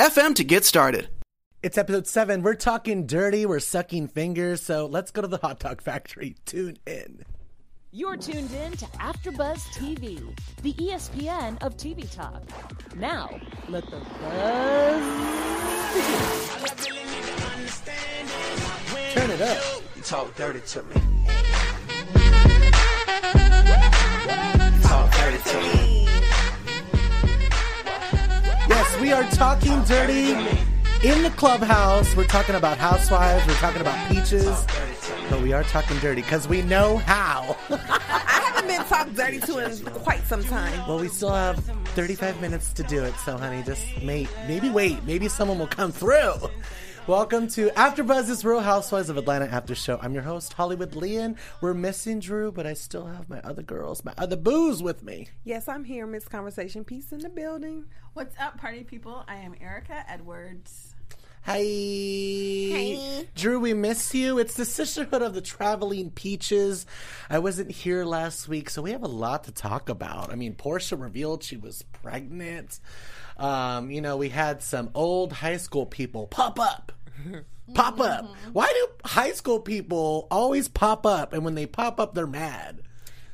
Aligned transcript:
anchor.fm 0.00 0.34
to 0.36 0.44
get 0.44 0.64
started. 0.64 1.08
It's 1.62 1.76
episode 1.76 2.06
seven. 2.06 2.42
We're 2.42 2.54
talking 2.54 3.06
dirty. 3.06 3.44
We're 3.44 3.60
sucking 3.60 4.08
fingers. 4.08 4.62
So 4.62 4.86
let's 4.86 5.10
go 5.10 5.20
to 5.20 5.28
the 5.28 5.36
hot 5.38 5.58
dog 5.60 5.82
factory. 5.82 6.36
Tune 6.46 6.78
in. 6.86 7.24
You're 7.92 8.16
tuned 8.16 8.52
in 8.52 8.72
to 8.72 8.84
AfterBuzz 8.86 9.58
TV, 9.74 10.22
the 10.62 10.72
ESPN 10.74 11.60
of 11.60 11.76
TV 11.76 12.08
talk. 12.14 12.42
Now, 12.96 13.28
let 13.68 13.84
the 13.90 13.98
buzz 14.22 15.02
begin. 15.92 17.10
Turn 19.12 19.30
it 19.30 19.40
up. 19.40 19.82
You 19.96 20.02
talk 20.02 20.34
dirty 20.36 20.60
to 20.60 20.82
me. 20.84 20.94
You 24.64 24.82
Talk 24.82 25.10
dirty 25.12 25.38
to 25.50 25.58
me. 25.58 26.09
Yes, 28.90 29.00
we 29.00 29.12
are 29.12 29.22
talking 29.30 29.82
dirty 29.84 30.32
in 31.06 31.22
the 31.22 31.32
clubhouse. 31.36 32.16
We're 32.16 32.24
talking 32.26 32.56
about 32.56 32.76
housewives. 32.76 33.46
We're 33.46 33.54
talking 33.54 33.80
about 33.80 34.10
peaches. 34.10 34.66
But 35.28 35.42
we 35.42 35.52
are 35.52 35.62
talking 35.62 35.96
dirty 35.98 36.22
because 36.22 36.48
we 36.48 36.62
know 36.62 36.96
how. 36.96 37.56
I 37.70 38.40
haven't 38.42 38.66
been 38.66 38.84
talked 38.86 39.14
dirty 39.14 39.38
to 39.40 39.58
in 39.58 39.84
quite 40.02 40.24
some 40.26 40.42
time. 40.42 40.88
well, 40.88 40.98
we 40.98 41.06
still 41.06 41.30
have 41.30 41.58
35 41.94 42.40
minutes 42.40 42.72
to 42.72 42.82
do 42.82 43.04
it. 43.04 43.14
So, 43.24 43.36
honey, 43.36 43.62
just 43.62 43.84
may, 44.02 44.26
maybe 44.48 44.70
wait. 44.70 45.04
Maybe 45.04 45.28
someone 45.28 45.58
will 45.60 45.68
come 45.68 45.92
through. 45.92 46.34
Welcome 47.10 47.48
to 47.48 47.70
AfterBuzz's 47.70 48.44
Real 48.44 48.60
Housewives 48.60 49.10
of 49.10 49.16
Atlanta 49.16 49.46
After 49.46 49.74
Show. 49.74 49.98
I'm 50.00 50.14
your 50.14 50.22
host, 50.22 50.52
Hollywood 50.52 50.92
Lian. 50.92 51.36
We're 51.60 51.74
missing 51.74 52.20
Drew, 52.20 52.52
but 52.52 52.68
I 52.68 52.74
still 52.74 53.06
have 53.06 53.28
my 53.28 53.40
other 53.40 53.62
girls, 53.62 54.04
my 54.04 54.14
other 54.16 54.36
booze 54.36 54.80
with 54.80 55.02
me. 55.02 55.26
Yes, 55.42 55.66
I'm 55.66 55.82
here, 55.82 56.06
Miss 56.06 56.28
Conversation 56.28 56.84
Piece 56.84 57.10
in 57.10 57.18
the 57.18 57.28
building. 57.28 57.86
What's 58.12 58.38
up, 58.38 58.58
party 58.58 58.84
people? 58.84 59.24
I 59.26 59.38
am 59.38 59.56
Erika 59.60 60.04
Edwards. 60.08 60.94
Hi. 61.42 61.64
Hi. 61.64 63.26
Drew, 63.34 63.58
we 63.58 63.74
miss 63.74 64.14
you. 64.14 64.38
It's 64.38 64.54
the 64.54 64.64
Sisterhood 64.64 65.20
of 65.20 65.34
the 65.34 65.40
Traveling 65.40 66.12
Peaches. 66.12 66.86
I 67.28 67.40
wasn't 67.40 67.72
here 67.72 68.04
last 68.04 68.46
week, 68.46 68.70
so 68.70 68.82
we 68.82 68.92
have 68.92 69.02
a 69.02 69.08
lot 69.08 69.44
to 69.44 69.50
talk 69.50 69.88
about. 69.88 70.30
I 70.30 70.36
mean, 70.36 70.54
Porsha 70.54 71.00
revealed 71.00 71.42
she 71.42 71.56
was 71.56 71.82
pregnant. 72.04 72.78
Um, 73.36 73.90
you 73.90 74.00
know, 74.00 74.16
we 74.16 74.28
had 74.28 74.62
some 74.62 74.90
old 74.94 75.32
high 75.32 75.56
school 75.56 75.86
people 75.86 76.28
pop 76.28 76.60
up. 76.60 76.92
pop 77.74 78.00
up. 78.00 78.24
Mm-hmm. 78.24 78.50
Why 78.52 78.66
do 78.66 79.08
high 79.08 79.32
school 79.32 79.60
people 79.60 80.26
always 80.30 80.68
pop 80.68 81.06
up 81.06 81.32
and 81.32 81.44
when 81.44 81.54
they 81.54 81.66
pop 81.66 82.00
up 82.00 82.14
they're 82.14 82.26
mad? 82.26 82.82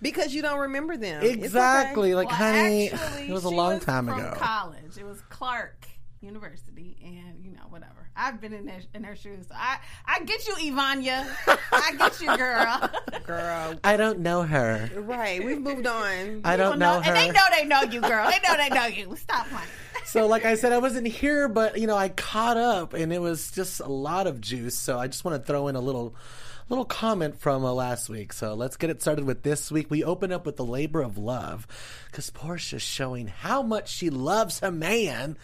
Because 0.03 0.35
you 0.35 0.43
don't 0.43 0.59
remember 0.61 0.97
them. 0.97 1.23
It's 1.23 1.33
okay. 1.37 1.45
Exactly. 1.45 2.15
Like, 2.15 2.29
Well, 2.29 2.37
honey, 2.37 2.91
actually, 2.91 3.23
it 3.29 3.33
was 3.33 3.45
a 3.45 3.51
long 3.51 3.77
was 3.77 3.85
time 3.85 4.07
from 4.07 4.19
ago. 4.19 4.35
College. 4.37 4.99
It 4.99 5.05
was 5.05 5.21
Clark 5.31 5.89
University, 6.21 6.97
and 7.03 7.43
you 7.43 7.51
know 7.53 7.63
whatever. 7.71 8.06
I've 8.17 8.41
been 8.41 8.53
in 8.53 8.67
their 8.67 8.81
in 8.95 9.03
their 9.03 9.17
shoes. 9.17 9.47
So 9.49 9.55
I 9.55 9.79
I 10.07 10.25
get 10.25 10.47
you, 10.47 10.55
Ivania. 10.55 11.27
I 11.73 11.95
get 11.97 12.21
you, 12.21 12.37
girl. 12.37 12.91
Girl. 13.25 13.75
I 13.85 13.97
don't 13.97 14.21
know 14.21 14.43
her. 14.43 14.91
Right, 14.95 15.45
we've 15.45 15.61
moved 15.61 15.87
on. 15.87 16.41
I 16.45 16.57
don't 16.57 16.79
know 16.79 17.01
her. 17.01 17.13
And 17.13 17.17
they 17.17 17.31
know 17.31 17.45
they 17.51 17.65
know 17.65 17.83
you, 17.83 18.01
girl. 18.01 18.31
They 18.31 18.39
know 18.49 18.57
they 18.57 18.69
know 18.69 18.87
you. 18.87 19.17
Stop 19.17 19.49
playing. 19.49 19.69
So, 20.07 20.27
like 20.27 20.45
I 20.45 20.55
said, 20.55 20.73
I 20.73 20.79
wasn't 20.79 21.09
here, 21.09 21.49
but 21.49 21.79
you 21.79 21.87
know, 21.89 21.97
I 21.97 22.11
caught 22.11 22.57
up, 22.57 22.95
and 22.95 23.13
it 23.13 23.21
was 23.21 23.51
just 23.51 23.81
a 23.81 23.89
lot 23.89 24.27
of 24.29 24.41
juice. 24.41 24.79
So, 24.79 24.99
I 24.99 25.09
just 25.09 25.25
want 25.25 25.41
to 25.41 25.45
throw 25.45 25.67
in 25.67 25.75
a 25.75 25.81
little, 25.81 26.15
little 26.69 26.85
comment 26.85 27.41
from 27.41 27.65
uh, 27.65 27.73
last 27.73 28.09
week. 28.09 28.33
So, 28.33 28.55
let's 28.55 28.77
get 28.77 28.89
it 28.89 29.03
started 29.03 29.25
with 29.25 29.43
this 29.43 29.71
week. 29.71 29.91
We 29.91 30.05
open 30.05 30.31
up 30.31 30.47
with 30.47 30.57
the 30.57 30.65
labor 30.65 31.03
of 31.03 31.19
love, 31.19 31.67
because 32.07 32.31
Porsha's 32.31 32.83
showing 32.83 33.27
how 33.27 33.63
much 33.63 33.93
she 33.93 34.09
loves 34.09 34.61
her 34.61 34.71
man 34.71 35.37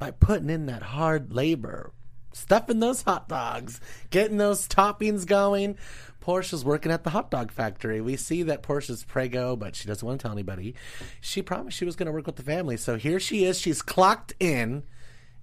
by 0.00 0.10
putting 0.10 0.50
in 0.50 0.66
that 0.66 0.82
hard 0.82 1.32
labor, 1.32 1.92
stuffing 2.32 2.80
those 2.80 3.02
hot 3.02 3.28
dogs, 3.28 3.80
getting 4.10 4.36
those 4.36 4.68
toppings 4.68 5.26
going. 5.26 5.76
Porsha's 6.20 6.64
working 6.64 6.92
at 6.92 7.02
the 7.02 7.10
hot 7.10 7.30
dog 7.30 7.50
factory. 7.50 8.00
We 8.00 8.16
see 8.16 8.42
that 8.44 8.62
Porsha's 8.62 9.04
prego, 9.04 9.56
but 9.56 9.74
she 9.74 9.88
doesn't 9.88 10.06
want 10.06 10.20
to 10.20 10.22
tell 10.22 10.32
anybody. 10.32 10.74
She 11.20 11.42
promised 11.42 11.76
she 11.76 11.86
was 11.86 11.96
going 11.96 12.06
to 12.06 12.12
work 12.12 12.26
with 12.26 12.36
the 12.36 12.42
family. 12.42 12.76
So 12.76 12.96
here 12.96 13.18
she 13.18 13.44
is. 13.44 13.58
She's 13.58 13.82
clocked 13.82 14.34
in. 14.38 14.82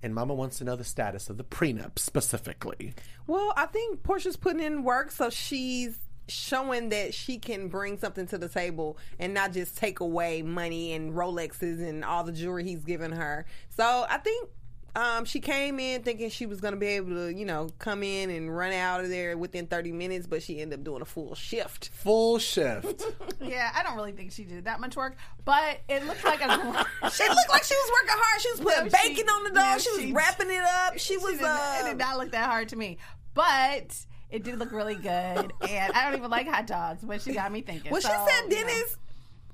And 0.03 0.13
Mama 0.13 0.35
wants 0.35 0.59
to 0.59 0.63
know 0.63 0.75
the 0.75 0.83
status 0.83 1.27
of 1.27 1.37
the 1.37 1.43
prenup 1.43 1.97
specifically. 1.97 2.93
Well, 3.25 3.51
I 3.57 3.65
think 3.65 4.03
Porsha's 4.03 4.37
putting 4.37 4.61
in 4.61 4.83
work, 4.83 5.09
so 5.09 5.31
she's 5.31 5.97
showing 6.27 6.89
that 6.89 7.13
she 7.13 7.39
can 7.39 7.67
bring 7.67 7.97
something 7.97 8.27
to 8.27 8.37
the 8.37 8.49
table 8.49 8.97
and 9.17 9.33
not 9.33 9.53
just 9.53 9.77
take 9.77 9.99
away 9.99 10.41
money 10.41 10.93
and 10.93 11.13
Rolexes 11.13 11.81
and 11.81 12.03
all 12.05 12.23
the 12.23 12.31
jewelry 12.31 12.63
he's 12.63 12.83
given 12.83 13.11
her. 13.11 13.45
So 13.75 14.05
I 14.07 14.17
think 14.17 14.49
um, 14.95 15.25
she 15.25 15.39
came 15.39 15.79
in 15.79 16.01
thinking 16.01 16.29
she 16.29 16.45
was 16.47 16.59
going 16.59 16.73
to 16.73 16.79
be 16.79 16.87
able 16.87 17.11
to, 17.11 17.33
you 17.33 17.45
know, 17.45 17.69
come 17.77 18.01
in 18.03 18.29
and 18.31 18.55
run 18.55 18.71
out 18.73 19.01
of 19.03 19.09
there 19.09 19.37
within 19.37 19.67
30 19.67 19.91
minutes, 19.91 20.25
but 20.27 20.41
she 20.41 20.59
ended 20.59 20.79
up 20.79 20.85
doing 20.85 21.01
a 21.01 21.05
full 21.05 21.35
shift. 21.35 21.89
Full 21.93 22.39
shift. 22.39 23.03
Yeah, 23.39 23.71
I 23.73 23.83
don't 23.83 23.95
really 23.95 24.11
think 24.11 24.31
she 24.31 24.43
did 24.43 24.65
that 24.65 24.79
much 24.81 24.95
work, 24.97 25.15
but 25.45 25.79
it 25.87 26.05
looked 26.05 26.23
like 26.25 26.41
a. 26.41 26.47
She 27.11 27.23
looked 27.29 27.49
like 27.49 27.63
she 27.63 27.75
was 27.75 27.91
working 27.93 28.15
hard. 28.17 28.41
She 28.41 28.51
was 28.51 28.59
putting 28.59 28.83
No, 28.85 28.89
she- 28.97 29.09
bacon 29.13 29.29
on 29.29 29.43
the 29.43 29.49
dog. 29.51 29.55
no, 29.73 29.77
she 29.77 29.89
was 29.91 29.99
she- 30.01 30.11
wrapping 30.11 30.49
it 30.51 30.63
up. 30.63 30.97
She 30.97 31.17
was. 31.17 31.33
did, 31.37 31.43
uh, 31.43 31.77
it 31.81 31.89
did 31.89 31.97
not 31.97 32.17
look 32.17 32.31
that 32.31 32.49
hard 32.49 32.69
to 32.69 32.75
me, 32.75 32.97
but 33.35 33.95
it 34.31 34.43
did 34.43 34.57
look 34.59 34.71
really 34.71 34.95
good. 34.95 35.53
And 35.69 35.93
I 35.93 36.03
don't 36.09 36.17
even 36.17 36.29
like 36.31 36.47
hot 36.47 36.67
dogs, 36.67 37.03
but 37.03 37.21
she 37.21 37.31
got 37.33 37.51
me 37.51 37.61
thinking. 37.61 37.91
Well, 37.91 38.01
she 38.01 38.07
So, 38.07 38.27
said 38.27 38.49
you. 38.51 38.57
Dennis 38.57 38.97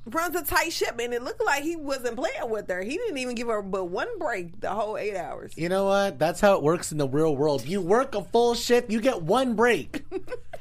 runs 0.06 0.36
a 0.36 0.44
tight 0.44 0.74
ship, 0.74 1.00
and 1.00 1.14
it 1.14 1.24
looked 1.24 1.44
like 1.44 1.64
he 1.64 1.76
wasn't 1.76 2.18
playing 2.18 2.50
with 2.50 2.68
her. 2.70 2.82
He 2.82 2.98
didn't 2.98 3.18
even 3.18 3.36
give 3.36 3.48
her 3.48 3.62
but 3.62 3.86
one 3.86 4.08
break 4.20 4.60
the 4.60 4.70
whole 4.70 4.98
eight 4.98 5.16
hours. 5.16 5.54
You 5.56 5.70
know 5.70 5.86
what? 5.86 6.20
That's 6.20 6.42
how 6.42 6.56
it 6.56 6.64
works 6.64 6.92
in 6.92 6.98
the 6.98 7.08
real 7.08 7.36
world. 7.36 7.66
You 7.66 7.82
work 7.82 8.16
a 8.16 8.24
full 8.24 8.56
shift, 8.56 8.90
you 8.90 9.02
get 9.02 9.22
one 9.22 9.56
break. 9.56 10.04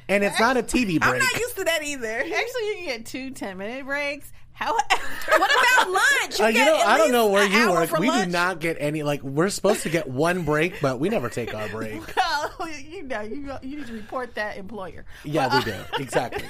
And 0.08 0.24
it's 0.24 0.38
not 0.38 0.56
a 0.56 0.62
TV 0.62 1.00
break. 1.00 1.04
I'm 1.04 1.18
not 1.18 1.38
used 1.38 1.56
to 1.56 1.64
that 1.64 1.82
either. 1.84 2.18
Actually, 2.18 2.34
you 2.36 2.74
can 2.76 2.84
get 2.86 3.06
two 3.06 3.30
10 3.30 3.56
minute 3.56 3.86
breaks. 3.86 4.30
However, 4.62 5.02
what 5.38 5.50
about 5.50 5.90
lunch? 5.90 6.40
Uh, 6.40 6.46
you 6.46 6.64
know, 6.64 6.76
I 6.76 6.96
don't 6.96 7.10
know 7.10 7.26
where 7.26 7.46
you 7.46 7.70
work. 7.72 7.90
We 7.98 8.08
do 8.08 8.26
not 8.26 8.60
get 8.60 8.76
any. 8.78 9.02
Like 9.02 9.22
we're 9.22 9.48
supposed 9.48 9.82
to 9.82 9.88
get 9.88 10.08
one 10.08 10.44
break, 10.44 10.80
but 10.80 11.00
we 11.00 11.08
never 11.08 11.28
take 11.28 11.52
our 11.52 11.68
break. 11.68 12.00
well, 12.16 12.68
you 12.68 13.02
know, 13.02 13.22
you, 13.22 13.52
you 13.62 13.78
need 13.78 13.86
to 13.88 13.92
report 13.92 14.36
that 14.36 14.56
employer. 14.56 15.04
Yeah, 15.24 15.56
we 15.56 15.64
do. 15.64 15.74
Exactly. 15.98 16.44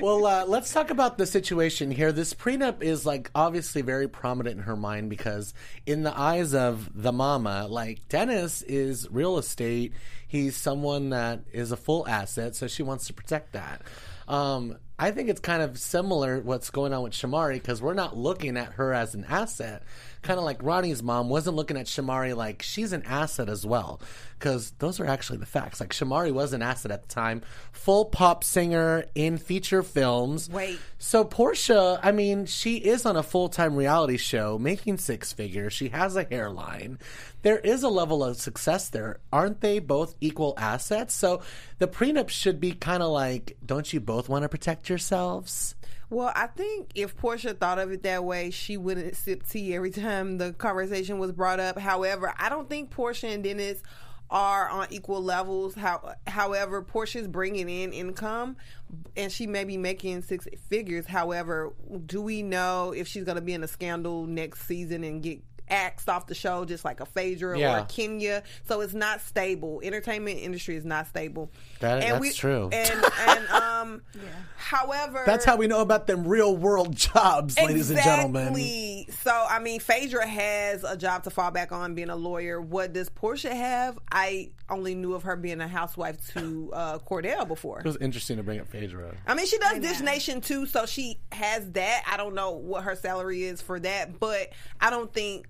well, 0.00 0.24
uh, 0.24 0.46
let's 0.46 0.72
talk 0.72 0.90
about 0.90 1.18
the 1.18 1.26
situation 1.26 1.90
here. 1.90 2.10
This 2.10 2.32
prenup 2.32 2.82
is 2.82 3.04
like 3.04 3.30
obviously 3.34 3.82
very 3.82 4.08
prominent 4.08 4.56
in 4.56 4.62
her 4.62 4.76
mind 4.76 5.10
because, 5.10 5.52
in 5.84 6.04
the 6.04 6.18
eyes 6.18 6.54
of 6.54 6.90
the 6.94 7.12
mama, 7.12 7.66
like 7.68 8.08
Dennis 8.08 8.62
is 8.62 9.08
real 9.10 9.36
estate. 9.36 9.92
He's 10.26 10.56
someone 10.56 11.10
that 11.10 11.40
is 11.52 11.70
a 11.70 11.76
full 11.76 12.08
asset, 12.08 12.56
so 12.56 12.66
she 12.66 12.82
wants 12.82 13.06
to 13.08 13.12
protect 13.12 13.52
that. 13.52 13.82
Um, 14.28 14.76
I 14.98 15.10
think 15.10 15.28
it's 15.28 15.40
kind 15.40 15.62
of 15.62 15.78
similar 15.78 16.40
what's 16.40 16.70
going 16.70 16.92
on 16.92 17.02
with 17.02 17.12
Shamari 17.12 17.54
because 17.54 17.82
we're 17.82 17.94
not 17.94 18.16
looking 18.16 18.56
at 18.56 18.74
her 18.74 18.92
as 18.92 19.14
an 19.14 19.24
asset. 19.28 19.82
Kind 20.22 20.38
of 20.38 20.44
like 20.44 20.62
Ronnie's 20.62 21.02
mom 21.02 21.28
wasn't 21.28 21.56
looking 21.56 21.76
at 21.76 21.86
Shamari 21.86 22.36
like 22.36 22.62
she's 22.62 22.92
an 22.92 23.02
asset 23.06 23.48
as 23.48 23.66
well. 23.66 24.00
Because 24.38 24.72
those 24.78 25.00
are 25.00 25.06
actually 25.06 25.38
the 25.38 25.46
facts. 25.46 25.80
Like 25.80 25.90
Shamari 25.90 26.32
was 26.32 26.52
an 26.52 26.62
asset 26.62 26.90
at 26.92 27.02
the 27.02 27.14
time, 27.14 27.42
full 27.72 28.04
pop 28.04 28.44
singer 28.44 29.04
in 29.14 29.38
feature 29.38 29.82
films. 29.82 30.48
Wait. 30.48 30.78
So 30.98 31.24
Porsha, 31.24 31.98
I 32.02 32.12
mean, 32.12 32.46
she 32.46 32.76
is 32.76 33.04
on 33.04 33.16
a 33.16 33.22
full 33.22 33.48
time 33.48 33.74
reality 33.74 34.16
show, 34.16 34.58
making 34.58 34.98
six 34.98 35.32
figures. 35.32 35.72
She 35.72 35.88
has 35.88 36.16
a 36.16 36.24
hairline. 36.24 36.98
There 37.42 37.58
is 37.58 37.82
a 37.82 37.88
level 37.88 38.22
of 38.22 38.36
success 38.36 38.88
there. 38.88 39.18
Aren't 39.32 39.60
they 39.60 39.80
both 39.80 40.14
equal 40.20 40.54
assets? 40.56 41.14
So 41.14 41.42
the 41.78 41.88
prenup 41.88 42.28
should 42.28 42.60
be 42.60 42.72
kind 42.72 43.02
of 43.02 43.10
like, 43.10 43.56
don't 43.64 43.92
you 43.92 44.00
both 44.00 44.28
want 44.28 44.42
to 44.42 44.48
protect 44.48 44.88
yourselves? 44.88 45.74
Well, 46.12 46.30
I 46.36 46.46
think 46.46 46.90
if 46.94 47.16
Porsha 47.16 47.58
thought 47.58 47.78
of 47.78 47.90
it 47.90 48.02
that 48.02 48.22
way, 48.22 48.50
she 48.50 48.76
wouldn't 48.76 49.16
sip 49.16 49.48
tea 49.48 49.74
every 49.74 49.90
time 49.90 50.36
the 50.36 50.52
conversation 50.52 51.18
was 51.18 51.32
brought 51.32 51.58
up. 51.58 51.78
However, 51.78 52.34
I 52.38 52.50
don't 52.50 52.68
think 52.68 52.94
Porsha 52.94 53.32
and 53.32 53.42
Dennis 53.42 53.82
are 54.28 54.68
on 54.68 54.88
equal 54.90 55.22
levels. 55.22 55.74
How, 55.74 56.16
however, 56.26 56.82
Porsha's 56.82 57.26
bringing 57.26 57.70
in 57.70 57.94
income, 57.94 58.58
and 59.16 59.32
she 59.32 59.46
may 59.46 59.64
be 59.64 59.78
making 59.78 60.20
six 60.20 60.46
figures. 60.68 61.06
However, 61.06 61.72
do 62.04 62.20
we 62.20 62.42
know 62.42 62.92
if 62.92 63.08
she's 63.08 63.24
going 63.24 63.36
to 63.36 63.42
be 63.42 63.54
in 63.54 63.64
a 63.64 63.68
scandal 63.68 64.26
next 64.26 64.66
season 64.66 65.04
and 65.04 65.22
get 65.22 65.40
axed 65.72 66.08
off 66.08 66.26
the 66.26 66.34
show, 66.34 66.64
just 66.64 66.84
like 66.84 67.00
a 67.00 67.06
Phaedra 67.06 67.58
or 67.58 67.78
a 67.78 67.84
Kenya. 67.86 68.42
So 68.68 68.80
it's 68.82 68.94
not 68.94 69.20
stable. 69.22 69.80
Entertainment 69.82 70.38
industry 70.38 70.76
is 70.76 70.84
not 70.84 71.08
stable. 71.08 71.50
That- 71.80 72.02
that's 72.02 72.36
true. 72.36 72.68
And 72.72 73.04
and 73.26 73.48
um, 73.50 74.02
however, 74.56 75.22
That's 75.26 75.44
how 75.44 75.56
we 75.56 75.66
know 75.66 75.80
about 75.80 76.06
them 76.06 76.26
real 76.26 76.56
world 76.56 76.94
jobs, 76.96 77.56
ladies 77.58 77.90
and 77.90 78.00
gentlemen. 78.00 79.06
So 79.22 79.46
I 79.48 79.58
mean, 79.58 79.80
Phaedra 79.80 80.26
has 80.26 80.84
a 80.84 80.96
job 80.96 81.24
to 81.24 81.30
fall 81.30 81.50
back 81.50 81.72
on, 81.72 81.94
being 81.94 82.10
a 82.10 82.16
lawyer. 82.16 82.60
What 82.60 82.92
does 82.92 83.08
Porsha 83.08 83.52
have? 83.52 83.98
I 84.10 84.50
only 84.68 84.94
knew 84.94 85.14
of 85.14 85.22
her 85.24 85.36
being 85.36 85.60
a 85.60 85.68
housewife 85.68 86.26
to 86.34 86.70
uh, 86.72 86.98
Kordell 86.98 87.46
before. 87.46 87.80
It 87.80 87.84
was 87.84 87.96
interesting 87.98 88.36
to 88.36 88.42
bring 88.42 88.60
up 88.60 88.68
Phaedra. 88.68 89.14
I 89.26 89.34
mean, 89.34 89.46
she 89.46 89.58
does 89.58 89.78
Dish 89.80 90.00
Nation 90.00 90.40
too, 90.40 90.66
so 90.66 90.86
she 90.86 91.18
has 91.32 91.70
that. 91.72 92.04
I 92.10 92.16
don't 92.16 92.34
know 92.34 92.52
what 92.52 92.84
her 92.84 92.96
salary 92.96 93.42
is 93.44 93.60
for 93.60 93.78
that, 93.80 94.18
but 94.18 94.52
I 94.80 94.90
don't 94.90 95.12
think 95.12 95.46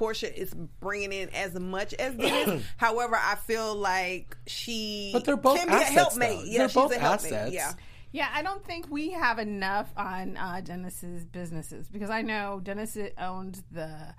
Porsha 0.00 0.32
is 0.34 0.54
bringing 0.80 1.12
in 1.12 1.28
as 1.30 1.54
much 1.54 1.92
as 1.94 2.14
Dennis. 2.14 2.64
However, 2.78 3.16
I 3.20 3.34
feel 3.34 3.74
like 3.74 4.36
she 4.46 5.10
But 5.12 5.24
they're 5.26 5.36
both 5.36 5.58
can 5.58 5.68
be 5.68 5.74
assets, 5.74 5.90
a 5.90 5.92
helpmate. 5.94 6.38
though. 6.38 6.44
Yeah, 6.46 6.58
They're 6.58 6.68
she's 6.68 6.74
both 6.74 6.92
a 6.96 6.98
helpmate. 6.98 7.32
assets. 7.32 7.52
Yeah. 7.54 7.72
Yeah, 8.12 8.28
I 8.34 8.42
don't 8.42 8.64
think 8.64 8.86
we 8.90 9.10
have 9.12 9.38
enough 9.38 9.88
on 9.96 10.36
uh, 10.36 10.60
Dennis's 10.64 11.24
businesses 11.26 11.86
because 11.88 12.10
I 12.10 12.22
know 12.22 12.60
Dennis 12.62 12.96
owned 13.18 13.62
the. 13.70 14.14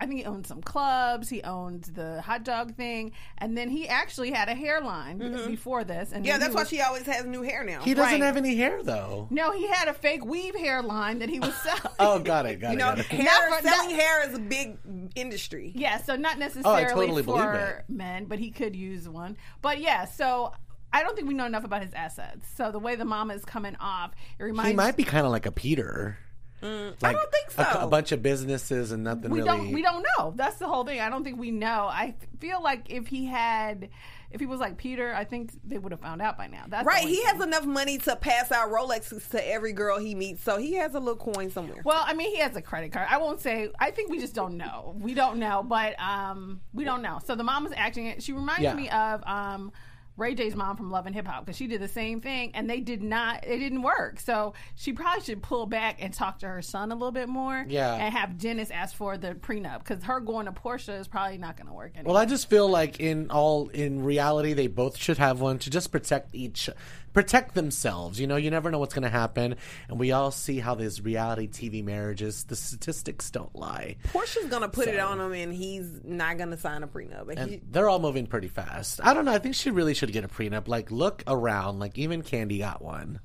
I 0.00 0.06
think 0.06 0.18
he 0.20 0.26
owned 0.26 0.46
some 0.46 0.60
clubs. 0.60 1.28
He 1.28 1.42
owned 1.44 1.84
the 1.94 2.20
hot 2.20 2.44
dog 2.44 2.74
thing, 2.74 3.12
and 3.38 3.56
then 3.56 3.70
he 3.70 3.88
actually 3.88 4.32
had 4.32 4.48
a 4.48 4.54
hairline 4.54 5.18
before 5.46 5.84
this. 5.84 6.10
And 6.12 6.24
Mm-hmm. 6.24 6.28
Yeah, 6.28 6.38
that's 6.38 6.50
he 6.52 6.56
why 6.56 6.64
she 6.64 6.80
always 6.80 7.06
has 7.06 7.24
new 7.24 7.42
hair 7.42 7.62
now. 7.64 7.80
He 7.82 7.94
doesn't 7.94 8.12
Right. 8.20 8.22
have 8.26 8.36
any 8.36 8.56
hair 8.56 8.82
though. 8.82 9.28
No, 9.30 9.52
he 9.52 9.66
had 9.68 9.88
a 9.88 9.94
fake 9.94 10.24
weave 10.24 10.54
hairline 10.56 11.20
that 11.20 11.28
he 11.28 11.38
was 11.40 11.54
selling. 11.62 11.94
Oh, 11.98 12.18
got 12.18 12.44
it, 12.46 12.60
got 12.60 12.70
you 12.72 12.74
it. 12.74 12.78
know, 12.78 12.94
hair 12.96 13.24
Not 13.50 13.62
for- 13.62 13.68
selling 13.68 13.90
not- 13.90 14.00
hair 14.00 14.28
is 14.28 14.34
a 14.34 14.40
big 14.40 14.78
industry. 15.14 15.72
Yeah, 15.74 15.98
so 16.02 16.16
not 16.16 16.38
necessarily 16.38 16.84
totally 16.92 17.22
for 17.22 17.84
men, 17.88 18.24
but 18.26 18.38
he 18.40 18.50
could 18.50 18.74
use 18.74 19.08
one. 19.08 19.36
But 19.62 19.80
yeah, 19.80 20.06
so 20.06 20.52
I 20.92 21.02
don't 21.02 21.14
think 21.16 21.28
we 21.28 21.34
know 21.34 21.46
enough 21.46 21.64
about 21.64 21.82
his 21.82 21.92
assets. 21.94 22.46
So 22.56 22.70
the 22.72 22.78
way 22.78 22.94
the 22.96 23.04
mama 23.04 23.34
is 23.34 23.44
coming 23.44 23.76
off, 23.80 24.12
it 24.38 24.42
reminds 24.44 24.70
He 24.70 24.76
might 24.76 24.96
be 24.96 25.04
kind 25.04 25.24
of 25.26 25.32
like 25.32 25.46
a 25.46 25.52
Peter. 25.52 26.18
Like 26.64 26.72
Mm, 26.72 26.94
I 27.04 27.12
don't 27.12 27.30
think 27.32 27.50
so. 27.50 27.62
A, 27.80 27.86
bunch 27.86 28.12
of 28.12 28.22
businesses 28.22 28.90
and 28.92 29.04
nothing 29.04 29.30
we 29.30 29.42
really. 29.42 29.58
don't 29.58 29.72
we 29.72 29.82
don't 29.82 30.04
know. 30.18 30.32
That's 30.34 30.56
the 30.56 30.66
whole 30.66 30.84
thing. 30.84 31.00
I 31.00 31.10
don't 31.10 31.22
think 31.24 31.38
we 31.38 31.50
know. 31.50 31.86
I 31.90 32.14
feel 32.40 32.62
like 32.62 32.90
if 32.90 33.06
he 33.06 33.26
had 33.26 33.90
if 34.30 34.40
he 34.40 34.46
was 34.46 34.58
like 34.58 34.76
Peter, 34.78 35.14
I 35.14 35.24
think 35.24 35.52
they 35.64 35.78
would 35.78 35.92
have 35.92 36.00
found 36.00 36.20
out 36.20 36.36
by 36.36 36.48
now. 36.48 36.64
That's 36.66 36.84
Right, 36.86 37.06
he 37.06 37.16
thing. 37.16 37.26
has 37.26 37.40
enough 37.42 37.64
money 37.66 37.98
to 37.98 38.16
pass 38.16 38.50
out 38.50 38.68
Rolexes 38.70 39.28
to 39.30 39.48
every 39.48 39.72
girl 39.72 39.98
he 39.98 40.14
meets, 40.16 40.42
so 40.42 40.56
he 40.58 40.74
has 40.74 40.94
a 40.94 40.98
little 40.98 41.14
coin 41.16 41.50
somewhere. 41.50 41.82
Well, 41.84 42.02
I 42.04 42.14
mean, 42.14 42.32
he 42.34 42.38
has 42.40 42.56
a 42.56 42.62
credit 42.62 42.90
card. 42.92 43.06
I 43.10 43.18
won't 43.18 43.40
say. 43.40 43.68
I 43.78 43.92
think 43.92 44.10
we 44.10 44.18
just 44.18 44.34
don't 44.34 44.56
know. 44.56 44.96
We 44.98 45.14
don't 45.14 45.38
know, 45.38 45.62
but 45.62 45.94
um, 46.00 46.62
we 46.72 46.82
don't 46.84 47.02
know. 47.02 47.20
So 47.24 47.36
the 47.36 47.44
mom 47.44 47.64
is 47.66 47.72
acting 47.76 48.06
it. 48.06 48.22
She 48.24 48.32
reminds 48.32 48.62
Yeah. 48.62 48.74
me 48.74 48.88
of 48.90 49.22
um, 49.24 49.70
Ray 50.16 50.34
J's 50.34 50.54
mom 50.54 50.76
from 50.76 50.90
Love 50.90 51.06
and 51.06 51.14
Hip 51.14 51.26
Hop 51.26 51.44
because 51.44 51.56
she 51.56 51.66
did 51.66 51.80
the 51.80 51.88
same 51.88 52.20
thing, 52.20 52.52
and 52.54 52.70
they 52.70 52.80
did 52.80 53.02
not. 53.02 53.44
It 53.44 53.58
didn't 53.58 53.82
work. 53.82 54.20
So 54.20 54.54
she 54.76 54.92
probably 54.92 55.24
should 55.24 55.42
pull 55.42 55.66
back 55.66 55.96
and 56.00 56.14
talk 56.14 56.38
to 56.40 56.48
her 56.48 56.62
son 56.62 56.92
a 56.92 56.94
little 56.94 57.10
bit 57.12 57.28
more. 57.28 57.64
Yeah. 57.68 57.94
and 57.94 58.14
have 58.14 58.38
Dennis 58.38 58.70
ask 58.70 58.94
for 58.94 59.16
the 59.18 59.34
prenup 59.34 59.78
because 59.78 60.04
her 60.04 60.20
going 60.20 60.46
to 60.46 60.52
Porsha 60.52 60.98
is 60.98 61.08
probably 61.08 61.38
not 61.38 61.56
going 61.56 61.66
to 61.66 61.72
work. 61.72 61.92
Anymore. 61.94 62.14
Well, 62.14 62.22
I 62.22 62.26
just 62.26 62.48
feel 62.48 62.68
like 62.68 63.00
in 63.00 63.30
all 63.30 63.68
in 63.68 64.04
reality, 64.04 64.52
they 64.52 64.68
both 64.68 64.96
should 64.96 65.18
have 65.18 65.40
one 65.40 65.58
to 65.60 65.70
just 65.70 65.90
protect 65.90 66.34
each, 66.34 66.70
protect 67.14 67.54
themselves. 67.54 68.20
You 68.20 68.26
know, 68.26 68.36
you 68.36 68.50
never 68.50 68.70
know 68.70 68.78
what's 68.78 68.92
going 68.92 69.04
to 69.04 69.08
happen, 69.08 69.56
and 69.88 69.98
we 69.98 70.12
all 70.12 70.30
see 70.30 70.58
how 70.58 70.74
these 70.74 71.00
reality 71.00 71.48
TV 71.48 71.82
marriages, 71.82 72.44
the 72.44 72.56
statistics 72.56 73.30
don't 73.30 73.54
lie. 73.56 73.96
Porsha's 74.12 74.46
gonna 74.50 74.68
put 74.68 74.88
it 74.88 74.98
on 74.98 75.18
him, 75.20 75.32
and 75.32 75.54
he's 75.54 76.00
not 76.04 76.36
gonna 76.36 76.58
sign 76.58 76.82
a 76.82 76.88
prenup. 76.88 77.32
And 77.36 77.50
he- 77.52 77.60
they're 77.70 77.88
all 77.88 78.00
moving 78.00 78.26
pretty 78.26 78.48
fast. 78.48 79.00
I 79.02 79.14
don't 79.14 79.24
know. 79.24 79.32
I 79.32 79.38
think 79.38 79.54
she 79.54 79.70
really 79.70 79.94
should 79.94 80.12
get 80.12 80.24
a 80.24 80.28
prenup. 80.28 80.68
Like, 80.68 80.90
look 80.90 81.22
around. 81.26 81.78
Like, 81.78 81.96
even 81.96 82.22
Kandi 82.22 82.58
got 82.58 82.82
one. 82.82 83.20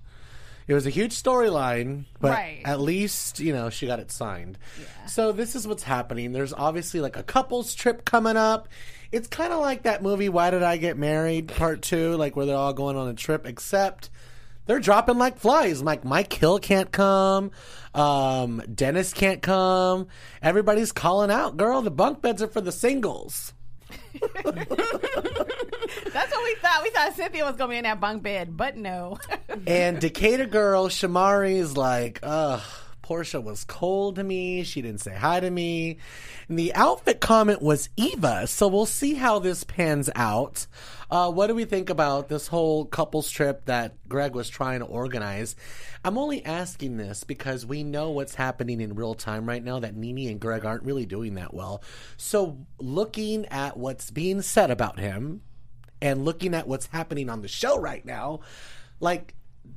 It 0.67 0.75
was 0.75 0.85
a 0.85 0.91
huge 0.91 1.19
storyline, 1.19 2.05
but 2.21 2.29
Right. 2.33 2.61
at 2.63 2.79
least, 2.79 3.39
you 3.39 3.51
know, 3.53 3.71
she 3.71 3.87
got 3.87 3.99
it 3.99 4.11
signed. 4.11 4.59
So, 5.07 5.31
this 5.31 5.55
is 5.55 5.67
what's 5.67 5.81
happening. 5.81 6.31
There's 6.31 6.53
obviously 6.53 7.01
like 7.01 7.17
a 7.17 7.23
couples 7.23 7.73
trip 7.73 8.05
coming 8.05 8.37
up. 8.37 8.69
It's 9.11 9.27
kind 9.27 9.51
of 9.51 9.59
like 9.59 9.83
that 9.83 10.03
movie, 10.03 10.29
Why 10.29 10.51
Did 10.51 10.61
I 10.63 10.77
Get 10.77 10.97
Married, 10.97 11.47
part 11.47 11.81
two, 11.81 12.15
like 12.15 12.35
where 12.35 12.45
they're 12.45 12.55
all 12.55 12.73
going 12.73 12.95
on 12.95 13.07
a 13.07 13.13
trip, 13.13 13.47
except 13.47 14.09
they're 14.67 14.79
dropping 14.79 15.17
like 15.17 15.39
flies. 15.39 15.81
Like 15.81 16.05
Mike 16.05 16.31
Hill 16.31 16.59
can't 16.59 16.91
come, 16.91 17.49
um, 17.95 18.61
Dennis 18.73 19.13
can't 19.13 19.41
come. 19.41 20.07
Everybody's 20.43 20.91
calling 20.91 21.31
out, 21.31 21.57
girl. 21.57 21.81
The 21.81 21.89
bunk 21.89 22.21
beds 22.21 22.43
are 22.43 22.47
for 22.47 22.61
the 22.61 22.71
singles. 22.71 23.53
That's 24.19 24.45
what 24.45 26.43
we 26.43 26.55
thought. 26.61 26.83
We 26.83 26.89
thought 26.91 27.13
Cynthia 27.15 27.45
was 27.45 27.55
going 27.55 27.69
to 27.69 27.73
be 27.73 27.77
in 27.77 27.83
that 27.85 27.99
bunk 27.99 28.21
bed, 28.21 28.55
but 28.55 28.77
no. 28.77 29.17
And 29.65 29.99
Decatur 29.99 30.45
girl 30.45 30.87
Shamari 30.89 31.55
is 31.55 31.75
like, 31.75 32.19
ugh, 32.21 32.61
Porsha 33.09 33.41
was 33.41 33.63
cold 33.63 34.17
to 34.17 34.23
me. 34.23 34.63
She 34.63 34.83
didn't 34.83 35.01
say 35.01 35.15
hi 35.15 35.39
to 35.39 35.49
me. 35.49 35.97
And 36.47 36.59
the 36.59 36.75
outfit 36.75 37.19
comment 37.19 37.59
was 37.59 37.89
Eva. 37.97 38.45
So 38.45 38.67
we'll 38.67 38.85
see 38.85 39.15
how 39.15 39.39
this 39.39 39.63
pans 39.63 40.11
out. 40.15 40.67
Uh, 41.09 41.31
what 41.31 41.47
do 41.47 41.55
we 41.55 41.65
think 41.65 41.89
about 41.89 42.29
this 42.29 42.47
whole 42.47 42.85
couples 42.85 43.31
trip 43.31 43.65
that 43.65 43.95
Greg 44.07 44.35
was 44.35 44.47
trying 44.47 44.81
to 44.81 44.85
organize? 44.85 45.55
I'm 46.05 46.19
only 46.19 46.45
asking 46.45 46.97
this 46.97 47.23
because 47.23 47.65
we 47.65 47.83
know 47.83 48.11
what's 48.11 48.35
happening 48.35 48.79
in 48.79 48.93
real 48.93 49.15
time 49.15 49.49
right 49.49 49.63
now 49.63 49.79
that 49.79 49.95
Nene 49.95 50.29
and 50.29 50.39
Greg 50.39 50.63
aren't 50.63 50.83
really 50.83 51.07
doing 51.07 51.33
that 51.33 51.51
well. 51.51 51.81
So 52.15 52.67
looking 52.77 53.47
at 53.47 53.75
what's 53.75 54.11
being 54.11 54.43
said 54.43 54.69
about 54.69 54.99
him, 54.99 55.41
and 56.01 56.23
looking 56.25 56.53
at 56.53 56.67
what's 56.67 56.85
happening 56.85 57.29
on 57.29 57.41
the 57.41 57.47
show 57.47 57.77
right 57.77 58.05
now, 58.05 58.39
like 58.99 59.33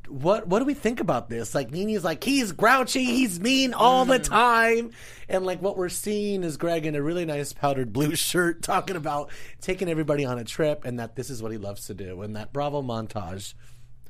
what 0.08 0.46
what 0.46 0.58
do 0.58 0.64
we 0.64 0.74
think 0.74 1.00
about 1.00 1.28
this? 1.28 1.54
Like 1.54 1.70
Nene's 1.70 2.04
like 2.04 2.22
he's 2.22 2.52
grouchy, 2.52 3.04
he's 3.04 3.40
mean 3.40 3.74
all 3.74 4.04
the 4.04 4.18
mm-hmm. 4.18 4.32
time, 4.32 4.90
and 5.28 5.46
like 5.46 5.62
what 5.62 5.76
we're 5.76 5.88
seeing 5.88 6.44
is 6.44 6.56
Greg 6.56 6.86
in 6.86 6.94
a 6.94 7.02
really 7.02 7.24
nice 7.24 7.52
powdered 7.52 7.92
blue 7.92 8.14
shirt 8.16 8.62
talking 8.62 8.96
about 8.96 9.30
taking 9.60 9.88
everybody 9.88 10.24
on 10.24 10.38
a 10.38 10.44
trip 10.44 10.84
and 10.84 10.98
that 10.98 11.16
this 11.16 11.30
is 11.30 11.42
what 11.42 11.52
he 11.52 11.58
loves 11.58 11.86
to 11.86 11.94
do, 11.94 12.22
and 12.22 12.36
that 12.36 12.52
Bravo 12.52 12.82
montage 12.82 13.54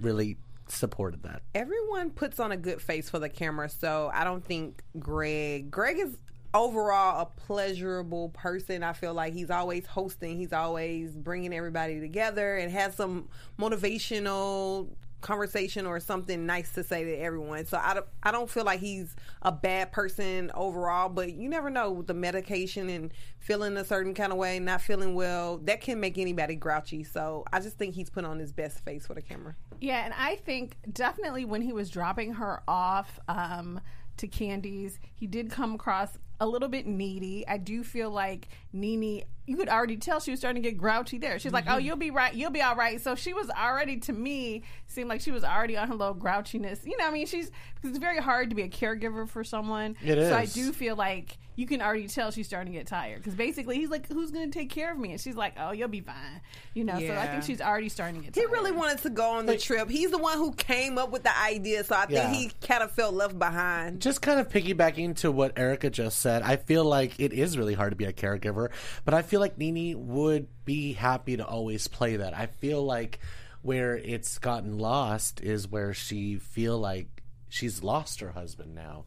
really 0.01 0.39
supported 0.69 1.23
that. 1.23 1.43
everyone 1.55 2.11
puts 2.11 2.41
on 2.41 2.51
a 2.51 2.57
good 2.57 2.81
face 2.81 3.11
for 3.11 3.19
the 3.19 3.29
camera, 3.29 3.69
so 3.69 4.11
I 4.13 4.25
don't 4.25 4.45
think 4.45 4.83
Greg. 4.99 5.71
Greg 5.71 5.99
is 5.99 6.17
overall 6.55 7.23
a 7.23 7.41
pleasurable 7.41 8.31
person. 8.31 8.83
I 8.83 8.93
feel 8.93 9.15
like 9.15 9.33
he's 9.33 9.51
always 9.51 9.87
hosting. 9.87 10.39
He's 10.39 10.53
always 10.53 11.13
bringing 11.13 11.55
everybody 11.55 12.01
together 12.01 12.57
and 12.57 12.71
has 12.73 12.95
some 12.95 13.29
motivational 13.59 14.89
conversation 15.23 15.87
or 15.87 15.99
something 16.01 16.45
nice 16.45 16.73
to 16.73 16.85
say 16.85 17.05
to 17.05 17.17
everyone. 17.17 17.65
So 17.67 17.81
I 17.83 17.95
don't, 17.95 18.07
I 18.23 18.31
don't 18.31 18.51
feel 18.51 18.65
like 18.65 18.81
he's 18.81 19.17
a 19.41 19.53
bad 19.53 19.93
person 19.93 20.51
overall, 20.55 21.09
but 21.09 21.33
you 21.33 21.49
never 21.49 21.71
know 21.71 21.91
with 21.91 22.09
the 22.09 22.15
medication 22.15 22.91
and 22.91 23.13
feeling 23.39 23.77
a 23.77 23.85
certain 23.85 24.15
kind 24.15 24.33
of 24.33 24.39
way, 24.39 24.59
not 24.59 24.83
feeling 24.83 25.15
well, 25.15 25.59
that 25.59 25.81
can 25.81 25.99
make 26.01 26.19
anybody 26.19 26.55
grouchy. 26.55 27.05
So 27.05 27.45
I 27.53 27.61
just 27.61 27.79
think 27.79 27.95
he's 27.95 28.11
put 28.11 28.25
on 28.25 28.39
his 28.39 28.53
best 28.53 28.85
face 28.85 29.07
for 29.07 29.15
the 29.15 29.23
camera. 29.23 29.57
Yeah, 29.81 30.05
and 30.05 30.15
I 30.17 30.37
think 30.37 30.77
definitely 30.93 31.45
when 31.45 31.63
he 31.63 31.73
was 31.73 31.91
dropping 31.91 32.35
her 32.35 32.63
off 32.69 33.19
um, 33.29 33.81
to 34.19 34.29
Kandi's, 34.29 35.01
he 35.15 35.27
did 35.27 35.51
come 35.51 35.75
across 35.75 36.19
a 36.41 36.47
little 36.47 36.69
bit 36.69 36.87
needy. 36.87 37.47
I 37.47 37.57
do 37.57 37.85
feel 37.85 38.11
like 38.11 38.49
Nene, 38.73 39.23
you 39.47 39.57
could 39.57 39.69
already 39.69 39.97
tell 39.97 40.21
she 40.21 40.31
was 40.31 40.41
starting 40.41 40.63
to 40.63 40.69
get 40.69 40.79
grouchy 40.79 41.19
there. 41.19 41.39
She's 41.39 41.53
like, 41.53 41.65
"Oh, 41.67 41.73
mm-hmm. 41.73 41.87
you'll 41.87 41.97
be 41.97 42.11
right, 42.11 42.33
you'll 42.33 42.51
be 42.51 42.63
all 42.63 42.77
right." 42.77 43.01
So 43.01 43.15
she 43.15 43.33
was 43.33 43.51
already, 43.51 43.97
to 43.99 44.13
me, 44.13 44.63
seemed 44.87 45.09
like 45.09 45.21
she 45.21 45.33
was 45.33 45.43
already 45.43 45.77
on 45.77 45.89
her 45.89 45.95
little 45.95 46.15
grouchiness. 46.15 46.87
You 46.87 46.97
know, 46.97 47.09
I 47.09 47.11
mean, 47.11 47.27
she's 47.27 47.51
because 47.75 47.91
it's 47.91 47.99
very 47.99 48.19
hard 48.19 48.51
to 48.51 48.57
be 48.57 48.63
a 48.63 48.69
caregiver 48.69 49.29
for 49.29 49.43
someone. 49.43 49.97
It 50.03 50.17
So 50.29 50.37
I 50.37 50.47
do 50.47 50.73
feel 50.73 50.95
like 50.95 51.39
you 51.55 51.67
can 51.67 51.83
already 51.83 52.09
tell 52.09 52.31
she's 52.31 52.47
starting 52.47 52.73
to 52.73 52.79
get 52.79 52.87
tired 52.87 53.19
because 53.19 53.35
basically 53.35 53.77
he's 53.77 53.91
like, 53.91 54.09
"Who's 54.09 54.31
going 54.31 54.51
to 54.51 54.59
take 54.59 54.71
care 54.71 54.91
of 54.93 54.99
me?" 54.99 55.13
And 55.13 55.21
she's 55.21 55.37
like, 55.37 55.55
"Oh, 55.59 55.73
you'll 55.73 55.89
be 55.89 56.01
fine." 56.01 56.41
You 56.75 56.85
know, 56.85 56.99
so 56.99 57.15
I 57.15 57.27
think 57.27 57.43
she's 57.43 57.61
already 57.61 57.89
starting 57.91 58.21
to 58.21 58.27
get. 58.27 58.35
He 58.35 58.45
really 58.47 58.73
wanted 58.73 58.99
to 59.03 59.11
go 59.11 59.33
on 59.33 59.47
the 59.47 59.59
trip. 59.59 59.91
He's 59.91 60.11
the 60.11 60.19
one 60.19 60.39
who 60.39 60.53
came 60.53 60.97
up 60.99 61.11
with 61.11 61.23
the 61.25 61.39
idea, 61.39 61.85
so 61.85 61.95
I 61.97 62.01
think 62.07 62.13
Yeah. 62.13 62.33
he 62.33 62.51
kind 62.67 62.83
of 62.83 62.91
felt 62.93 63.15
left 63.15 63.39
behind. 63.39 64.01
just 64.01 64.23
kind 64.23 64.41
of 64.41 64.49
piggybacking 64.49 65.17
to 65.17 65.31
what 65.31 65.59
Erika 65.59 65.91
just 65.91 66.21
said, 66.21 66.43
I 66.43 66.57
feel 66.57 66.85
like 66.85 67.19
it 67.21 67.33
is 67.33 67.59
really 67.59 67.75
hard 67.75 67.93
to 67.93 67.97
be 67.97 68.05
a 68.05 68.13
caregiver, 68.13 68.71
but 69.05 69.13
I 69.15 69.23
feel 69.23 69.41
like 69.41 69.59
Nene 69.59 70.09
would 70.09 70.49
be 70.65 70.93
happy 70.95 71.37
to 71.37 71.47
always 71.47 71.87
play 71.89 72.17
that. 72.17 72.35
I 72.37 72.47
feel 72.47 72.83
like 72.85 73.19
where 73.63 73.97
it's 73.97 74.39
gotten 74.39 74.79
lost 74.79 75.41
is 75.41 75.69
where 75.69 75.93
she 75.95 76.37
feel 76.37 76.79
like 76.79 77.23
she's 77.49 77.83
lost 77.83 78.21
her 78.21 78.31
husband 78.33 78.75
now. 78.75 79.05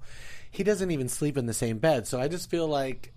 He 0.56 0.64
doesn't 0.64 0.92
even 0.92 1.10
sleep 1.10 1.38
in 1.38 1.46
the 1.46 1.54
same 1.54 1.80
bed, 1.80 2.08
so 2.08 2.20
I 2.20 2.28
just 2.28 2.50
feel 2.50 2.68
like 2.68 3.14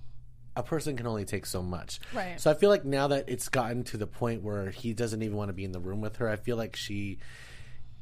a 0.57 0.63
person 0.63 0.97
can 0.97 1.07
only 1.07 1.25
take 1.25 1.47
so 1.47 1.63
much. 1.63 2.01
Right. 2.13 2.41
So 2.41 2.51
I 2.51 2.55
feel 2.55 2.69
like 2.69 2.85
now 2.85 3.09
that 3.09 3.29
it's 3.29 3.49
gotten 3.49 3.85
to 3.85 3.97
the 3.97 4.07
point 4.07 4.43
where 4.43 4.71
he 4.71 4.93
doesn't 4.93 5.23
even 5.23 5.37
want 5.37 5.51
to 5.51 5.53
be 5.53 5.65
in 5.65 5.73
the 5.73 5.81
room 5.81 6.01
with 6.01 6.17
her, 6.17 6.29
I 6.29 6.37
feel 6.37 6.57
like 6.57 6.77
she 6.77 7.19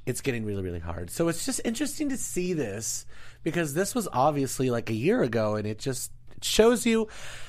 it's 0.07 0.21
getting 0.21 0.45
really 0.45 0.63
really 0.63 0.79
hard 0.79 1.11
so 1.11 1.27
it's 1.27 1.45
just 1.45 1.61
interesting 1.65 2.11
to 2.11 2.17
see 2.17 2.53
this 2.53 3.07
because 3.43 3.75
this 3.75 3.93
was 3.93 4.07
obviously 4.13 4.71
like 4.71 4.89
a 4.89 4.95
year 4.95 5.21
ago 5.21 5.57
and 5.57 5.67
it 5.67 5.81
just 5.81 6.13
shows 6.43 6.87
you 6.87 7.09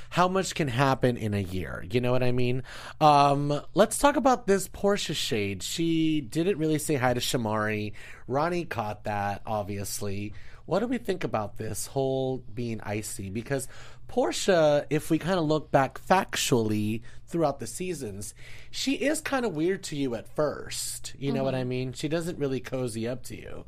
how 0.09 0.27
much 0.27 0.55
can 0.55 0.67
happen 0.67 1.17
in 1.17 1.33
a 1.33 1.39
year. 1.39 1.85
You 1.89 2.01
know 2.01 2.11
what 2.11 2.23
I 2.23 2.31
mean? 2.31 2.63
Um, 3.01 3.61
let's 3.73 3.97
talk 3.97 4.15
about 4.15 4.47
this 4.47 4.67
Porsha 4.67 5.15
shade. 5.15 5.63
She 5.63 6.21
didn't 6.21 6.57
really 6.57 6.79
say 6.79 6.95
hi 6.95 7.13
to 7.13 7.19
Shamari. 7.19 7.93
Ronnie 8.27 8.65
caught 8.65 9.03
that, 9.03 9.41
obviously. 9.45 10.33
What 10.67 10.79
do 10.79 10.87
we 10.87 10.97
think 10.97 11.23
about 11.23 11.57
this 11.57 11.87
whole 11.87 12.43
being 12.53 12.81
icy? 12.81 13.29
Because 13.29 13.69
Porsha, 14.09 14.85
if 14.89 15.09
we 15.09 15.17
kind 15.17 15.39
of 15.39 15.45
look 15.45 15.71
back 15.71 15.99
factually 15.99 17.01
throughout 17.25 17.59
the 17.59 17.67
seasons, 17.67 18.33
she 18.69 18.95
is 18.95 19.21
kind 19.21 19.45
of 19.45 19.55
weird 19.55 19.81
to 19.83 19.95
you 19.95 20.13
at 20.13 20.27
first. 20.35 21.13
You 21.17 21.31
know 21.31 21.45
what 21.45 21.55
I 21.55 21.63
mean? 21.63 21.93
She 21.93 22.09
doesn't 22.09 22.37
really 22.37 22.59
cozy 22.59 23.07
up 23.07 23.23
to 23.23 23.35
you. 23.37 23.65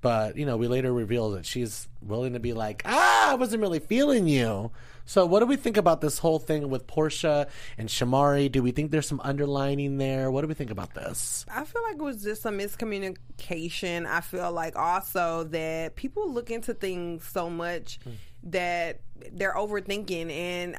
But, 0.00 0.36
you 0.36 0.46
know, 0.46 0.56
we 0.56 0.68
later 0.68 0.92
reveal 0.92 1.32
that 1.32 1.44
she's 1.44 1.88
willing 2.00 2.32
to 2.32 2.40
be 2.40 2.52
like, 2.52 2.82
ah, 2.84 3.32
I 3.32 3.34
wasn't 3.34 3.60
really 3.60 3.80
feeling 3.80 4.28
you. 4.28 4.70
So, 5.10 5.26
what 5.26 5.40
do 5.40 5.46
we 5.46 5.56
think 5.56 5.76
about 5.76 6.00
this 6.00 6.20
whole 6.20 6.38
thing 6.38 6.70
with 6.70 6.86
Porsha 6.86 7.48
and 7.76 7.88
Shamari? 7.88 8.48
Do 8.48 8.62
we 8.62 8.70
think 8.70 8.92
there's 8.92 9.08
some 9.08 9.20
underlining 9.24 9.98
there? 9.98 10.30
What 10.30 10.42
do 10.42 10.46
we 10.46 10.54
think 10.54 10.70
about 10.70 10.94
this? 10.94 11.44
I 11.50 11.64
feel 11.64 11.82
like 11.82 11.96
it 11.96 12.00
was 12.00 12.22
just 12.22 12.42
some 12.42 12.56
miscommunication. 12.56 14.06
I 14.06 14.20
feel 14.20 14.52
like 14.52 14.76
also 14.76 15.42
that 15.50 15.96
people 15.96 16.30
look 16.30 16.52
into 16.52 16.74
things 16.74 17.24
so 17.26 17.50
much 17.50 17.98
hmm. 18.04 18.10
that 18.44 19.00
they're 19.32 19.54
overthinking 19.54 20.30
and 20.30 20.76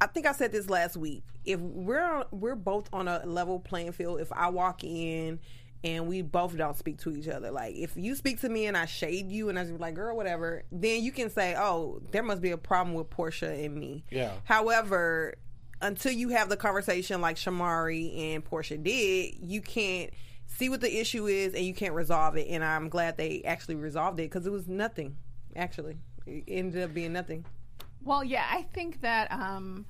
I 0.00 0.08
think 0.08 0.26
I 0.26 0.32
said 0.32 0.50
this 0.50 0.68
last 0.68 0.96
week. 0.96 1.22
If 1.44 1.60
we're 1.60 2.24
we're 2.32 2.56
both 2.56 2.88
on 2.92 3.06
a 3.06 3.24
level 3.26 3.60
playing 3.60 3.92
field, 3.92 4.20
if 4.20 4.32
I 4.32 4.48
walk 4.48 4.82
in 4.82 5.38
and 5.84 6.08
we 6.08 6.22
both 6.22 6.56
don't 6.56 6.76
speak 6.76 6.98
to 6.98 7.12
each 7.12 7.28
other, 7.28 7.50
like 7.50 7.74
if 7.76 7.96
you 7.96 8.14
speak 8.14 8.40
to 8.40 8.48
me 8.48 8.66
and 8.66 8.76
I 8.76 8.86
shade 8.86 9.30
you 9.30 9.48
and 9.48 9.58
I 9.58 9.62
am 9.62 9.78
like, 9.78 9.94
girl, 9.94 10.16
whatever, 10.16 10.64
then 10.72 11.02
you 11.02 11.12
can 11.12 11.30
say, 11.30 11.54
oh, 11.56 12.00
there 12.10 12.22
must 12.22 12.42
be 12.42 12.50
a 12.50 12.58
problem 12.58 12.94
with 12.94 13.10
Porsha 13.10 13.64
and 13.64 13.74
me. 13.74 14.04
Yeah. 14.10 14.32
However, 14.44 15.34
until 15.80 16.12
you 16.12 16.30
have 16.30 16.48
the 16.48 16.56
conversation 16.56 17.20
like 17.20 17.36
Shamari 17.36 18.34
and 18.34 18.44
Porsha 18.44 18.82
did, 18.82 19.36
you 19.40 19.60
can't 19.60 20.10
see 20.46 20.68
what 20.68 20.80
the 20.80 21.00
issue 21.00 21.26
is 21.26 21.54
and 21.54 21.64
you 21.64 21.74
can't 21.74 21.94
resolve 21.94 22.36
it. 22.36 22.48
And 22.48 22.64
I'm 22.64 22.88
glad 22.88 23.16
they 23.16 23.42
actually 23.44 23.76
resolved 23.76 24.18
it 24.18 24.24
because 24.24 24.46
it 24.46 24.52
was 24.52 24.66
nothing. 24.66 25.16
Actually, 25.54 25.98
it 26.26 26.44
ended 26.48 26.82
up 26.82 26.92
being 26.92 27.12
nothing. 27.12 27.44
Well, 28.02 28.24
yeah, 28.24 28.46
I 28.50 28.62
think 28.72 29.00
that 29.02 29.30
um, 29.30 29.86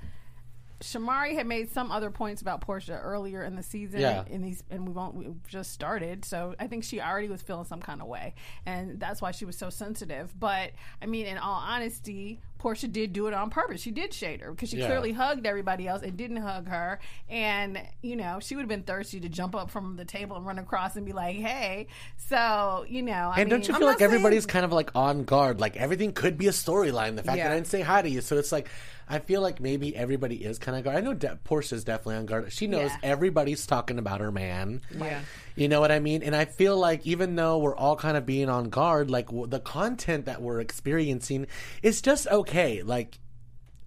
Shamari 0.81 1.35
had 1.35 1.47
made 1.47 1.73
some 1.73 1.91
other 1.91 2.11
points 2.11 2.41
about 2.41 2.65
Porsha 2.65 3.01
earlier 3.03 3.43
in 3.43 3.57
the 3.57 3.63
season, 3.65 4.01
Yeah. 4.01 4.23
in 4.29 4.43
these, 4.43 4.63
and 4.71 4.87
we 4.87 4.93
won't 4.93 5.15
we've 5.17 5.47
just 5.49 5.73
started, 5.73 6.25
so 6.25 6.55
I 6.61 6.69
think 6.69 6.85
she 6.85 7.01
already 7.01 7.29
was 7.29 7.43
feeling 7.43 7.65
some 7.65 7.81
kind 7.81 8.01
of 8.01 8.07
way, 8.07 8.35
and 8.65 9.01
that's 9.01 9.21
why 9.21 9.33
she 9.33 9.45
was 9.45 9.57
so 9.59 9.71
sensitive. 9.71 10.39
But 10.39 10.71
I 11.03 11.07
mean, 11.07 11.27
in 11.27 11.37
all 11.37 11.61
honesty, 11.61 12.41
Porsha 12.61 12.91
did 12.93 13.13
do 13.13 13.27
it 13.27 13.35
on 13.35 13.51
purpose. 13.51 13.81
She 13.81 13.91
did 13.91 14.13
shade 14.15 14.41
her 14.41 14.53
because 14.53 14.69
she 14.69 14.79
Yeah. 14.79 14.87
clearly 14.87 15.13
hugged 15.13 15.47
everybody 15.47 15.89
else 15.89 16.03
and 16.03 16.17
didn't 16.17 16.39
hug 16.39 16.69
her, 16.69 17.01
and 17.29 17.81
you 18.01 18.15
know 18.15 18.39
she 18.41 18.55
would 18.55 18.63
have 18.63 18.69
been 18.69 18.85
thirsty 18.85 19.19
to 19.19 19.29
jump 19.29 19.57
up 19.57 19.71
from 19.71 19.97
the 19.97 20.05
table 20.05 20.37
and 20.37 20.47
run 20.47 20.61
across 20.61 20.95
and 20.95 21.05
be 21.05 21.13
like, 21.13 21.37
"Hey!" 21.37 21.89
So 22.17 22.85
you 22.89 23.03
know, 23.03 23.13
I 23.35 23.41
And 23.41 23.49
mean, 23.51 23.61
don't 23.61 23.69
you 23.69 23.75
feel 23.75 23.87
like 23.87 24.01
everybody's 24.01 24.47
kind 24.47 24.65
of 24.65 24.73
like 24.73 24.91
on 24.95 25.25
guard? 25.25 25.61
Like 25.61 25.77
everything 25.77 26.13
could 26.13 26.39
be 26.39 26.47
a 26.47 26.53
storyline. 26.53 27.17
The 27.17 27.25
fact 27.25 27.39
that 27.39 27.51
I 27.51 27.55
didn't 27.57 27.67
say 27.67 27.81
hi 27.81 28.01
to 28.03 28.09
you, 28.09 28.21
so 28.21 28.37
it's 28.39 28.53
like 28.53 28.69
I 29.09 29.19
feel 29.21 29.41
like 29.41 29.61
maybe 29.61 29.97
everybody 29.97 30.37
is 30.45 30.59
kind 30.59 30.77
of 30.77 30.85
guard. 30.85 30.97
I 30.97 31.01
know 31.01 31.15
De- 31.15 31.39
Porsha's 31.45 31.85
definitely 31.85 32.17
on 32.17 32.27
guard. 32.27 32.53
She 32.53 32.67
knows 32.67 32.91
Yeah. 32.91 32.99
everybody's 33.03 33.67
talking 33.67 33.99
about 33.99 34.21
her 34.21 34.31
man. 34.31 34.83
Yeah. 34.95 35.21
You 35.57 35.69
know 35.69 35.81
what 35.81 35.91
I 35.91 35.99
mean? 35.99 36.23
And 36.23 36.37
I 36.37 36.45
feel 36.45 36.77
like 36.77 37.07
even 37.07 37.35
though 37.37 37.59
we're 37.59 37.75
all 37.77 37.97
kind 37.97 38.17
of 38.17 38.27
being 38.27 38.49
on 38.49 38.69
guard, 38.69 39.11
like 39.11 39.27
w- 39.27 39.47
the 39.47 39.61
content 39.61 40.27
that 40.27 40.43
we're 40.43 40.61
experiencing 40.61 41.47
is 41.83 42.01
just 42.03 42.27
okay. 42.29 42.83
Like. 42.83 43.19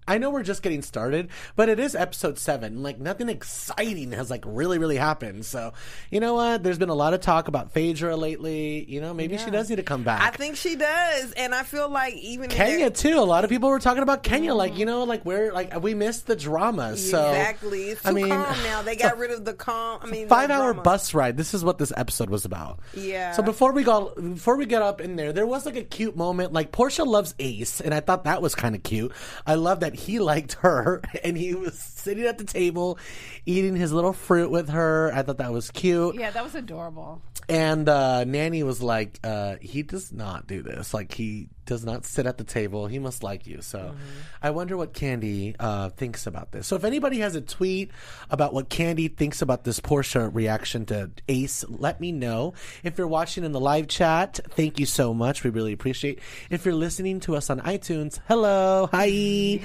I 0.06 0.18
know 0.18 0.30
we're 0.30 0.42
just 0.42 0.62
getting 0.62 0.82
started, 0.82 1.28
but 1.54 1.68
it 1.68 1.78
is 1.78 1.94
episode 1.94 2.36
seven. 2.36 2.82
Like 2.82 2.98
nothing 2.98 3.28
exciting 3.28 4.10
has 4.12 4.30
like 4.30 4.42
really, 4.44 4.78
really 4.78 4.96
happened. 4.96 5.44
So, 5.46 5.74
you 6.10 6.18
know 6.18 6.34
what? 6.34 6.64
There's 6.64 6.78
been 6.78 6.88
a 6.88 6.94
lot 6.94 7.14
of 7.14 7.20
talk 7.20 7.46
about 7.46 7.70
Phaedra 7.70 8.16
lately. 8.16 8.84
You 8.88 9.00
know, 9.00 9.14
maybe 9.14 9.38
she 9.38 9.50
does 9.50 9.70
need 9.70 9.76
to 9.76 9.84
come 9.84 10.02
back. 10.02 10.20
I 10.20 10.36
think 10.36 10.56
she 10.56 10.74
does, 10.74 11.32
and 11.32 11.54
I 11.54 11.62
feel 11.62 11.88
like 11.88 12.14
even 12.14 12.50
Kenya 12.50 12.90
too. 12.90 13.18
A 13.18 13.20
lot 13.20 13.44
of 13.44 13.50
people 13.50 13.68
were 13.68 13.78
talking 13.78 14.02
about 14.02 14.24
Kenya, 14.24 14.50
mm-hmm. 14.50 14.58
like 14.58 14.76
you 14.76 14.86
know, 14.86 15.04
like 15.04 15.24
where 15.24 15.52
like 15.52 15.80
we 15.80 15.94
missed 15.94 16.26
the 16.26 16.34
drama. 16.34 16.96
So 16.96 17.30
exactly, 17.30 17.90
it's 17.90 18.02
too 18.02 18.08
I 18.08 18.12
mean, 18.12 18.28
calm 18.28 18.62
now. 18.64 18.82
They 18.82 18.96
got 18.96 19.18
rid 19.18 19.30
of 19.30 19.44
the 19.44 19.54
calm. 19.54 20.00
I 20.02 20.06
mean, 20.06 20.26
five 20.26 20.50
hour 20.50 20.72
drama. 20.72 20.82
bus 20.82 21.14
ride. 21.14 21.36
This 21.36 21.54
is 21.54 21.64
what 21.64 21.78
this 21.78 21.92
episode 21.96 22.28
was 22.28 22.44
about. 22.44 22.80
Yeah. 22.94 23.32
So 23.32 23.42
before 23.44 23.70
we 23.70 23.84
got 23.84 24.16
before 24.16 24.56
we 24.56 24.66
get 24.66 24.82
up 24.82 25.00
in 25.00 25.14
there, 25.14 25.32
there 25.32 25.46
was 25.46 25.64
like 25.64 25.76
a 25.76 25.84
cute 25.84 26.16
moment. 26.16 26.52
Like 26.52 26.72
Porsha 26.72 27.06
loves 27.06 27.36
Ace, 27.38 27.80
and 27.80 27.94
I 27.94 28.00
thought 28.00 28.24
that 28.24 28.42
was 28.42 28.56
kind 28.56 28.74
of 28.74 28.82
cute. 28.82 29.12
I 29.46 29.54
love 29.54 29.80
that 29.80 29.91
he 29.94 30.18
liked 30.18 30.54
her, 30.54 31.02
and 31.24 31.36
he 31.36 31.54
was 31.54 31.78
sitting 31.78 32.24
at 32.24 32.38
the 32.38 32.44
table 32.44 32.98
eating 33.46 33.76
his 33.76 33.92
little 33.92 34.12
fruit 34.12 34.50
with 34.50 34.68
her. 34.70 35.12
I 35.14 35.22
thought 35.22 35.38
that 35.38 35.52
was 35.52 35.70
cute. 35.70 36.14
yeah, 36.16 36.30
that 36.30 36.44
was 36.44 36.54
adorable. 36.54 37.22
And 37.48 37.88
uh, 37.88 38.24
Nanny 38.24 38.62
was 38.62 38.82
like, 38.82 39.18
uh, 39.24 39.56
he 39.60 39.82
does 39.82 40.12
not 40.12 40.46
do 40.46 40.62
this. 40.62 40.94
Like, 40.94 41.12
he 41.12 41.48
does 41.64 41.84
not 41.84 42.04
sit 42.04 42.26
at 42.26 42.38
the 42.38 42.44
table. 42.44 42.86
He 42.86 42.98
must 42.98 43.22
like 43.22 43.46
you. 43.46 43.62
So 43.62 43.94
I 44.42 44.50
wonder 44.50 44.76
what 44.76 44.92
Kandi 44.92 45.54
uh, 45.58 45.90
thinks 45.90 46.26
about 46.26 46.52
this. 46.52 46.66
So 46.66 46.76
if 46.76 46.84
anybody 46.84 47.18
has 47.18 47.34
a 47.34 47.40
tweet 47.40 47.90
about 48.30 48.52
what 48.52 48.68
Kandi 48.68 49.14
thinks 49.16 49.42
about 49.42 49.64
this 49.64 49.80
Porsha 49.80 50.34
reaction 50.34 50.86
to 50.86 51.10
Ace, 51.28 51.64
let 51.68 52.00
me 52.00 52.12
know. 52.12 52.54
If 52.82 52.98
you're 52.98 53.06
watching 53.06 53.44
in 53.44 53.52
the 53.52 53.60
live 53.60 53.88
chat, 53.88 54.40
thank 54.50 54.80
you 54.80 54.86
so 54.86 55.14
much. 55.14 55.44
We 55.44 55.50
really 55.50 55.72
appreciate 55.72 56.20
If 56.50 56.64
you're 56.64 56.74
listening 56.74 57.20
to 57.20 57.36
us 57.36 57.50
on 57.50 57.60
iTunes, 57.60 58.18
hello. 58.28 58.88
Hi. 58.92 59.58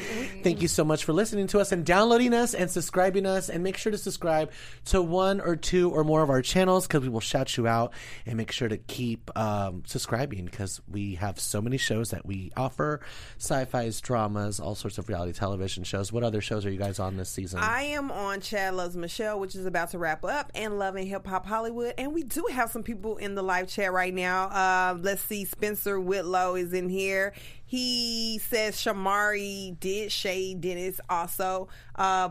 thank 0.43 0.61
you 0.61 0.67
so 0.67 0.83
much 0.83 1.03
for 1.03 1.13
listening 1.13 1.47
to 1.47 1.59
us 1.59 1.71
and 1.71 1.85
downloading 1.85 2.33
us 2.33 2.53
and 2.53 2.69
subscribing 2.69 3.25
us. 3.25 3.49
And 3.49 3.63
make 3.63 3.77
sure 3.77 3.91
to 3.91 3.97
subscribe 3.97 4.51
to 4.85 5.01
one 5.01 5.41
or 5.41 5.55
two 5.55 5.89
or 5.91 6.03
more 6.03 6.21
of 6.21 6.29
our 6.29 6.41
channels 6.41 6.87
because 6.87 7.01
we 7.01 7.09
will 7.09 7.19
shout 7.19 7.57
you 7.57 7.67
out. 7.67 7.93
And 8.25 8.37
make 8.37 8.51
sure 8.51 8.67
to 8.67 8.77
keep 8.77 9.35
um, 9.37 9.83
subscribing 9.85 10.45
because 10.45 10.81
we 10.89 11.15
have 11.15 11.39
so 11.39 11.61
many 11.61 11.77
shows 11.87 12.11
that 12.11 12.25
we 12.25 12.51
offer 12.57 12.99
sci-fi's, 13.39 14.01
dramas, 14.01 14.59
all 14.59 14.75
sorts 14.75 14.97
of 14.97 15.07
reality 15.09 15.31
television 15.31 15.83
shows. 15.83 16.11
What 16.11 16.23
other 16.23 16.41
shows 16.41 16.65
are 16.65 16.69
you 16.69 16.77
guys 16.77 16.99
on 16.99 17.17
this 17.17 17.29
season? 17.29 17.59
I 17.59 17.83
am 17.83 18.11
on 18.11 18.41
Chad 18.41 18.75
Loves 18.75 18.97
Michelle, 18.97 19.39
which 19.39 19.55
is 19.55 19.65
about 19.65 19.91
to 19.91 19.97
wrap 19.97 20.23
up, 20.25 20.51
and 20.53 20.77
Loving 20.77 21.07
Hip 21.07 21.25
Hop 21.25 21.45
Hollywood. 21.45 21.93
And 21.97 22.13
we 22.13 22.23
do 22.23 22.45
have 22.51 22.69
some 22.69 22.83
people 22.83 23.17
in 23.17 23.35
the 23.35 23.41
live 23.41 23.67
chat 23.67 23.91
right 23.93 24.13
now. 24.13 24.45
Uh, 24.49 24.97
let's 25.01 25.21
see, 25.21 25.45
Spencer 25.45 25.99
Whitlow 25.99 26.55
is 26.55 26.73
in 26.73 26.89
here. 26.89 27.33
He 27.65 28.39
says 28.39 28.75
Shamari 28.75 29.79
did 29.79 30.11
shade 30.11 30.61
Dennis 30.61 30.99
also. 31.09 31.69
Uh, 31.95 32.29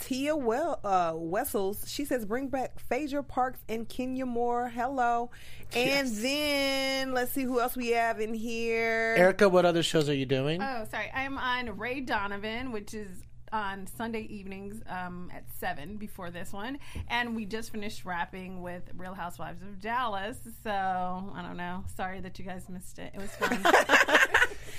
Tia 0.00 0.36
well, 0.36 0.80
uh, 0.84 1.12
Wessels, 1.14 1.84
she 1.86 2.04
says, 2.04 2.24
bring 2.24 2.48
back 2.48 2.78
Phaedra 2.78 3.22
Parks 3.22 3.60
and 3.68 3.88
Kenya 3.88 4.26
Moore. 4.26 4.68
Hello. 4.68 5.30
And 5.74 6.08
then 6.08 7.12
let's 7.12 7.32
see 7.32 7.42
who 7.42 7.60
else 7.60 7.76
we 7.76 7.90
have 7.90 8.20
in 8.20 8.34
here. 8.34 9.14
Erika, 9.16 9.48
what 9.48 9.64
other 9.64 9.82
shows 9.82 10.08
are 10.08 10.14
you 10.14 10.26
doing? 10.26 10.62
Oh, 10.62 10.86
sorry. 10.90 11.10
I'm 11.14 11.38
on 11.38 11.78
Ray 11.78 12.00
Donovan, 12.00 12.72
which 12.72 12.94
is 12.94 13.08
on 13.52 13.86
Sunday 13.86 14.22
evenings 14.22 14.82
um, 14.88 15.30
at 15.34 15.44
7 15.58 15.96
before 15.96 16.30
this 16.30 16.52
one. 16.52 16.78
And 17.08 17.36
we 17.36 17.44
just 17.46 17.70
finished 17.70 18.04
wrapping 18.04 18.62
with 18.62 18.82
Real 18.96 19.14
Housewives 19.14 19.62
of 19.62 19.80
Dallas. 19.80 20.36
So, 20.62 20.70
I 20.70 21.42
don't 21.42 21.56
know. 21.56 21.84
Sorry 21.96 22.20
that 22.20 22.38
you 22.38 22.44
guys 22.44 22.68
missed 22.68 22.98
it. 22.98 23.12
It 23.14 23.20
was 23.20 23.30
fun. 23.30 23.64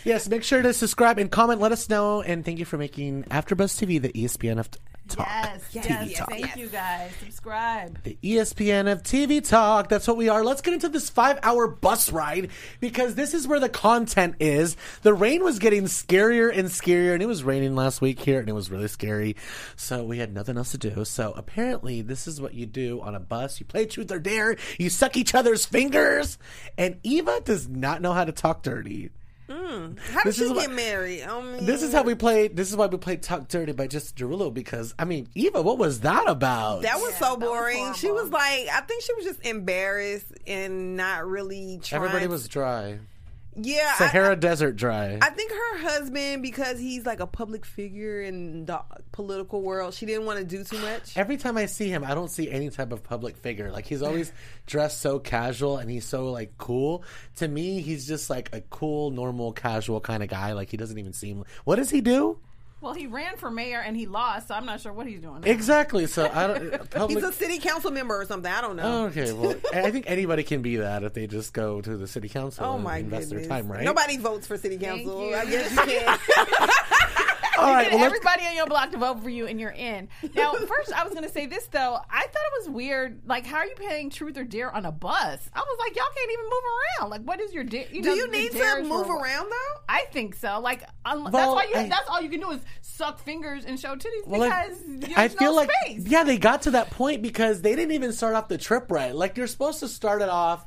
Yes, 0.06 0.30
make 0.30 0.44
sure 0.44 0.62
to 0.62 0.72
subscribe 0.72 1.18
and 1.18 1.32
comment. 1.32 1.60
Let 1.60 1.72
us 1.72 1.90
know. 1.90 2.22
And 2.22 2.46
thank 2.46 2.60
you 2.60 2.66
for 2.66 2.78
making 2.78 3.24
AfterBuzz 3.24 3.84
TV 3.84 4.00
the 4.00 4.10
ESPN 4.10 4.60
of 4.60 4.70
talk. 5.08 5.28
yes, 5.28 5.62
yes. 5.72 6.10
yes, 6.10 6.26
Thank 6.28 6.56
you 6.56 6.68
guys. 6.68 7.12
Subscribe. 7.20 8.02
The 8.04 8.18
ESPN 8.24 8.92
of 8.92 9.04
TV 9.04 9.48
talk. 9.48 9.90
That's 9.90 10.08
what 10.08 10.18
we 10.18 10.30
are. 10.30 10.44
Let's 10.44 10.62
get 10.62 10.74
into 10.74 10.90
this 10.90 11.10
five 11.10 11.40
hour 11.44 11.68
bus 11.68 12.12
ride 12.12 12.50
because 12.80 13.16
this 13.16 13.34
is 13.34 13.48
where 13.48 13.60
the 13.60 13.70
content 13.70 14.36
is. 14.40 14.76
The 15.02 15.14
rain 15.14 15.44
was 15.44 15.60
getting 15.60 15.84
scarier 15.84 16.56
and 16.56 16.70
scarier, 16.70 17.14
and 17.14 17.24
it 17.24 17.28
was 17.28 17.44
raining 17.44 17.76
last 17.76 18.02
week 18.02 18.20
here, 18.20 18.40
and 18.40 18.50
it 18.50 18.54
was 18.54 18.70
really 18.72 18.88
scary. 18.88 19.36
So 19.76 20.04
we 20.04 20.18
had 20.18 20.34
nothing 20.34 20.58
else 20.58 20.72
to 20.72 20.78
do. 20.78 21.06
So 21.06 21.34
apparently, 21.36 22.02
this 22.02 22.28
is 22.28 22.42
what 22.42 22.54
you 22.54 22.66
do 22.66 23.02
on 23.02 23.16
a 23.16 23.20
bus. 23.20 23.60
You 23.60 23.66
play 23.66 23.86
truth 23.86 24.12
or 24.12 24.20
dare. 24.20 24.58
You 24.78 24.90
suck 24.90 25.18
each 25.18 25.36
other's 25.36 25.66
fingers. 25.66 26.38
And 26.78 27.00
Eva 27.04 27.42
does 27.44 27.68
not 27.68 28.02
know 28.02 28.14
how 28.14 28.26
to 28.26 28.32
talk 28.32 28.64
dirty. 28.64 29.12
Mm. 29.50 30.00
How 30.00 30.24
did 30.24 30.30
this 30.30 30.38
she 30.38 30.48
get 30.48 30.56
what- 30.56 30.72
married? 30.72 31.24
I 31.24 31.42
mean, 31.42 31.66
This 31.66 31.84
is 31.84 31.94
how 31.94 32.04
we 32.04 32.16
play. 32.16 32.48
This 32.48 32.70
is 32.72 32.76
why 32.76 32.88
we 32.88 32.98
played 32.98 33.22
Talk 33.22 33.48
Dirty 33.48 33.74
by 33.74 33.88
Jason 33.88 34.16
Derulo 34.18 34.54
because 34.54 34.96
I 34.98 35.06
mean, 35.06 35.28
Eva, 35.36 35.62
what 35.62 35.78
was 35.78 36.00
that 36.02 36.28
about? 36.28 36.82
That 36.82 36.98
was 36.98 37.14
so 37.16 37.36
that 37.36 37.40
was 37.40 37.50
boring. 37.50 37.94
she 37.94 38.10
was 38.12 38.30
like, 38.30 38.68
I 38.74 38.82
think 38.88 39.04
she 39.04 39.14
was 39.14 39.26
just 39.26 39.46
embarrassed 39.46 40.32
and 40.48 40.98
not 40.98 41.28
really 41.28 41.80
trying. 41.84 42.02
Everybody 42.04 42.28
was 42.28 42.48
dry. 42.48 43.00
Yeah, 43.56 43.90
I- 43.94 43.98
Sahara 43.98 44.36
Desert 44.36 44.76
dry. 44.76 45.18
I 45.22 45.30
think 45.30 45.52
her 45.52 45.78
husband, 45.90 46.42
because 46.42 46.78
he's 46.80 47.06
like 47.06 47.20
a 47.20 47.28
public 47.28 47.66
figure 47.66 48.22
in 48.22 48.66
the 48.66 48.82
political 49.12 49.62
world, 49.62 49.94
she 49.94 50.06
didn't 50.06 50.26
want 50.26 50.40
to 50.40 50.46
do 50.46 50.64
too 50.64 50.78
much. 50.80 51.18
Every 51.18 51.38
time 51.38 51.58
I 51.58 51.66
see 51.68 51.90
him, 51.90 52.04
I 52.04 52.14
don't 52.16 52.30
see 52.30 52.52
any 52.52 52.70
type 52.70 52.92
of 52.92 53.04
public 53.04 53.38
figure. 53.38 53.72
Like 53.72 53.86
he's 53.86 54.02
always 54.02 54.32
dressed 54.66 55.00
so 55.02 55.20
casual 55.20 55.78
and 55.78 55.90
he's 55.90 56.06
so 56.06 56.32
like 56.32 56.58
cool. 56.58 57.04
To 57.38 57.48
me, 57.48 57.82
he's 57.82 58.08
just 58.08 58.30
like 58.30 58.54
a 58.54 58.62
cool, 58.62 59.12
normal, 59.12 59.54
casual 59.54 60.02
kind 60.02 60.22
of 60.24 60.30
guy. 60.30 60.54
Like 60.54 60.70
he 60.70 60.78
doesn't 60.78 60.98
even 60.98 61.14
seem. 61.14 61.46
What 61.64 61.78
does 61.78 61.90
he 61.90 62.02
do? 62.02 62.40
Well, 62.86 62.94
he 62.94 63.08
ran 63.08 63.36
for 63.38 63.50
mayor 63.50 63.80
and 63.80 63.98
he 63.98 64.06
lost, 64.06 64.50
so 64.50 64.54
I'm 64.54 64.68
not 64.68 64.80
sure 64.80 64.94
what 64.94 65.08
he's 65.08 65.20
doing. 65.20 65.42
now. 65.42 65.50
Exactly. 65.50 66.06
So 66.06 66.30
I 66.32 66.46
don't. 66.46 67.10
He's 67.10 67.24
a 67.24 67.32
city 67.34 67.58
council 67.58 67.90
member 67.90 68.16
or 68.22 68.26
something. 68.26 68.52
I 68.52 68.62
don't 68.62 68.76
know. 68.76 69.06
okay. 69.08 69.34
Well, 69.34 69.56
I 69.74 69.90
think 69.90 70.06
anybody 70.08 70.44
can 70.44 70.62
be 70.62 70.76
that 70.78 71.04
if 71.04 71.14
they 71.16 71.26
just 71.26 71.52
go 71.52 71.82
to 71.82 71.98
the 71.98 72.08
city 72.08 72.30
council 72.30 72.64
Oh 72.64 72.76
and 72.76 72.84
my 72.84 72.98
invest 72.98 73.30
goodness! 73.30 73.48
their 73.48 73.58
time, 73.58 73.72
right? 73.72 73.84
Nobody 73.84 74.18
votes 74.18 74.46
for 74.46 74.56
city 74.58 74.78
council. 74.78 75.30
you. 75.30 75.36
I 75.36 75.46
guess 75.46 75.72
you 75.72 75.78
can. 75.84 76.70
All 77.58 77.72
right. 77.74 77.92
Well, 77.92 78.04
everybody 78.04 78.46
on 78.46 78.56
your 78.56 78.66
block 78.68 78.92
to 78.92 78.98
vote 78.98 79.22
for 79.22 79.30
you, 79.30 79.48
and 79.48 79.60
you're 79.60 79.72
in. 79.72 80.08
Now, 80.34 80.54
first, 80.68 80.94
I 80.94 81.04
was 81.04 81.14
going 81.14 81.24
to 81.26 81.32
say 81.32 81.46
this 81.46 81.68
though. 81.68 81.98
I 82.10 82.22
thought 82.22 82.28
it 82.34 82.60
was 82.60 82.70
weird. 82.70 83.22
Like, 83.26 83.46
how 83.46 83.58
are 83.58 83.66
you 83.66 83.76
paying 83.76 84.10
truth 84.10 84.38
or 84.38 84.44
dare 84.44 84.74
on 84.74 84.86
a 84.86 84.92
bus? 84.92 85.50
I 85.54 85.60
was 85.60 85.78
like, 85.80 85.96
y'all 85.96 86.06
can't 86.16 86.32
even 86.32 86.46
move 86.46 86.64
around. 87.02 87.10
Like, 87.12 87.22
what 87.22 87.40
is 87.42 87.54
your 87.54 87.64
dare? 87.64 87.86
You 87.92 88.02
do 88.02 88.10
know, 88.10 88.16
you 88.16 88.32
need 88.32 88.52
to 88.52 88.84
move 88.84 89.10
around 89.10 89.50
though? 89.50 89.82
I 89.88 90.06
think 90.12 90.36
so. 90.36 90.60
Like, 90.60 90.84
un- 91.06 91.24
that's 91.32 91.34
why 91.54 91.68
you. 91.74 91.80
I- 91.80 91.88
that's 91.90 92.10
all 92.10 92.22
you 92.22 92.30
can 92.30 92.40
do 92.40 92.52
is 92.52 92.62
suck 92.82 93.20
fingers 93.20 93.66
and 93.66 93.80
show 93.80 93.96
titties 93.96 94.26
Well, 94.26 94.42
because 94.42 94.78
there's 94.88 95.14
I 95.18 95.28
feel 95.28 95.52
no 95.52 95.58
like 95.58 95.70
space. 95.84 96.06
yeah, 96.08 96.24
they 96.24 96.38
got 96.38 96.64
to 96.64 96.72
that 96.72 96.90
point 96.92 97.22
because 97.22 97.62
they 97.62 97.76
didn't 97.76 97.92
even 97.94 98.12
start 98.14 98.36
off 98.36 98.48
the 98.48 98.58
trip 98.58 98.92
right. 98.92 99.14
Like 99.16 99.38
you're 99.38 99.48
supposed 99.48 99.80
to 99.82 99.88
start 99.88 100.22
it 100.22 100.30
off 100.30 100.66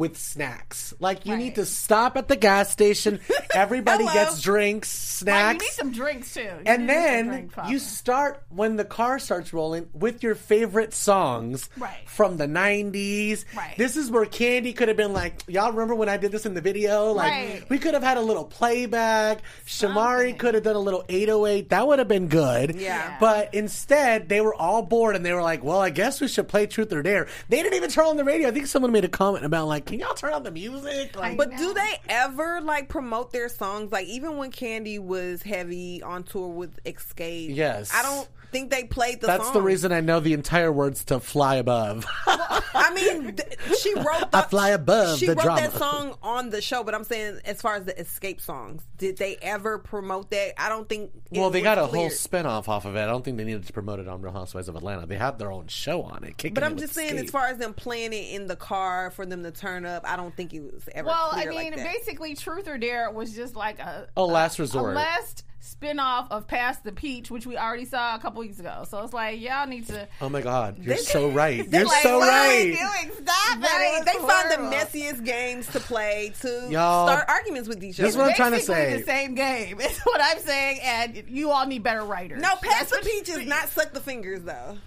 with 0.00 0.16
snacks. 0.16 0.94
Like 0.98 1.26
you 1.26 1.36
need 1.36 1.56
to 1.56 1.66
stop 1.66 2.16
at 2.16 2.26
the 2.26 2.34
gas 2.34 2.70
station. 2.70 3.20
Everybody 3.54 4.04
gets 4.04 4.40
drinks, 4.40 4.88
Right, 5.22 5.34
snacks. 5.34 5.52
you 5.62 5.68
need 5.68 5.72
some 5.74 5.92
drinks 5.92 6.32
too. 6.32 6.40
You 6.40 6.48
and 6.64 6.88
then 6.88 7.26
drink 7.28 7.52
you 7.68 7.78
start 7.78 8.42
when 8.48 8.76
the 8.76 8.84
car 8.86 9.18
starts 9.18 9.52
rolling 9.52 9.90
with 9.92 10.22
your 10.22 10.34
favorite 10.34 10.94
songs 10.94 11.68
Right. 11.76 11.98
from 12.06 12.38
the 12.38 12.46
90s. 12.46 13.44
Right. 13.54 13.74
This 13.76 13.98
is 13.98 14.10
where 14.10 14.24
Kandi 14.24 14.74
could 14.74 14.88
have 14.88 14.96
been 14.96 15.12
like, 15.12 15.42
y'all 15.46 15.70
remember 15.70 15.94
when 15.94 16.08
I 16.08 16.16
did 16.16 16.32
this 16.32 16.46
in 16.46 16.54
the 16.54 16.62
video? 16.62 17.12
Like, 17.12 17.30
Right. 17.30 17.64
we 17.68 17.78
could 17.78 17.92
have 17.92 18.02
had 18.02 18.16
a 18.16 18.22
little 18.22 18.44
playback. 18.44 19.40
Shamari 19.66 20.38
could 20.38 20.54
have 20.54 20.62
done 20.62 20.76
a 20.76 20.80
little 20.80 21.04
808. 21.10 21.68
That 21.68 21.86
would 21.86 21.98
have 21.98 22.08
been 22.08 22.28
good. 22.28 22.76
Yeah. 22.76 23.16
But 23.20 23.52
instead, 23.54 24.30
they 24.30 24.40
were 24.40 24.54
all 24.54 24.80
bored 24.82 25.14
and 25.14 25.26
they 25.26 25.34
were 25.34 25.42
like, 25.42 25.62
well, 25.62 25.80
I 25.80 25.90
guess 25.90 26.22
we 26.22 26.28
should 26.28 26.48
play 26.48 26.66
Truth 26.66 26.90
or 26.94 27.02
Dare. 27.02 27.26
They 27.50 27.58
didn't 27.62 27.74
even 27.74 27.90
turn 27.90 28.06
on 28.06 28.16
the 28.16 28.24
radio. 28.24 28.48
I 28.48 28.50
think 28.52 28.66
someone 28.66 28.92
made 28.92 29.04
a 29.04 29.08
comment 29.08 29.44
about, 29.44 29.66
like, 29.68 29.89
can 29.90 29.98
y'all 29.98 30.14
turn 30.14 30.32
on 30.32 30.44
the 30.44 30.50
music? 30.52 31.16
Like, 31.16 31.36
But 31.36 31.56
do 31.56 31.74
they 31.74 31.98
ever 32.08 32.60
like 32.60 32.88
promote 32.88 33.32
their 33.32 33.48
songs? 33.48 33.90
Like 33.90 34.06
even 34.06 34.36
when 34.36 34.52
Kandi 34.52 35.00
was 35.00 35.42
heavy 35.42 36.00
on 36.02 36.22
tour 36.22 36.48
with 36.48 36.82
Xscape, 36.84 37.54
Yes. 37.54 37.90
I 37.92 38.02
don't 38.02 38.28
think 38.50 38.70
they 38.70 38.84
played 38.84 39.20
the. 39.20 39.26
Song 39.28 39.38
that's 39.38 39.50
the 39.50 39.62
reason 39.62 39.92
I 39.92 40.00
know 40.00 40.20
the 40.20 40.32
entire 40.32 40.70
words 40.72 41.04
to 41.06 41.20
Fly 41.20 41.56
Above. 41.56 42.04
I 42.26 42.92
mean, 42.94 43.36
th- 43.36 43.78
she 43.80 43.94
wrote. 43.94 44.30
The, 44.30 44.38
I 44.38 44.42
fly 44.42 44.70
above 44.70 45.18
She 45.18 45.26
the 45.26 45.34
wrote 45.34 45.42
drama. 45.44 45.60
that 45.62 45.72
song 45.72 46.16
on 46.22 46.50
the 46.50 46.60
show, 46.60 46.82
but 46.84 46.94
I'm 46.94 47.04
saying 47.04 47.40
as 47.44 47.60
far 47.60 47.74
as 47.76 47.84
the 47.84 47.92
Xscape 47.92 48.40
songs, 48.40 48.82
did 48.98 49.16
they 49.18 49.36
ever 49.42 49.78
promote 49.78 50.30
that? 50.30 50.60
I 50.60 50.68
don't 50.68 50.88
think. 50.88 51.10
it 51.30 51.38
Well, 51.38 51.50
they 51.50 51.60
was 51.60 51.64
got 51.64 51.78
a 51.78 51.86
clear. 51.88 52.00
whole 52.02 52.10
spin-off 52.10 52.68
off 52.68 52.84
of 52.84 52.96
it. 52.96 53.00
I 53.00 53.06
don't 53.06 53.24
think 53.24 53.36
they 53.36 53.44
needed 53.44 53.66
to 53.66 53.72
promote 53.72 53.98
it 54.00 54.08
on 54.08 54.22
Real 54.22 54.32
Housewives 54.32 54.68
of 54.68 54.76
Atlanta. 54.76 55.06
They 55.06 55.16
had 55.16 55.38
their 55.38 55.52
own 55.52 55.66
show 55.68 56.02
on 56.02 56.24
it. 56.24 56.54
But 56.54 56.62
I'm 56.64 56.72
with 56.72 56.80
just 56.80 56.94
saying, 56.94 57.14
Xscape. 57.16 57.24
as 57.24 57.30
far 57.30 57.46
as 57.46 57.58
them 57.58 57.74
playing 57.74 58.12
it 58.12 58.32
in 58.34 58.46
the 58.46 58.56
car 58.56 59.10
for 59.10 59.24
them 59.26 59.42
to 59.42 59.50
turn 59.50 59.84
up, 59.86 60.02
I 60.06 60.16
don't 60.16 60.34
think 60.36 60.52
it 60.54 60.60
was 60.60 60.88
ever. 60.92 61.06
Well, 61.08 61.28
I 61.32 61.46
mean, 61.46 61.54
like 61.54 61.76
that. 61.76 61.84
basically, 61.84 62.34
Truth 62.34 62.68
or 62.68 62.78
Dare 62.78 63.10
was 63.10 63.34
just 63.34 63.56
like 63.56 63.78
a 63.78 64.08
Oh, 64.16 64.26
last 64.26 64.58
resort. 64.58 64.92
a 64.92 64.96
last 64.96 65.44
spin-off 65.62 66.26
of 66.30 66.46
Past 66.46 66.84
the 66.84 66.92
Peach, 66.92 67.30
which 67.30 67.46
we 67.46 67.56
already 67.56 67.84
saw 67.84 68.14
a 68.14 68.18
couple 68.18 68.40
weeks 68.40 68.58
ago. 68.58 68.84
So 68.88 69.02
it's 69.04 69.12
like 69.12 69.40
y'all 69.40 69.66
need 69.66 69.86
to. 69.88 70.08
Oh 70.20 70.28
my 70.28 70.40
God, 70.40 70.78
you're 70.78 70.96
They- 70.96 71.02
so 71.02 71.28
right. 71.30 71.68
You're 71.70 71.84
like, 71.84 72.02
so 72.02 72.18
what 72.18 72.28
are 72.32 72.48
we 72.48 72.70
right. 72.72 72.78
doing? 73.02 73.14
Stop 73.26 73.60
That 73.60 73.80
it! 73.80 74.04
was 74.04 74.06
They 74.06 74.26
find 74.26 74.50
the 74.72 74.76
messiest 74.76 75.24
games 75.24 75.66
to 75.68 75.80
play 75.80 76.32
to 76.40 76.68
Y'all- 76.70 77.06
start 77.08 77.28
arguments 77.28 77.68
with 77.68 77.84
each 77.84 77.98
other. 78.00 78.06
This 78.06 78.14
is 78.14 78.18
what 78.18 78.30
I'm 78.30 78.34
trying 78.36 78.52
to 78.52 78.60
say. 78.60 78.96
the 78.98 79.04
same 79.04 79.34
game. 79.34 79.80
Is 79.90 79.98
what 80.00 80.20
I'm 80.22 80.38
saying, 80.40 80.80
and 80.82 81.24
you 81.28 81.50
all 81.50 81.66
need 81.66 81.82
better 81.82 82.04
writers. 82.04 82.40
no, 82.40 82.48
Past 82.56 82.62
That's 82.64 82.90
the 82.90 82.96
what 82.96 83.04
peach 83.04 83.28
you- 83.28 83.38
is 83.42 83.46
not 83.46 83.68
suck 83.68 83.92
the 83.92 84.00
fingers 84.00 84.42
though. 84.42 84.78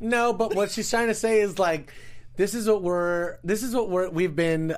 No, 0.00 0.32
but 0.32 0.54
what 0.54 0.70
she's 0.70 0.88
trying 0.90 1.08
to 1.08 1.14
say 1.14 1.40
is 1.40 1.58
like, 1.58 1.92
this 2.36 2.54
is 2.54 2.66
what 2.66 2.82
we're. 2.82 3.36
This 3.44 3.62
is 3.62 3.74
what 3.74 3.90
we're. 3.90 4.08
We've 4.08 4.34
been. 4.34 4.76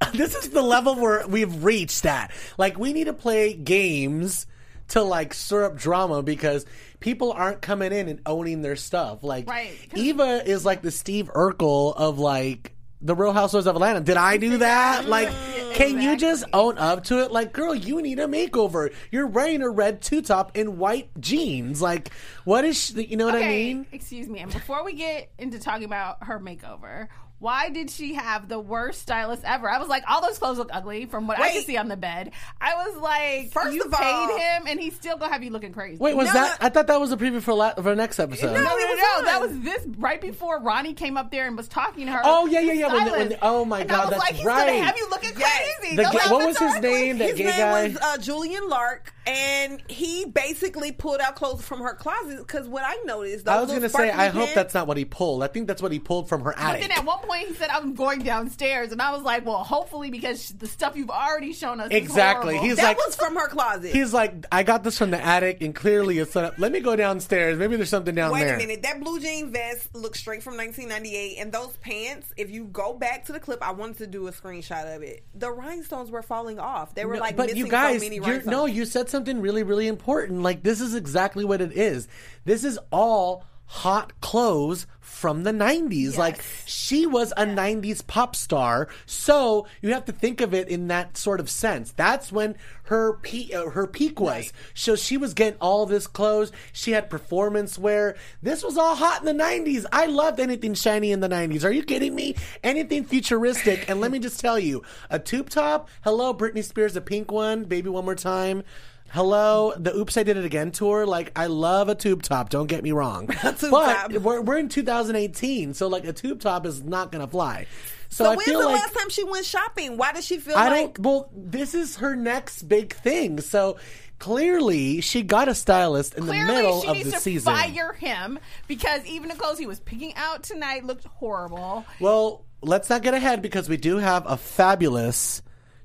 This 0.12 0.34
is 0.34 0.50
the 0.50 0.62
level 0.62 0.94
where 0.96 1.26
we've 1.26 1.64
reached 1.64 2.02
that. 2.02 2.30
Like, 2.58 2.78
we 2.78 2.92
need 2.92 3.04
to 3.04 3.12
play 3.14 3.54
games 3.54 4.46
to 4.88 5.02
like 5.02 5.34
stir 5.34 5.64
up 5.64 5.76
drama 5.76 6.22
because 6.22 6.64
people 7.00 7.32
aren't 7.32 7.60
coming 7.60 7.92
in 7.92 8.08
and 8.08 8.20
owning 8.26 8.62
their 8.62 8.76
stuff. 8.76 9.22
Like, 9.22 9.48
Right. 9.48 9.72
Eva 9.94 10.42
is 10.48 10.64
like 10.64 10.82
the 10.82 10.90
Steve 10.90 11.30
Urkel 11.34 11.94
of 11.96 12.18
like 12.18 12.72
the 13.02 13.14
Real 13.14 13.32
Housewives 13.32 13.66
of 13.66 13.76
Atlanta. 13.76 14.00
Did 14.00 14.16
I 14.16 14.36
do 14.38 14.58
that? 14.58 15.06
Like, 15.06 15.28
can 15.74 16.00
you 16.00 16.16
just 16.16 16.44
own 16.52 16.78
up 16.78 17.04
to 17.04 17.22
it? 17.22 17.30
Like, 17.30 17.52
girl, 17.52 17.74
you 17.74 18.00
need 18.00 18.18
a 18.18 18.26
makeover. 18.26 18.92
You're 19.10 19.26
wearing 19.26 19.60
a 19.62 19.68
red 19.68 20.00
two 20.00 20.22
top 20.22 20.52
and 20.56 20.78
white 20.78 21.10
jeans. 21.20 21.82
Like, 21.82 22.10
what 22.44 22.64
is? 22.64 22.80
She, 22.80 23.04
you 23.04 23.16
know 23.18 23.26
what 23.26 23.34
I 23.34 23.46
mean? 23.46 23.86
excuse 23.92 24.28
me. 24.28 24.40
And 24.40 24.50
before 24.52 24.82
we 24.84 24.94
get 24.94 25.30
into 25.38 25.58
talking 25.58 25.84
about 25.84 26.24
her 26.24 26.40
makeover, 26.40 27.08
why 27.38 27.68
did 27.68 27.90
she 27.90 28.14
have 28.14 28.48
the 28.48 28.58
worst 28.58 29.02
stylist 29.02 29.42
ever? 29.44 29.68
I 29.70 29.78
was 29.78 29.88
like, 29.88 30.04
all 30.08 30.22
those 30.22 30.38
clothes 30.38 30.56
look 30.58 30.70
ugly 30.72 31.04
from 31.06 31.26
what 31.26 31.38
I 31.38 31.52
could 31.52 31.64
see 31.64 31.76
on 31.76 31.88
the 31.88 31.96
bed. 31.96 32.32
I 32.60 32.74
was 32.74 32.96
like, 32.96 33.52
First 33.52 33.74
you 33.74 33.82
of 33.82 33.92
all- 33.92 34.00
paid 34.00 34.40
him, 34.40 34.62
and 34.66 34.80
he's 34.80 34.94
still 34.96 35.16
gonna 35.18 35.32
have 35.32 35.42
you 35.42 35.50
looking 35.50 35.72
crazy. 35.72 35.98
Wait, 35.98 36.16
was 36.16 36.28
No, 36.28 36.32
that? 36.34 36.60
no. 36.60 36.66
I 36.66 36.70
thought 36.70 36.86
that 36.86 36.98
was 36.98 37.12
a 37.12 37.16
preview 37.16 37.42
for 37.42 37.52
la- 37.52 37.74
for 37.74 37.94
next 37.94 38.18
episode. 38.18 38.52
No, 38.52 38.62
no, 38.62 38.76
it 38.76 38.96
no, 38.96 39.20
no. 39.20 39.24
That 39.26 39.40
was 39.40 39.58
this 39.60 39.84
right 39.98 40.20
before 40.20 40.60
Ronnie 40.60 40.94
came 40.94 41.16
up 41.16 41.30
there 41.30 41.46
and 41.46 41.56
was 41.56 41.68
talking 41.68 42.06
to 42.06 42.12
her. 42.12 42.20
Oh, 42.24 42.46
yeah, 42.46 42.60
yeah, 42.60 42.72
yeah, 42.72 42.92
when 42.92 43.04
the- 43.04 43.10
when 43.12 43.28
the- 43.30 43.38
oh, 43.42 43.64
my 43.64 43.80
And 43.80 43.90
God, 43.90 43.96
I 43.96 44.00
was 44.04 44.10
that's 44.10 44.22
like, 44.22 44.34
he's 44.34 44.44
right. 44.46 44.66
gonna 44.66 44.84
have 44.84 44.96
you 44.96 45.08
looking 45.10 45.32
Yes. 45.36 45.68
crazy. 45.80 45.96
The 45.96 46.02
Those 46.04 46.12
ga- 46.12 46.30
what 46.32 46.46
was 46.46 46.56
outfits 46.56 46.60
are 46.62 46.74
his 46.74 46.82
name? 46.82 47.18
That 47.18 47.28
His 47.30 47.38
gay 47.38 47.44
name 47.44 47.56
guy. 47.56 47.88
was 47.88 47.96
uh, 47.98 48.16
Julian 48.18 48.68
Lark, 48.68 49.12
and 49.26 49.82
he 49.88 50.24
basically 50.26 50.92
pulled 50.92 51.20
out 51.20 51.34
clothes 51.36 51.62
from 51.64 51.80
her 51.80 51.94
closet. 51.94 52.38
Because 52.38 52.68
what 52.68 52.84
I 52.86 52.96
noticed, 53.04 53.48
I 53.48 53.60
was 53.60 53.70
gonna 53.72 53.88
say, 53.88 54.10
I 54.10 54.26
hope 54.28 54.34
pants- 54.46 54.54
that's 54.54 54.74
not 54.74 54.86
what 54.86 54.96
he 54.96 55.04
pulled. 55.04 55.42
I 55.42 55.48
think 55.48 55.66
that's 55.66 55.82
what 55.82 55.92
he 55.92 55.98
pulled 55.98 56.28
from 56.28 56.42
her 56.42 56.52
But 56.56 56.62
attic. 56.64 56.82
then 56.82 56.92
at 56.92 57.04
one 57.04 57.18
point 57.20 57.48
he 57.48 57.54
said, 57.54 57.70
"I'm 57.70 57.94
going 57.94 58.20
downstairs," 58.20 58.92
and 58.92 59.02
I 59.02 59.12
was 59.12 59.22
like, 59.22 59.44
"Well, 59.44 59.64
hopefully 59.64 60.10
because 60.10 60.50
the 60.50 60.66
stuff 60.66 60.96
you've 60.96 61.10
already 61.10 61.52
shown 61.52 61.80
us." 61.80 61.88
Exactly. 61.90 62.54
horrible. 62.54 62.68
He's 62.68 62.76
That 62.76 62.84
like- 62.84 62.98
was 63.06 63.16
from 63.16 63.34
her 63.36 63.48
closet. 63.48 63.92
He's 63.92 64.12
like, 64.12 64.32
I 64.52 64.62
got 64.62 64.84
this 64.84 64.96
from 64.98 65.10
the 65.10 65.24
attic, 65.24 65.60
and 65.62 65.74
clearly 65.74 66.18
it's 66.18 66.32
set 66.32 66.44
up. 66.44 66.54
Let 66.58 66.72
me 66.72 66.80
go 66.80 66.94
downstairs. 66.96 67.58
Maybe 67.58 67.76
there's 67.76 67.90
something 67.90 68.14
down 68.14 68.32
Wait 68.32 68.40
there. 68.44 68.56
Wait 68.58 68.64
a 68.64 68.66
minute. 68.66 68.82
That 68.82 69.00
blue 69.00 69.18
jean 69.20 69.50
vest 69.50 69.94
looks 69.94 70.20
straight 70.20 70.42
from 70.42 70.56
1998, 70.56 71.38
and 71.38 71.52
those 71.52 71.76
pants. 71.80 72.32
If 72.36 72.50
you 72.50 72.64
go 72.64 72.92
back 72.92 73.24
to 73.26 73.32
the 73.32 73.40
clip, 73.40 73.66
I 73.66 73.72
wanted 73.72 73.98
to 73.98 74.06
do 74.06 74.26
a 74.28 74.32
screenshot 74.32 74.94
of 74.94 75.02
it. 75.02 75.24
The 75.34 75.50
rhinestones 75.50 76.10
were 76.10 76.22
falling 76.22 76.58
off. 76.58 76.94
They 76.94 77.04
were 77.04 77.14
No, 77.14 77.20
like 77.20 77.36
but 77.36 77.46
missing 77.46 77.58
you 77.58 77.68
guys, 77.68 78.00
so 78.00 78.04
many 78.04 78.20
rhinestones. 78.20 78.46
no, 78.46 78.66
you 78.66 78.84
said 78.84 79.08
something 79.08 79.15
really, 79.24 79.62
really 79.62 79.88
important. 79.88 80.42
Like 80.42 80.62
this 80.62 80.80
is 80.80 80.94
exactly 80.94 81.44
what 81.44 81.60
it 81.60 81.72
is. 81.72 82.08
This 82.44 82.64
is 82.64 82.78
all 82.90 83.44
hot 83.66 84.20
clothes 84.20 84.86
from 85.00 85.42
the 85.44 85.50
90s. 85.50 86.16
Like 86.16 86.40
she 86.66 87.06
was 87.06 87.32
a 87.36 87.44
90s 87.44 88.06
pop 88.06 88.36
star. 88.36 88.88
So 89.06 89.66
you 89.80 89.92
have 89.92 90.04
to 90.04 90.12
think 90.12 90.40
of 90.40 90.54
it 90.54 90.68
in 90.68 90.88
that 90.88 91.16
sort 91.16 91.40
of 91.40 91.50
sense. 91.50 91.92
That's 91.92 92.30
when 92.30 92.56
her 92.84 93.14
pe- 93.14 93.52
uh, 93.52 93.70
her 93.70 93.86
peak 93.86 94.20
was. 94.20 94.52
So 94.74 94.94
she 94.94 95.16
was 95.16 95.34
getting 95.34 95.58
all 95.60 95.86
this 95.86 96.06
clothes. 96.06 96.52
She 96.72 96.92
had 96.92 97.10
performance 97.10 97.78
wear. 97.78 98.16
This 98.42 98.62
was 98.62 98.76
all 98.76 98.94
hot 98.94 99.20
in 99.20 99.36
the 99.36 99.42
90s. 99.44 99.84
I 99.90 100.06
loved 100.06 100.38
anything 100.38 100.74
shiny 100.74 101.10
in 101.10 101.20
the 101.20 101.28
90s. 101.28 101.64
Are 101.64 101.72
you 101.72 101.82
kidding 101.82 102.14
me? 102.14 102.36
Anything 102.62 103.04
futuristic. 103.04 103.88
and 103.88 104.00
let 104.00 104.10
me 104.10 104.18
just 104.18 104.38
tell 104.38 104.58
you, 104.58 104.82
a 105.10 105.18
tube 105.18 105.50
top. 105.50 105.88
Hello, 106.02 106.34
Britney 106.34 106.62
Spears, 106.62 106.94
a 106.94 107.00
pink 107.00 107.32
one. 107.32 107.64
Baby, 107.64 107.88
one 107.88 108.04
more 108.04 108.14
time. 108.14 108.62
Hello, 109.10 109.72
the 109.76 109.94
Oops 109.94 110.14
I 110.16 110.22
Did 110.24 110.36
It 110.36 110.44
Again 110.44 110.72
tour. 110.72 111.06
Like, 111.06 111.32
I 111.36 111.46
love 111.46 111.88
a 111.88 111.94
tube 111.94 112.22
top. 112.22 112.50
Don't 112.50 112.66
get 112.66 112.82
me 112.82 112.92
wrong, 112.92 113.26
but 113.70 114.12
we're 114.20 114.40
we're 114.42 114.58
in 114.58 114.68
2018, 114.68 115.74
so 115.74 115.86
like 115.88 116.04
a 116.04 116.12
tube 116.12 116.40
top 116.40 116.66
is 116.66 116.82
not 116.82 117.12
gonna 117.12 117.26
fly. 117.26 117.66
So, 118.08 118.24
So 118.24 118.30
I 118.32 118.36
when's 118.36 118.46
the 118.46 118.58
like 118.58 118.80
last 118.82 118.94
time 118.94 119.08
she 119.08 119.24
went 119.24 119.46
shopping? 119.46 119.96
Why 119.96 120.12
does 120.12 120.24
she 120.26 120.38
feel 120.38 120.56
I 120.56 120.68
like? 120.68 120.94
don't. 120.94 120.98
Well, 121.06 121.30
this 121.34 121.74
is 121.74 121.96
her 121.96 122.14
next 122.14 122.62
big 122.68 122.92
thing. 122.94 123.40
So 123.40 123.78
clearly, 124.18 125.00
she 125.00 125.22
got 125.22 125.48
a 125.48 125.54
stylist 125.54 126.14
in 126.14 126.24
Clearly, 126.24 126.46
the 126.46 126.52
middle 126.52 126.82
she 126.82 126.88
of 126.88 126.96
needs 126.96 127.10
the 127.10 127.16
to 127.16 127.20
season. 127.20 127.54
fire 127.54 127.92
him 127.94 128.38
because 128.66 129.04
even 129.06 129.28
the 129.28 129.34
clothes 129.34 129.58
he 129.58 129.66
was 129.66 129.80
picking 129.80 130.14
out 130.16 130.42
tonight 130.42 130.84
looked 130.84 131.04
horrible. 131.04 131.84
Well, 132.00 132.44
let's 132.60 132.90
not 132.90 133.02
get 133.02 133.14
ahead 133.14 133.40
because 133.40 133.68
we 133.68 133.76
do 133.76 133.96
have 133.96 134.24
a 134.26 134.36
fabulous 134.36 135.42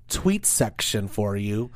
tweet 0.09 0.45
section 0.45 1.07
for 1.07 1.37
you. 1.37 1.71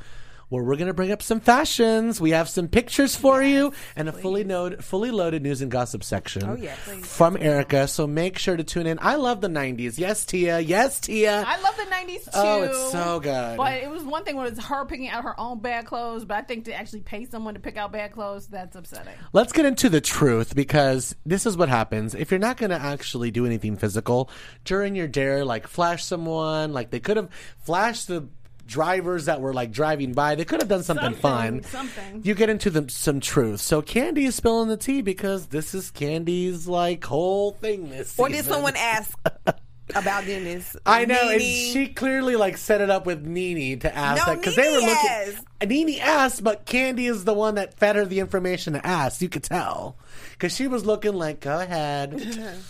Where 0.50 0.64
we're 0.64 0.76
going 0.76 0.88
to 0.88 0.94
bring 0.94 1.12
up 1.12 1.24
some 1.24 1.40
fashions. 1.40 2.22
We 2.22 2.32
have 2.32 2.48
some 2.48 2.68
pictures 2.68 3.16
for 3.16 3.42
you 3.42 3.74
and 3.96 4.08
a 4.08 4.12
fully 4.12 4.44
loaded, 4.44 4.84
fully 4.86 5.10
loaded 5.10 5.42
news 5.42 5.62
and 5.62 5.72
gossip 5.72 6.04
section 6.04 6.44
Oh, 6.44 6.56
yes. 6.56 6.78
from 7.04 7.36
Erika. 7.38 7.88
So 7.88 8.06
make 8.06 8.38
sure 8.38 8.56
to 8.56 8.64
tune 8.64 8.86
in. 8.86 9.00
I 9.02 9.16
love 9.16 9.42
the 9.42 9.48
90s. 9.48 9.98
Yes, 9.98 10.24
Tia. 10.26 10.60
Yes, 10.60 11.00
Tia. 11.00 11.44
I 11.48 11.60
love 11.62 11.76
the 11.78 11.84
'90s 11.84 12.24
too. 12.26 12.30
Oh, 12.36 12.62
it's 12.64 12.92
so 12.92 13.20
good. 13.20 13.58
But 13.58 13.74
it 13.82 13.90
was 13.90 14.04
one 14.04 14.24
thing 14.24 14.36
when 14.36 14.46
it 14.46 14.56
was 14.56 14.66
her 14.66 14.86
picking 14.86 15.10
out 15.10 15.24
her 15.24 15.40
own 15.40 15.60
bad 15.60 15.86
clothes. 15.86 16.26
But 16.26 16.38
I 16.38 16.42
think 16.42 16.66
to 16.66 16.74
actually 16.76 17.02
pay 17.02 17.26
someone 17.26 17.56
to 17.56 17.60
pick 17.60 17.78
out 17.78 17.92
bad 17.92 18.12
clothes, 18.12 18.48
that's 18.48 18.76
upsetting. 18.76 19.14
Let's 19.34 19.52
get 19.52 19.66
into 19.66 19.90
the 19.90 20.02
truth 20.02 20.56
because 20.56 21.16
this 21.26 21.46
is 21.46 21.58
what 21.58 21.70
happens. 21.70 22.14
If 22.14 22.30
you're 22.32 22.40
not 22.40 22.58
going 22.58 22.70
to 22.70 22.80
actually 22.82 23.32
do 23.32 23.46
anything 23.46 23.78
physical 23.78 24.30
during 24.64 24.96
your 24.96 25.08
dare, 25.08 25.44
like 25.44 25.68
flash 25.68 26.04
someone, 26.06 26.72
like 26.74 26.92
they 26.92 27.00
could 27.00 27.18
have 27.18 27.30
flashed 27.64 28.08
the 28.08 28.28
drivers 28.66 29.26
that 29.26 29.42
were 29.42 29.54
like 29.54 29.72
driving 29.72 30.14
by, 30.14 30.36
they 30.36 30.46
could 30.46 30.60
have 30.62 30.70
done 30.70 30.84
something, 30.84 31.16
Something, 31.16 31.62
fun. 31.62 31.64
something. 31.64 32.22
You 32.24 32.34
get 32.36 32.50
into 32.50 32.70
the, 32.70 32.90
some 32.90 33.20
truth. 33.20 33.62
So 33.62 33.82
Kandi 33.82 34.28
is 34.28 34.36
spilling 34.36 34.70
the 34.70 34.78
tea 34.78 35.02
because 35.02 35.48
this 35.48 35.74
is 35.76 35.92
Kandi's 35.92 36.68
like 36.68 37.04
whole 37.04 37.52
thing 37.52 37.90
this 37.90 38.18
Or 38.20 38.28
season. 38.28 38.44
did 38.44 38.52
someone 38.52 38.74
ask 38.76 39.18
about 39.96 40.26
Dennis? 40.26 40.76
I 40.86 41.06
know, 41.06 41.30
and 41.30 41.42
she 41.42 41.88
clearly 41.88 42.36
like 42.36 42.58
set 42.58 42.82
it 42.82 42.90
up 42.90 43.06
with 43.06 43.26
Nene 43.26 43.80
to 43.80 43.96
ask 43.96 44.26
No, 44.26 44.34
that 44.34 44.40
because 44.42 44.56
they 44.56 44.68
were 44.70 44.80
looking. 44.80 44.96
asked. 45.10 45.46
Nene 45.66 46.00
asked, 46.02 46.44
but 46.44 46.66
Kandi 46.66 47.10
is 47.10 47.24
the 47.26 47.34
one 47.34 47.56
that 47.56 47.78
fed 47.78 47.96
her 47.96 48.06
the 48.06 48.20
information 48.20 48.74
to 48.74 48.86
ask. 48.86 49.22
You 49.22 49.30
could 49.30 49.44
tell 49.44 49.96
because 50.32 50.56
she 50.56 50.68
was 50.68 50.86
looking 50.86 51.14
like, 51.14 51.40
"Go 51.40 51.60
ahead, 51.60 52.14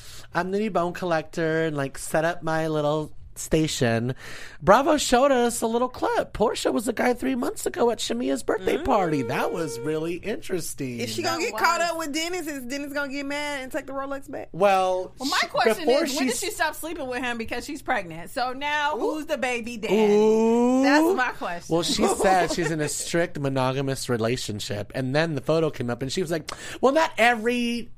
I'm 0.33 0.51
the 0.51 0.59
new 0.59 0.69
bone 0.71 0.93
collector," 0.93 1.63
and 1.63 1.75
like 1.77 1.97
set 1.97 2.25
up 2.25 2.43
my 2.43 2.67
little 2.67 3.11
station. 3.37 4.15
Bravo 4.61 4.97
showed 4.97 5.31
us 5.31 5.61
a 5.61 5.67
little 5.67 5.89
clip. 5.89 6.33
Porsha 6.33 6.71
was 6.73 6.87
a 6.87 6.93
guy 6.93 7.13
three 7.13 7.35
months 7.35 7.65
ago 7.65 7.91
at 7.91 7.99
Shamia's 7.99 8.43
birthday 8.43 8.77
party. 8.77 9.21
That 9.23 9.51
was 9.51 9.77
mm. 9.77 9.85
really 9.85 10.15
interesting. 10.15 10.99
Is 10.99 11.13
she 11.13 11.21
gonna 11.21 11.43
That 11.43 11.51
get 11.51 11.59
caught 11.59 11.81
up 11.81 11.97
with 11.97 12.13
Dennis? 12.13 12.47
Is 12.47 12.63
Dennis 12.65 12.93
gonna 12.93 13.11
get 13.11 13.25
mad 13.25 13.63
and 13.63 13.71
take 13.71 13.85
the 13.85 13.93
Rolex 13.93 14.29
back? 14.29 14.49
well, 14.51 15.13
Well, 15.19 15.29
my 15.29 15.37
she- 15.41 15.47
question 15.47 15.85
before 15.85 16.05
is, 16.05 16.15
when 16.15 16.27
did 16.27 16.37
she 16.37 16.51
stop 16.51 16.75
sleeping 16.75 17.07
with 17.07 17.21
him 17.23 17.37
because 17.37 17.65
she's 17.65 17.81
pregnant? 17.81 18.29
So 18.31 18.53
now, 18.53 18.97
who's 18.97 19.25
the 19.25 19.37
baby 19.37 19.77
daddy? 19.77 20.13
Ooh. 20.13 20.83
That's 20.83 21.15
my 21.15 21.31
question. 21.31 21.73
Well, 21.73 21.83
she 21.83 22.07
said 22.07 22.51
she's 22.51 22.71
in 22.71 22.81
a 22.81 22.89
strict 23.05 23.39
monogamous 23.39 24.09
relationship, 24.09 24.91
and 24.95 25.15
then 25.15 25.35
the 25.35 25.41
photo 25.41 25.69
came 25.69 25.89
up, 25.89 26.01
and 26.01 26.11
she 26.11 26.21
was 26.21 26.31
like, 26.31 26.49
"Well, 26.81 26.93
not 26.93 27.11
every 27.17 27.89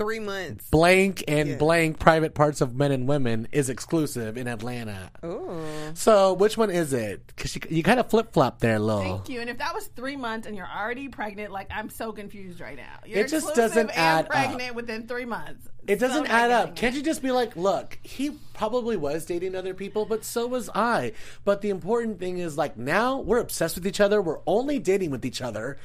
Three 0.00 0.18
months. 0.18 0.66
blank 0.70 1.22
and 1.28 1.50
Yeah. 1.50 1.56
blank 1.56 1.98
private 1.98 2.34
parts 2.34 2.60
of 2.62 2.74
men 2.74 2.90
and 2.90 3.06
women 3.06 3.46
is 3.52 3.68
exclusive 3.68 4.36
in 4.38 4.48
Atlanta." 4.48 5.10
Ooh. 5.24 5.60
So, 5.94 6.32
which 6.32 6.56
one 6.56 6.70
is 6.70 6.92
it? 6.92 7.26
Because 7.26 7.56
you 7.68 7.82
kind 7.82 8.00
of 8.00 8.08
flip 8.08 8.32
flop 8.32 8.60
there, 8.60 8.78
Lil. 8.78 9.00
Thank 9.02 9.28
you. 9.28 9.40
And 9.40 9.50
if 9.50 9.58
that 9.58 9.74
was 9.74 9.86
three 9.88 10.16
months 10.16 10.46
and 10.46 10.56
you're 10.56 10.66
already 10.68 11.08
pregnant, 11.08 11.52
like 11.52 11.68
I'm 11.70 11.90
so 11.90 12.12
confused 12.12 12.60
right 12.60 12.76
now. 12.76 13.00
You're 13.04 13.20
It 13.24 13.28
just 13.28 13.54
doesn't 13.54 13.90
and 13.90 13.98
add 13.98 14.24
up. 14.24 14.30
pregnant 14.30 14.74
within 14.74 15.06
three 15.06 15.24
months. 15.26 15.68
It 15.86 15.98
doesn't 15.98 16.24
not 16.24 16.30
add 16.30 16.50
up. 16.50 16.76
Can't 16.76 16.94
you 16.94 17.02
just 17.02 17.20
be 17.22 17.30
like, 17.32 17.56
look, 17.56 17.98
he 18.02 18.30
probably 18.54 18.96
was 18.96 19.24
dating 19.26 19.54
other 19.56 19.74
people, 19.74 20.04
but 20.06 20.24
so 20.24 20.46
was 20.46 20.70
I. 20.74 21.12
But 21.44 21.62
the 21.62 21.70
important 21.70 22.20
thing 22.20 22.38
is, 22.38 22.56
like, 22.56 22.76
now 22.76 23.18
we're 23.18 23.38
obsessed 23.40 23.74
with 23.74 23.86
each 23.86 24.00
other. 24.00 24.22
We're 24.22 24.38
only 24.46 24.78
dating 24.78 25.10
with 25.10 25.24
each 25.24 25.42
other. 25.42 25.78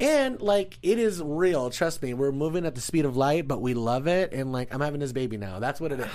And, 0.00 0.40
like, 0.40 0.78
it 0.82 0.98
is 0.98 1.22
real. 1.22 1.70
Trust 1.70 2.02
me. 2.02 2.14
We're 2.14 2.32
moving 2.32 2.66
at 2.66 2.74
the 2.74 2.80
speed 2.80 3.04
of 3.04 3.16
light, 3.16 3.46
but 3.46 3.62
we 3.62 3.74
love 3.74 4.06
it. 4.06 4.32
And, 4.32 4.52
like, 4.52 4.74
I'm 4.74 4.80
having 4.80 5.00
this 5.00 5.12
baby 5.12 5.36
now. 5.36 5.60
That's 5.60 5.80
what 5.80 5.92
it 5.92 6.00
is. 6.00 6.06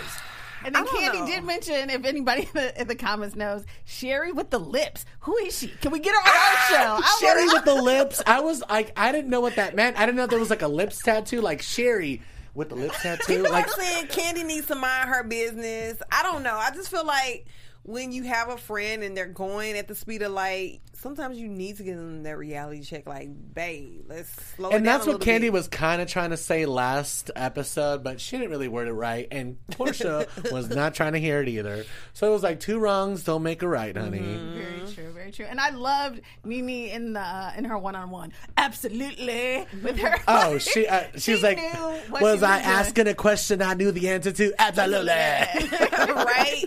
And 0.65 0.75
then 0.75 0.85
Kandi 0.85 1.13
know. 1.13 1.25
did 1.25 1.43
mention, 1.45 1.89
if 1.89 2.03
anybody 2.03 2.41
in 2.41 2.49
the, 2.53 2.81
in 2.81 2.87
the 2.89 2.95
comments 2.95 3.35
knows, 3.37 3.63
Sherry 3.85 4.33
with 4.33 4.49
the 4.49 4.59
lips. 4.59 5.05
Who 5.21 5.37
is 5.37 5.57
she? 5.57 5.69
Can 5.69 5.91
we 5.91 5.99
get 5.99 6.11
her 6.11 6.19
on 6.19 6.27
our 6.27 6.33
ah! 6.33 6.65
show? 6.69 7.01
I 7.05 7.17
Sherry 7.21 7.45
wanna- 7.45 7.53
with 7.53 7.65
the 7.65 7.81
lips. 7.81 8.21
I 8.27 8.41
was 8.41 8.61
like, 8.69 8.91
I 8.97 9.13
didn't 9.13 9.29
know 9.29 9.39
what 9.39 9.55
that 9.55 9.75
meant. 9.75 9.97
I 9.97 10.05
didn't 10.05 10.17
know 10.17 10.27
there 10.27 10.39
was, 10.39 10.49
like, 10.49 10.61
a 10.61 10.67
lips 10.67 11.01
tattoo. 11.01 11.39
Like, 11.39 11.61
Sherry 11.61 12.21
with 12.55 12.67
the 12.69 12.75
lips 12.75 13.01
tattoo. 13.01 13.37
People 13.37 13.51
Like, 13.51 13.67
are 13.67 13.81
saying 13.81 14.07
Kandi 14.07 14.45
needs 14.45 14.67
to 14.67 14.75
mind 14.75 15.07
her 15.07 15.23
business. 15.23 15.97
I 16.11 16.23
don't 16.23 16.43
know. 16.43 16.55
I 16.55 16.71
just 16.71 16.91
feel 16.91 17.05
like 17.05 17.45
when 17.83 18.11
you 18.11 18.23
have 18.23 18.49
a 18.49 18.57
friend 18.57 19.01
and 19.03 19.15
they're 19.15 19.27
going 19.27 19.77
at 19.77 19.87
the 19.87 19.95
speed 19.95 20.21
of 20.21 20.33
light, 20.33 20.81
sometimes 20.99 21.37
you 21.39 21.47
need 21.47 21.77
to 21.77 21.83
give 21.83 21.97
them 21.97 22.23
that 22.23 22.37
reality 22.37 22.81
check. 22.81 23.07
Like, 23.07 23.29
babe, 23.53 24.03
let's 24.07 24.29
slow 24.55 24.69
it 24.69 24.75
and 24.75 24.85
that's 24.85 25.07
what 25.07 25.19
little 25.19 25.33
Kandi 25.33 25.41
bit. 25.41 25.53
was 25.53 25.67
kind 25.67 26.01
of 26.01 26.07
trying 26.07 26.31
to 26.31 26.37
say 26.37 26.65
last 26.65 27.31
episode, 27.35 28.03
but 28.03 28.19
she 28.19 28.37
didn't 28.37 28.51
really 28.51 28.67
word 28.67 28.87
it 28.87 28.93
right. 28.93 29.27
And 29.31 29.57
Porsha 29.71 30.51
was 30.51 30.69
not 30.69 30.93
trying 30.93 31.13
to 31.13 31.19
hear 31.19 31.41
it 31.41 31.47
either. 31.47 31.85
So 32.13 32.29
it 32.29 32.33
was 32.33 32.43
like 32.43 32.59
two 32.59 32.79
wrongs 32.79 33.23
don't 33.23 33.43
make 33.43 33.61
a 33.61 33.67
right, 33.67 33.95
honey. 33.95 34.19
Mm-hmm. 34.19 34.53
Very 34.53 34.93
true, 34.93 35.11
very 35.13 35.31
true. 35.31 35.45
And 35.45 35.59
I 35.59 35.69
loved 35.69 36.21
Nene 36.43 36.89
in 36.89 37.13
the 37.13 37.21
uh, 37.21 37.53
in 37.57 37.65
her 37.65 37.77
one 37.77 37.95
on 37.95 38.09
one. 38.09 38.33
Absolutely, 38.57 39.65
with 39.81 39.97
her. 39.99 40.17
Oh, 40.27 40.57
she 40.57 40.87
uh, 40.87 41.03
she, 41.17 41.31
was 41.31 41.43
like, 41.43 41.57
knew 41.57 41.63
what 42.09 42.21
was 42.21 42.43
I 42.43 42.57
doing. 42.57 42.69
asking 42.69 43.07
a 43.07 43.13
question 43.13 43.61
I 43.61 43.73
knew 43.73 43.91
the 43.91 44.09
answer 44.09 44.31
to? 44.31 44.53
Absolutely. 44.59 45.09
right? 45.11 46.65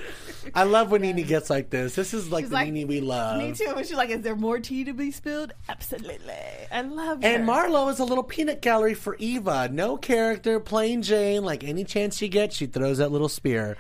I 0.55 0.65
love 0.65 0.91
when 0.91 1.03
Nene 1.03 1.25
gets 1.27 1.51
like 1.51 1.71
this. 1.71 1.95
This 1.95 2.13
is 2.15 2.31
like 2.31 2.45
She's 2.45 2.51
the 2.51 2.55
like, 2.55 2.73
Nene 2.73 2.87
we 2.89 3.01
love. 3.01 3.39
Me 3.39 3.53
too. 3.53 3.73
And 3.75 3.87
she's 3.87 3.97
like, 3.97 4.11
"Is 4.11 4.22
there 4.23 4.37
more 4.37 4.59
tea 4.59 4.85
to 4.85 4.93
be 4.93 5.11
spilled?" 5.11 5.53
Absolutely. 5.69 6.35
I 6.71 6.81
love 6.83 7.25
And 7.25 7.45
her. 7.47 7.53
Marlo 7.53 7.91
is 7.91 7.99
a 7.99 8.05
little 8.05 8.25
peanut 8.25 8.63
gallery 8.63 8.95
for 8.95 9.17
Eva. 9.19 9.69
No 9.71 9.97
character, 9.97 10.59
plain 10.61 11.03
Jane. 11.03 11.45
Like 11.45 11.65
any 11.65 11.85
chance 11.85 12.17
she 12.17 12.29
gets, 12.29 12.57
she 12.57 12.67
throws 12.67 12.99
that 12.99 13.13
little 13.13 13.29
spear. 13.29 13.77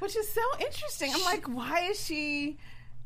which 0.00 0.16
is 0.16 0.28
so 0.32 0.40
interesting. 0.60 1.12
I'm 1.14 1.22
like, 1.24 1.46
why 1.46 1.88
is 1.90 2.02
she? 2.04 2.56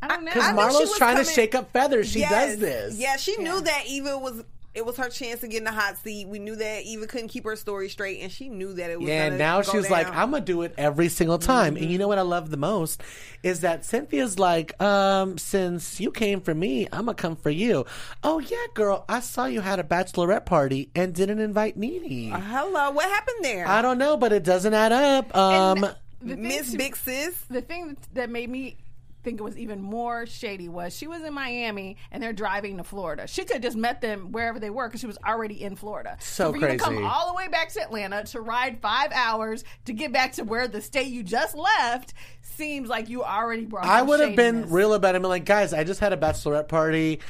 I 0.01 0.09
don't 0.09 0.25
know. 0.25 0.31
Because 0.33 0.45
I 0.49 0.53
know 0.53 0.69
she 0.71 0.75
Marlo's 0.77 0.89
was 0.91 0.99
trying 0.99 1.17
to 1.17 1.25
shake 1.25 1.55
up 1.55 1.73
feathers. 1.73 2.09
She 2.11 2.21
Yes. 2.21 2.31
does 2.31 2.59
this. 2.59 2.97
Yeah, 2.99 3.17
she 3.17 3.37
knew 3.39 3.61
that 3.61 3.85
Eva 3.87 4.17
was. 4.19 4.45
It 4.75 4.85
was 4.85 4.97
her 4.97 5.09
chance 5.09 5.41
to 5.43 5.49
get 5.49 5.59
in 5.59 5.65
the 5.65 5.71
hot 5.73 5.97
seat. 5.99 6.27
We 6.27 6.41
knew 6.41 6.57
that 6.57 6.83
Eva 6.83 7.07
couldn't 7.07 7.29
keep 7.29 7.45
her 7.45 7.55
story 7.55 7.89
straight, 7.89 8.21
and 8.23 8.33
she 8.33 8.49
knew 8.49 8.73
that 8.75 8.91
it 8.91 8.99
was. 8.99 9.09
Yeah, 9.09 9.27
gonna 9.29 9.39
now 9.39 9.63
go 9.63 9.71
she's 9.73 9.89
like. 9.89 10.09
I'm 10.09 10.33
gonna 10.33 10.41
do 10.45 10.63
it 10.63 10.75
every 10.77 11.09
single 11.09 11.39
time. 11.39 11.75
Mm-hmm. 11.75 11.83
And 11.85 11.93
you 11.93 11.99
know 11.99 12.09
what 12.09 12.19
I 12.19 12.23
love 12.23 12.51
the 12.51 12.57
most 12.57 13.01
is 13.45 13.61
that 13.61 13.85
Cynthia's 13.85 14.39
like, 14.39 14.81
um, 14.83 15.39
since 15.39 16.01
you 16.01 16.11
came 16.11 16.41
for 16.41 16.55
me, 16.55 16.87
I'm 16.93 17.05
gonna 17.07 17.15
come 17.15 17.37
for 17.37 17.51
you. 17.51 17.85
Oh 18.25 18.41
yeah, 18.41 18.67
girl, 18.75 19.05
I 19.09 19.21
saw 19.21 19.45
you 19.47 19.61
had 19.61 19.79
a 19.79 19.85
bachelorette 19.85 20.45
party 20.45 20.91
and 20.95 21.15
didn't 21.15 21.39
invite 21.39 21.77
Nene. 21.77 22.33
Hello, 22.33 22.91
what 22.91 23.09
happened 23.09 23.45
there? 23.45 23.69
I 23.69 23.81
don't 23.81 23.99
know, 23.99 24.17
but 24.17 24.33
it 24.33 24.43
doesn't 24.43 24.75
add 24.75 24.91
up. 24.93 25.37
Um, 25.37 25.85
And 25.85 25.95
the 26.21 26.35
thing 26.35 26.43
Miss 26.43 26.71
too- 26.73 26.79
Big 26.79 26.97
Sis. 26.97 27.37
the 27.51 27.61
thing 27.61 27.97
that 28.15 28.29
made 28.31 28.49
me 28.51 28.77
think 29.25 29.41
it 29.41 29.43
was 29.43 29.59
even 29.59 29.83
more 29.83 30.27
shady 30.27 30.69
was 30.69 30.95
she 30.95 31.07
was 31.07 31.23
in 31.23 31.35
Miami 31.35 31.97
and 32.13 32.23
they're 32.23 32.33
driving 32.33 32.77
to 32.77 32.85
Florida. 32.85 33.27
She 33.27 33.43
could 33.43 33.55
have 33.55 33.63
just 33.63 33.77
met 33.77 34.01
them 34.01 34.31
wherever 34.31 34.61
they 34.61 34.71
were 34.71 34.87
because 34.87 35.01
she 35.01 35.07
was 35.07 35.19
already 35.27 35.63
in 35.63 35.75
Florida. 35.75 36.17
So 36.21 36.53
for 36.53 36.59
you 36.59 36.67
to 36.69 36.77
come 36.77 37.05
all 37.05 37.29
the 37.29 37.35
way 37.35 37.49
back 37.49 37.71
to 37.71 37.83
Atlanta 37.83 38.25
to 38.25 38.41
ride 38.41 38.81
five 38.81 39.11
hours 39.13 39.65
to 39.87 39.93
get 39.93 40.13
back 40.13 40.33
to 40.35 40.45
where 40.45 40.69
the 40.69 40.81
state 40.81 41.09
you 41.09 41.23
just 41.23 41.57
left 41.57 42.15
seems 42.43 42.89
like 42.89 43.09
you 43.09 43.25
already 43.25 43.65
brought. 43.65 43.87
I 43.87 44.03
would 44.03 44.21
have 44.21 44.37
been 44.37 44.71
real 44.71 44.95
about 44.95 45.15
it. 45.15 45.19
I'm 45.19 45.23
like, 45.23 45.45
guys, 45.45 45.73
I 45.73 45.85
just 45.85 46.01
had 46.01 46.13
a 46.13 46.17
bachelorette 46.17 46.69
party. 46.69 47.21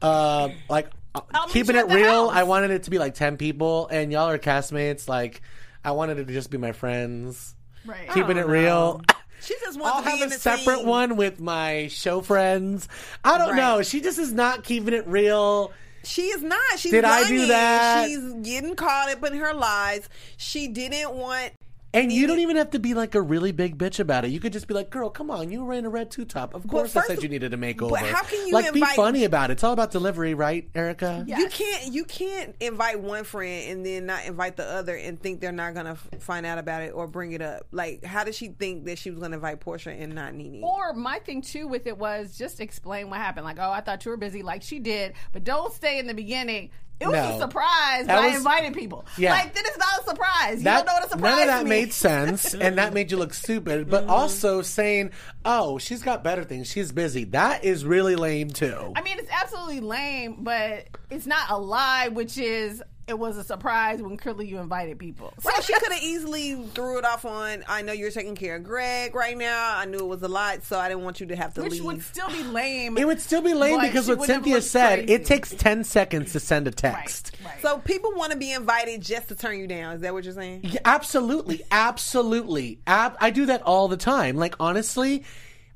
Uh, 0.00 0.48
like, 0.68 0.88
uh, 1.14 1.20
I'll 1.32 1.48
keeping 1.48 1.76
it 1.76 1.86
real, 1.88 2.28
house. 2.28 2.36
I 2.36 2.42
wanted 2.42 2.70
it 2.70 2.84
to 2.84 2.90
be 2.90 2.98
like 2.98 3.14
10 3.14 3.36
people, 3.36 3.86
and 3.88 4.10
y'all 4.10 4.28
are 4.28 4.38
castmates. 4.38 5.08
Like, 5.08 5.42
I 5.84 5.92
wanted 5.92 6.18
it 6.18 6.26
to 6.26 6.32
just 6.32 6.50
be 6.50 6.58
my 6.58 6.72
friends. 6.72 7.54
Right. 7.86 8.10
Keeping 8.10 8.36
it 8.36 8.46
real. 8.46 9.02
She 9.44 9.54
just 9.60 9.78
wants 9.78 9.96
I'll 9.96 10.02
to 10.02 10.10
be 10.10 10.18
have 10.18 10.32
a 10.32 10.34
separate 10.34 10.84
one 10.84 11.16
with 11.16 11.40
my 11.40 11.88
show 11.88 12.20
friends. 12.20 12.88
I 13.24 13.38
don't 13.38 13.50
Right. 13.50 13.56
know. 13.56 13.82
She 13.82 14.00
just 14.00 14.18
is 14.18 14.32
not 14.32 14.64
keeping 14.64 14.94
it 14.94 15.06
real. 15.06 15.72
She 16.04 16.22
is 16.28 16.42
not. 16.42 16.60
She's 16.76 16.92
Did 16.92 17.04
I 17.04 17.26
do 17.26 17.46
that? 17.46 18.06
She's 18.08 18.32
getting 18.42 18.74
caught 18.74 19.10
up 19.10 19.24
in 19.24 19.34
her 19.34 19.54
lies. 19.54 20.08
She 20.36 20.68
didn't 20.68 21.14
want. 21.14 21.52
And 21.94 22.12
you 22.12 22.26
don't 22.26 22.40
even 22.40 22.56
have 22.56 22.70
to 22.70 22.78
be 22.78 22.92
like 22.94 23.14
a 23.14 23.22
really 23.22 23.52
big 23.52 23.78
bitch 23.78 24.00
about 24.00 24.24
it. 24.24 24.28
You 24.32 24.40
could 24.40 24.52
just 24.52 24.66
be 24.66 24.74
like, 24.74 24.90
"Girl, 24.90 25.08
come 25.10 25.30
on, 25.30 25.50
you 25.50 25.60
were 25.60 25.66
wearing 25.68 25.86
a 25.86 25.88
red 25.88 26.10
two 26.10 26.24
top. 26.24 26.54
Of 26.54 26.66
course, 26.66 26.94
I 26.96 27.00
first 27.00 27.06
said 27.06 27.22
you 27.22 27.28
needed 27.28 27.54
a 27.54 27.56
makeover." 27.56 27.90
but 27.90 28.00
how 28.00 28.22
can 28.22 28.46
you 28.46 28.52
like 28.52 28.72
be 28.72 28.80
funny 28.80 29.24
about 29.24 29.50
it? 29.50 29.54
It's 29.54 29.64
all 29.64 29.72
about 29.72 29.90
delivery, 29.92 30.34
right, 30.34 30.68
Erika? 30.74 31.24
Yeah. 31.26 31.38
You 31.38 31.48
can't. 31.48 31.92
You 31.92 32.04
can't 32.04 32.56
invite 32.60 33.00
one 33.00 33.24
friend 33.24 33.70
and 33.70 33.86
then 33.86 34.06
not 34.06 34.24
invite 34.26 34.56
the 34.56 34.64
other 34.64 34.96
and 34.96 35.20
think 35.20 35.40
they're 35.40 35.52
not 35.52 35.74
gonna 35.74 35.92
f- 35.92 36.20
find 36.20 36.44
out 36.44 36.58
about 36.58 36.82
it 36.82 36.92
or 36.92 37.06
bring 37.06 37.32
it 37.32 37.40
up. 37.40 37.66
Like, 37.70 38.04
how 38.04 38.24
did 38.24 38.34
she 38.34 38.48
think 38.48 38.86
that 38.86 38.98
she 38.98 39.10
was 39.10 39.20
gonna 39.20 39.36
invite 39.36 39.60
Porsha 39.60 39.96
and 39.98 40.14
not 40.14 40.34
Nene? 40.34 40.62
Or 40.64 40.92
my 40.94 41.20
thing 41.20 41.42
too 41.42 41.68
with 41.68 41.86
it 41.86 41.96
was 41.96 42.36
just 42.36 42.60
explain 42.60 43.08
what 43.08 43.18
happened. 43.18 43.44
Like, 43.44 43.58
oh, 43.60 43.70
I 43.70 43.80
thought 43.80 44.04
you 44.04 44.10
were 44.10 44.16
busy, 44.16 44.42
like 44.42 44.62
she 44.62 44.80
did, 44.80 45.14
but 45.32 45.44
don't 45.44 45.72
stay 45.72 45.98
in 45.98 46.06
the 46.06 46.14
beginning. 46.14 46.70
It 47.00 47.08
was 47.08 47.14
No. 47.16 47.36
a 47.36 47.40
surprise 47.40 48.06
That 48.06 48.22
was- 48.24 48.36
inviting 48.36 48.72
people. 48.72 49.04
Yeah. 49.18 49.32
Like, 49.32 49.52
then 49.54 49.64
it's 49.66 49.76
not 49.76 50.00
a 50.00 50.04
surprise. 50.08 50.58
You 50.58 50.64
That, 50.64 50.76
don't 50.78 50.86
know 50.86 50.92
what 50.94 51.04
a 51.04 51.08
surprise 51.10 51.30
none 51.32 51.42
of 51.42 51.46
that 51.48 51.66
made 51.66 51.92
sense, 51.92 52.54
and 52.54 52.78
that 52.78 52.94
made 52.94 53.10
you 53.10 53.16
look 53.16 53.34
stupid. 53.34 53.90
But 53.90 54.02
Mm-hmm. 54.02 54.10
also 54.10 54.62
saying, 54.62 55.10
"Oh, 55.44 55.78
she's 55.78 56.02
got 56.02 56.22
better 56.22 56.44
things. 56.44 56.68
She's 56.70 56.92
busy." 56.92 57.24
That 57.24 57.64
is 57.64 57.84
really 57.84 58.14
lame 58.16 58.50
too. 58.50 58.92
I 58.96 59.02
mean, 59.02 59.18
it's 59.18 59.30
absolutely 59.30 59.80
lame, 59.80 60.36
but 60.40 60.86
it's 61.10 61.26
not 61.26 61.50
a 61.50 61.58
lie, 61.58 62.08
which 62.08 62.38
is 62.38 62.82
it 63.06 63.18
was 63.18 63.36
a 63.36 63.44
surprise 63.44 64.00
when 64.00 64.16
clearly 64.16 64.46
you 64.46 64.58
invited 64.58 64.98
people. 64.98 65.32
So 65.38 65.50
Well, 65.50 65.60
she 65.62 65.74
could 65.74 65.92
have 65.92 66.02
easily 66.02 66.54
threw 66.74 66.98
it 66.98 67.04
off 67.04 67.24
on. 67.24 67.62
I 67.68 67.82
know 67.82 67.92
you're 67.92 68.10
taking 68.10 68.34
care 68.34 68.56
of 68.56 68.64
Greg 68.64 69.14
right 69.14 69.36
now. 69.36 69.76
I 69.76 69.84
knew 69.84 69.98
it 69.98 70.06
was 70.06 70.22
a 70.22 70.28
lot, 70.28 70.62
so 70.62 70.78
I 70.78 70.88
didn't 70.88 71.04
want 71.04 71.20
you 71.20 71.26
to 71.26 71.36
have 71.36 71.52
to 71.54 71.62
which 71.62 71.72
leave. 71.72 71.84
would 71.84 72.02
still 72.02 72.28
be 72.28 72.42
lame. 72.42 72.96
It 72.96 73.06
would 73.06 73.20
still 73.20 73.42
be 73.42 73.52
lame 73.52 73.80
because 73.80 74.08
what 74.08 74.22
Cynthia 74.22 74.62
said, 74.62 75.00
crazy. 75.00 75.12
it 75.12 75.24
takes 75.26 75.50
10 75.50 75.84
seconds 75.84 76.32
to 76.32 76.40
send 76.40 76.66
a 76.66 76.70
text. 76.70 77.32
Right, 77.44 77.52
right. 77.52 77.62
so 77.62 77.78
people 77.78 78.12
want 78.14 78.32
to 78.32 78.38
be 78.38 78.52
invited 78.52 79.02
just 79.02 79.28
to 79.28 79.34
turn 79.34 79.58
you 79.58 79.66
down. 79.66 79.96
Is 79.96 80.00
that 80.00 80.14
what 80.14 80.24
you're 80.24 80.32
saying? 80.32 80.60
Yeah, 80.64 80.80
absolutely, 80.84 81.62
absolutely. 81.70 82.78
Ab- 82.86 83.16
I 83.20 83.30
do 83.30 83.46
that 83.46 83.62
all 83.62 83.88
the 83.88 83.96
time. 83.96 84.36
Like 84.36 84.54
honestly, 84.58 85.24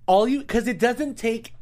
all 0.06 0.26
you 0.26 0.40
because 0.40 0.66
it 0.66 0.78
doesn't 0.78 1.16
take 1.16 1.52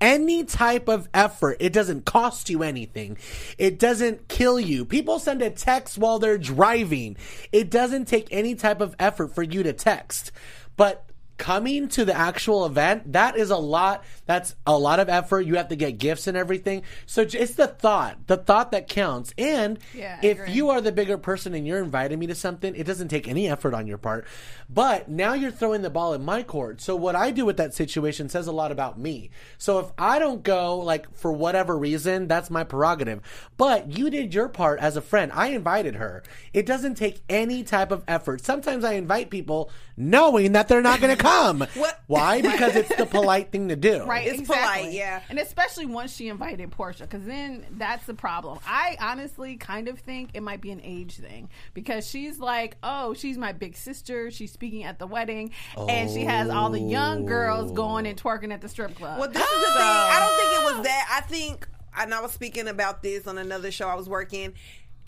any 0.00 0.44
type 0.44 0.88
of 0.88 1.08
effort. 1.12 1.56
It 1.60 1.72
doesn't 1.72 2.04
cost 2.04 2.48
you 2.48 2.62
anything. 2.62 3.18
It 3.58 3.78
doesn't 3.78 4.28
kill 4.28 4.58
you. 4.58 4.84
People 4.84 5.18
send 5.18 5.42
a 5.42 5.50
text 5.50 5.98
while 5.98 6.18
they're 6.18 6.38
driving. 6.38 7.16
It 7.52 7.70
doesn't 7.70 8.06
take 8.06 8.28
any 8.30 8.54
type 8.54 8.80
of 8.80 8.96
effort 8.98 9.34
for 9.34 9.42
you 9.42 9.62
to 9.62 9.72
text. 9.72 10.32
But 10.76 11.09
coming 11.40 11.88
to 11.88 12.04
the 12.04 12.14
actual 12.14 12.66
event, 12.66 13.14
that 13.14 13.34
is 13.34 13.50
a 13.50 13.56
lot. 13.56 14.04
That's 14.26 14.54
a 14.66 14.78
lot 14.78 15.00
of 15.00 15.08
effort. 15.08 15.40
You 15.40 15.56
have 15.56 15.68
to 15.68 15.76
get 15.76 15.96
gifts 15.96 16.26
and 16.26 16.36
everything. 16.36 16.82
So 17.06 17.22
it's 17.22 17.54
the 17.54 17.66
thought, 17.66 18.26
the 18.26 18.36
thought 18.36 18.72
that 18.72 18.88
counts. 18.88 19.32
And 19.38 19.78
Yeah, 19.94 20.20
if 20.22 20.50
you 20.50 20.68
are 20.68 20.82
the 20.82 20.92
bigger 20.92 21.16
person 21.16 21.54
and 21.54 21.66
you're 21.66 21.82
inviting 21.82 22.18
me 22.18 22.26
to 22.26 22.34
something, 22.34 22.74
it 22.76 22.86
doesn't 22.86 23.08
take 23.08 23.26
any 23.26 23.48
effort 23.48 23.72
on 23.72 23.86
your 23.86 23.96
part. 23.96 24.26
But 24.68 25.08
now 25.08 25.32
you're 25.32 25.50
throwing 25.50 25.80
the 25.80 25.88
ball 25.88 26.12
in 26.12 26.22
my 26.22 26.42
court. 26.42 26.82
So 26.82 26.94
what 26.94 27.16
I 27.16 27.30
do 27.30 27.46
with 27.46 27.56
that 27.56 27.74
situation 27.74 28.28
says 28.28 28.46
a 28.46 28.52
lot 28.52 28.70
about 28.70 28.98
me. 28.98 29.30
So 29.56 29.78
if 29.78 29.86
I 29.96 30.18
don't 30.18 30.42
go, 30.42 30.76
like 30.78 31.12
for 31.16 31.32
whatever 31.32 31.76
reason, 31.76 32.28
that's 32.28 32.50
my 32.50 32.64
prerogative. 32.64 33.22
But 33.56 33.96
you 33.96 34.10
did 34.10 34.34
your 34.34 34.48
part 34.48 34.78
as 34.78 34.96
a 34.98 35.00
friend. 35.00 35.32
I 35.34 35.48
invited 35.48 35.94
her. 35.94 36.22
It 36.52 36.66
doesn't 36.66 36.96
take 36.96 37.22
any 37.30 37.64
type 37.64 37.90
of 37.90 38.04
effort. 38.06 38.44
Sometimes 38.44 38.84
I 38.84 38.92
invite 38.92 39.30
people 39.30 39.70
knowing 39.96 40.52
that 40.52 40.68
they're 40.68 40.82
not 40.82 41.00
going 41.00 41.16
to 41.16 41.20
come. 41.22 41.29
What- 41.74 42.00
Why? 42.06 42.40
Because 42.42 42.76
it's 42.76 42.94
the 42.96 43.06
polite 43.06 43.50
thing 43.52 43.68
to 43.68 43.76
do. 43.76 44.04
Right, 44.04 44.26
It's 44.26 44.40
exactly. 44.40 44.80
polite, 44.82 44.92
yeah. 44.94 45.20
And 45.28 45.38
especially 45.38 45.86
once 45.86 46.14
she 46.14 46.28
invited 46.28 46.70
Porsha, 46.70 47.00
because 47.00 47.24
then 47.24 47.64
that's 47.72 48.04
the 48.06 48.14
problem. 48.14 48.58
I 48.66 48.96
honestly 49.00 49.56
kind 49.56 49.88
of 49.88 49.98
think 49.98 50.30
it 50.34 50.42
might 50.42 50.60
be 50.60 50.70
an 50.70 50.80
age 50.82 51.14
thing 51.16 51.48
because 51.74 52.06
she's 52.08 52.38
like, 52.38 52.76
oh, 52.82 53.14
she's 53.14 53.38
my 53.38 53.52
big 53.52 53.76
sister. 53.76 54.30
She's 54.30 54.52
speaking 54.52 54.84
at 54.84 54.98
the 54.98 55.06
wedding, 55.06 55.52
and 55.76 56.10
she 56.10 56.24
has 56.24 56.48
all 56.50 56.70
the 56.70 56.80
young 56.80 57.26
girls 57.26 57.72
going 57.72 58.06
and 58.06 58.20
twerking 58.20 58.52
at 58.52 58.60
the 58.60 58.68
strip 58.68 58.94
club. 58.96 59.18
Well, 59.18 59.28
this 59.28 59.42
is 59.42 59.48
the 59.60 59.66
thing. 59.66 59.82
I 59.82 60.26
don't 60.26 60.38
think 60.38 60.60
it 60.60 60.76
was 60.76 60.84
that. 60.86 61.08
I 61.12 61.20
think, 61.22 61.68
and 61.96 62.14
I 62.14 62.20
was 62.20 62.32
speaking 62.32 62.68
about 62.68 63.02
this 63.02 63.26
on 63.26 63.38
another 63.38 63.70
show 63.70 63.88
I 63.88 63.94
was 63.94 64.08
working. 64.08 64.54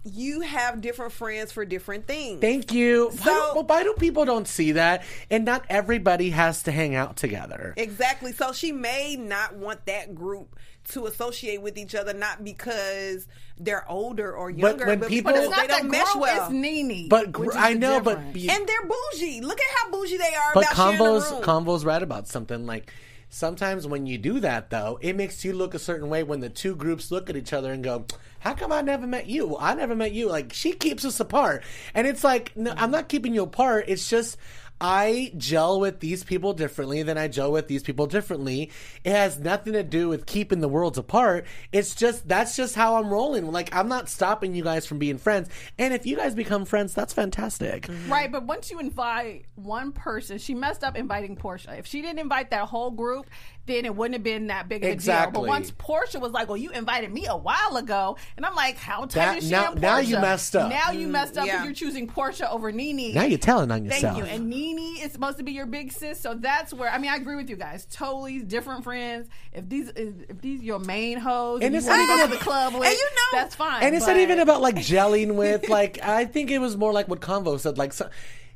You 0.04 0.40
have 0.40 0.80
different 0.80 1.12
friends 1.12 1.52
for 1.52 1.64
different 1.64 2.06
things. 2.08 2.40
Thank 2.40 2.72
you. 2.72 3.08
why, 3.10 3.16
So- 3.16 3.24
do, 3.24 3.54
well, 3.54 3.64
why 3.64 3.82
do 3.84 3.94
people 3.98 4.24
don't 4.24 4.48
see 4.48 4.72
that? 4.72 5.04
And 5.30 5.44
not 5.44 5.64
everybody 5.68 6.30
has 6.30 6.64
to 6.64 6.72
hang 6.72 6.94
out 6.96 7.16
together. 7.16 7.72
Exactly. 7.76 8.32
So 8.32 8.52
she 8.52 8.72
may 8.72 9.14
not 9.16 9.54
want 9.54 9.86
that 9.86 10.14
group 10.14 10.56
to 10.88 11.06
associate 11.06 11.62
with 11.62 11.78
each 11.78 11.94
other, 11.94 12.12
not 12.12 12.42
because 12.42 13.28
they're 13.56 13.88
older 13.88 14.32
or 14.34 14.50
younger, 14.50 14.78
but, 14.78 14.86
when 14.88 14.98
but, 14.98 15.08
people- 15.08 15.32
but 15.32 15.40
it's 15.40 15.50
not 15.50 15.60
they 15.60 15.66
don't 15.68 15.88
mesh 15.90 16.10
group, 16.12 16.22
well. 16.24 16.42
It's 16.46 16.52
Nene. 16.52 17.08
But 17.08 17.26
which 17.38 17.50
gr- 17.50 17.56
I 17.56 17.74
the 17.74 17.78
know, 17.78 18.00
but 18.00 18.32
be- 18.32 18.50
and 18.50 18.66
they're 18.66 18.88
bougie. 18.88 19.40
Look 19.40 19.60
at 19.60 19.66
how 19.76 19.90
bougie 19.92 20.16
they 20.16 20.34
are 20.34 20.50
But 20.54 20.64
about 20.64 20.74
Convo's. 20.74 21.44
Convo's 21.44 21.84
right 21.84 22.02
about 22.02 22.26
something 22.26 22.66
like 22.66 22.92
sometimes 23.32 23.86
when 23.86 24.06
you 24.06 24.18
do 24.18 24.38
that 24.40 24.70
though, 24.70 24.98
it 25.00 25.16
makes 25.16 25.44
you 25.44 25.52
look 25.54 25.74
a 25.74 25.78
certain 25.78 26.08
way 26.08 26.22
when 26.22 26.40
the 26.40 26.50
two 26.50 26.76
groups 26.76 27.10
look 27.10 27.30
at 27.30 27.36
each 27.36 27.52
other 27.52 27.72
and 27.72 27.82
go, 27.82 28.04
"How 28.40 28.54
come 28.54 28.70
I 28.72 28.82
never 28.82 29.06
met 29.06 29.26
you? 29.26 29.46
Well, 29.46 29.58
I 29.60 29.74
never 29.74 29.96
met 29.96 30.12
you." 30.12 30.28
Like 30.28 30.52
she 30.52 30.72
keeps 30.72 31.04
us 31.04 31.18
apart, 31.18 31.64
and 31.94 32.06
it's 32.06 32.22
like, 32.22 32.56
no, 32.56 32.74
I'm 32.76 32.90
not 32.90 33.08
keeping 33.08 33.34
you 33.34 33.42
apart. 33.42 33.86
It's 33.88 34.08
just. 34.08 34.36
I 34.82 35.32
gel 35.36 35.78
with 35.78 36.00
these 36.00 36.24
people 36.24 36.54
differently 36.54 37.04
than 37.04 37.16
I 37.16 37.28
gel 37.28 37.52
with 37.52 37.68
these 37.68 37.84
people 37.84 38.06
differently. 38.06 38.72
It 39.04 39.12
has 39.12 39.38
nothing 39.38 39.74
to 39.74 39.84
do 39.84 40.08
with 40.08 40.26
keeping 40.26 40.60
the 40.60 40.66
worlds 40.66 40.98
apart. 40.98 41.46
It's 41.70 41.94
just 41.94 42.26
that's 42.26 42.56
just 42.56 42.74
how 42.74 42.96
I'm 42.96 43.08
rolling. 43.08 43.52
Like 43.52 43.74
I'm 43.74 43.86
not 43.88 44.08
stopping 44.08 44.56
you 44.56 44.64
guys 44.64 44.84
from 44.84 44.98
being 44.98 45.18
friends. 45.18 45.48
And 45.78 45.94
if 45.94 46.04
you 46.04 46.16
guys 46.16 46.34
become 46.34 46.64
friends, 46.64 46.94
that's 46.94 47.14
fantastic. 47.14 47.86
Mm-hmm. 47.86 48.12
Right, 48.12 48.32
but 48.32 48.44
once 48.44 48.72
you 48.72 48.80
invite 48.80 49.46
one 49.54 49.92
person, 49.92 50.38
she 50.38 50.52
messed 50.52 50.82
up 50.82 50.96
inviting 50.96 51.36
Porsha. 51.36 51.78
If 51.78 51.86
she 51.86 52.02
didn't 52.02 52.18
invite 52.18 52.50
that 52.50 52.66
whole 52.66 52.90
group, 52.90 53.26
then 53.66 53.84
it 53.84 53.94
wouldn't 53.94 54.14
have 54.14 54.22
been 54.24 54.48
that 54.48 54.68
big 54.68 54.84
of 54.84 54.90
a 54.90 54.96
deal. 54.96 55.30
But 55.32 55.46
once 55.46 55.70
Porsha 55.70 56.20
was 56.20 56.32
like, 56.32 56.48
"Well, 56.48 56.56
you 56.56 56.70
invited 56.70 57.12
me 57.12 57.26
a 57.26 57.36
while 57.36 57.76
ago," 57.76 58.16
and 58.36 58.44
I'm 58.44 58.54
like, 58.54 58.76
"How 58.76 59.02
tight 59.02 59.14
That- 59.14 59.38
is 59.38 59.44
she 59.44 59.50
now- 59.50 59.72
and 59.72 59.80
now 59.80 59.98
you 59.98 60.18
messed 60.18 60.56
up. 60.56 60.68
Now 60.70 60.90
you 60.90 61.06
mm, 61.06 61.12
messed 61.12 61.36
up 61.38 61.44
because 61.44 61.60
yeah. 61.60 61.64
you're 61.64 61.72
choosing 61.72 62.08
Porsha 62.08 62.50
over 62.52 62.72
Nene. 62.72 63.14
Now 63.14 63.24
you're 63.24 63.38
telling 63.38 63.70
on 63.70 63.88
Thank 63.88 64.02
yourself. 64.02 64.18
you. 64.18 64.24
And 64.24 64.48
Nene 64.50 64.96
is 65.02 65.12
supposed 65.12 65.38
to 65.38 65.44
be 65.44 65.52
your 65.52 65.66
big 65.66 65.92
sis, 65.92 66.20
so 66.20 66.34
that's 66.34 66.74
where 66.74 66.90
I 66.90 66.98
mean 66.98 67.10
I 67.10 67.16
agree 67.16 67.36
with 67.36 67.48
you 67.48 67.56
guys. 67.56 67.86
Totally 67.86 68.40
different 68.40 68.84
friends. 68.84 69.28
If 69.52 69.68
these 69.68 69.90
if 69.94 70.40
these 70.40 70.62
your 70.62 70.80
main 70.80 71.18
hoes 71.18 71.56
And 71.60 71.66
and, 71.68 71.76
it's 71.76 71.86
you 71.86 71.90
want 71.92 72.08
not 72.08 72.16
to 72.16 72.22
even 72.24 72.30
to 72.32 72.36
the 72.38 72.42
club 72.44 72.74
with, 72.74 72.84
And 72.84 72.92
you 72.92 73.04
know- 73.04 73.38
that's 73.38 73.54
fine. 73.54 73.82
And 73.82 73.94
it's 73.94 74.06
not 74.06 74.16
even 74.16 74.40
about 74.40 74.60
like 74.60 74.76
gelling 74.76 75.34
with 75.34 75.68
like 75.68 76.02
I 76.02 76.24
think 76.24 76.50
it 76.50 76.58
was 76.58 76.76
more 76.76 76.92
like 76.92 77.06
what 77.08 77.20
Convo 77.20 77.58
said 77.60 77.78
like 77.78 77.92
so, 77.92 78.08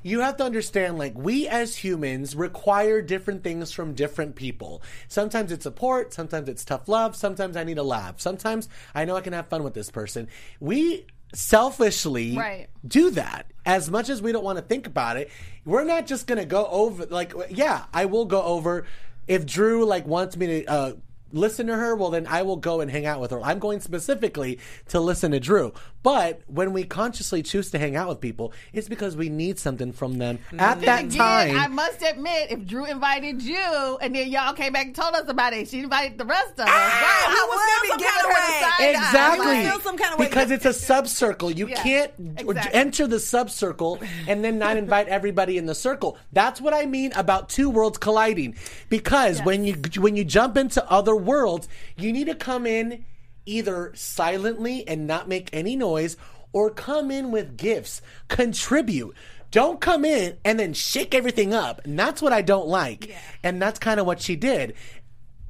you 0.07 0.21
have 0.21 0.37
to 0.37 0.45
understand 0.45 0.99
like 0.99 1.19
we 1.19 1.49
as 1.49 1.75
humans 1.75 2.37
require 2.37 3.03
different 3.03 3.43
things 3.43 3.73
from 3.73 3.93
different 3.93 4.37
people. 4.37 4.81
Sometimes 5.09 5.51
it's 5.51 5.65
support, 5.65 6.15
sometimes 6.15 6.49
it's 6.49 6.65
tough 6.65 6.89
love, 6.89 7.17
sometimes 7.17 7.57
I 7.57 7.65
need 7.65 7.77
a 7.79 7.83
laugh. 7.83 8.21
Sometimes 8.21 8.69
I 8.95 9.05
know 9.05 9.17
I 9.17 9.21
can 9.21 9.33
have 9.33 9.49
fun 9.49 9.65
with 9.65 9.75
this 9.75 9.91
person. 9.91 10.29
We 10.61 11.07
selfishly 11.35 12.37
Right. 12.37 12.69
do 12.87 13.11
that 13.11 13.51
as 13.65 13.91
much 13.91 14.09
as 14.09 14.23
we 14.23 14.31
don't 14.31 14.45
want 14.45 14.59
to 14.59 14.65
think 14.65 14.87
about 14.87 15.17
it. 15.17 15.29
We're 15.65 15.83
not 15.85 16.07
just 16.07 16.29
going 16.29 16.39
to 16.39 16.45
go 16.47 16.67
over 16.67 17.07
like 17.07 17.33
yeah, 17.51 17.87
I 17.93 18.05
will 18.05 18.27
go 18.27 18.43
over 18.43 18.87
if 19.27 19.45
Drew 19.45 19.85
like 19.85 20.07
wants 20.07 20.37
me 20.37 20.47
to 20.47 20.65
uh 20.67 20.93
listen 21.33 21.67
to 21.69 21.77
her, 21.77 21.95
well 21.97 22.11
then 22.11 22.27
I 22.27 22.43
will 22.43 22.57
go 22.57 22.81
and 22.81 22.91
hang 22.91 23.07
out 23.07 23.21
with 23.21 23.31
her. 23.31 23.41
I'm 23.43 23.59
going 23.59 23.81
specifically 23.81 24.59
to 24.89 25.01
listen 25.01 25.33
to 25.33 25.41
Drew. 25.41 25.73
But 26.03 26.41
when 26.47 26.73
we 26.73 26.85
consciously 26.85 27.43
choose 27.43 27.71
to 27.73 27.79
hang 27.81 27.97
out 27.97 28.09
with 28.09 28.21
people, 28.21 28.53
it's 28.73 28.89
because 28.89 29.17
we 29.17 29.29
need 29.29 29.59
something 29.59 29.93
from 29.93 30.19
them 30.19 30.39
at 30.57 30.81
that 30.83 31.07
Again, 31.07 31.19
time. 31.19 31.57
I 31.59 31.67
must 31.67 32.01
admit, 32.01 32.53
if 32.53 32.65
Drew 32.65 32.85
invited 32.85 33.43
you 33.43 33.99
and 34.01 34.15
then 34.15 34.29
y'all 34.29 34.53
came 34.53 34.73
back 34.73 34.87
and 34.87 34.95
told 34.95 35.15
us 35.17 35.29
about 35.29 35.53
it, 35.53 35.69
she 35.69 35.81
invited 35.81 36.17
the 36.17 36.25
rest 36.25 36.53
of 36.53 36.61
us. 36.61 36.69
Ah, 36.69 37.27
Wow, 37.27 37.35
I 37.35 37.47
would 37.49 37.57
would 37.57 37.67
feel 37.67 37.91
some 37.91 38.01
kind 38.01 38.27
of 38.27 38.31
way. 38.31 38.91
Exactly. 38.91 39.47
Like, 39.65 39.83
some 39.83 39.97
kind 39.99 40.13
of 40.13 40.19
way. 40.21 40.27
because 40.27 40.51
it's 40.53 40.65
a 40.65 40.69
subcircle. 40.69 41.57
You 41.57 41.69
Yeah, 41.69 41.83
can't 41.83 42.13
exactly. 42.39 42.73
enter 42.73 43.07
the 43.09 43.17
subcircle 43.17 44.07
and 44.29 44.45
then 44.45 44.59
not 44.59 44.77
invite 44.77 45.09
everybody 45.09 45.59
in 45.59 45.67
the 45.67 45.75
circle. 45.75 46.19
That's 46.33 46.61
what 46.61 46.73
I 46.73 46.87
mean 46.87 47.13
about 47.17 47.49
two 47.49 47.69
worlds 47.69 47.99
colliding. 47.99 48.55
Because 48.89 49.41
when 49.43 49.65
you 49.65 49.75
when 49.99 50.15
you 50.17 50.25
jump 50.25 50.57
into 50.57 50.89
other 50.91 51.16
worlds, 51.17 51.69
you 51.97 52.13
need 52.13 52.27
to 52.27 52.35
come 52.35 52.67
in 52.67 53.05
either 53.45 53.93
silently 53.95 54.87
and 54.89 55.07
not 55.07 55.29
make 55.29 55.49
any 55.53 55.77
noise 55.77 56.17
or 56.53 56.71
come 56.71 57.11
in 57.11 57.31
with 57.31 57.57
gifts. 57.57 58.03
Contribute. 58.29 59.15
Don't 59.51 59.81
come 59.81 60.05
in 60.05 60.37
and 60.45 60.59
then 60.59 60.73
shake 60.73 61.15
everything 61.15 61.55
up. 61.55 61.81
And 61.85 61.99
that's 61.99 62.21
what 62.21 62.33
I 62.33 62.43
don't 62.43 62.67
like. 62.67 63.15
And 63.43 63.63
that's 63.63 63.79
kind 63.79 64.01
of 64.01 64.07
what 64.07 64.21
she 64.21 64.37
did 64.37 64.75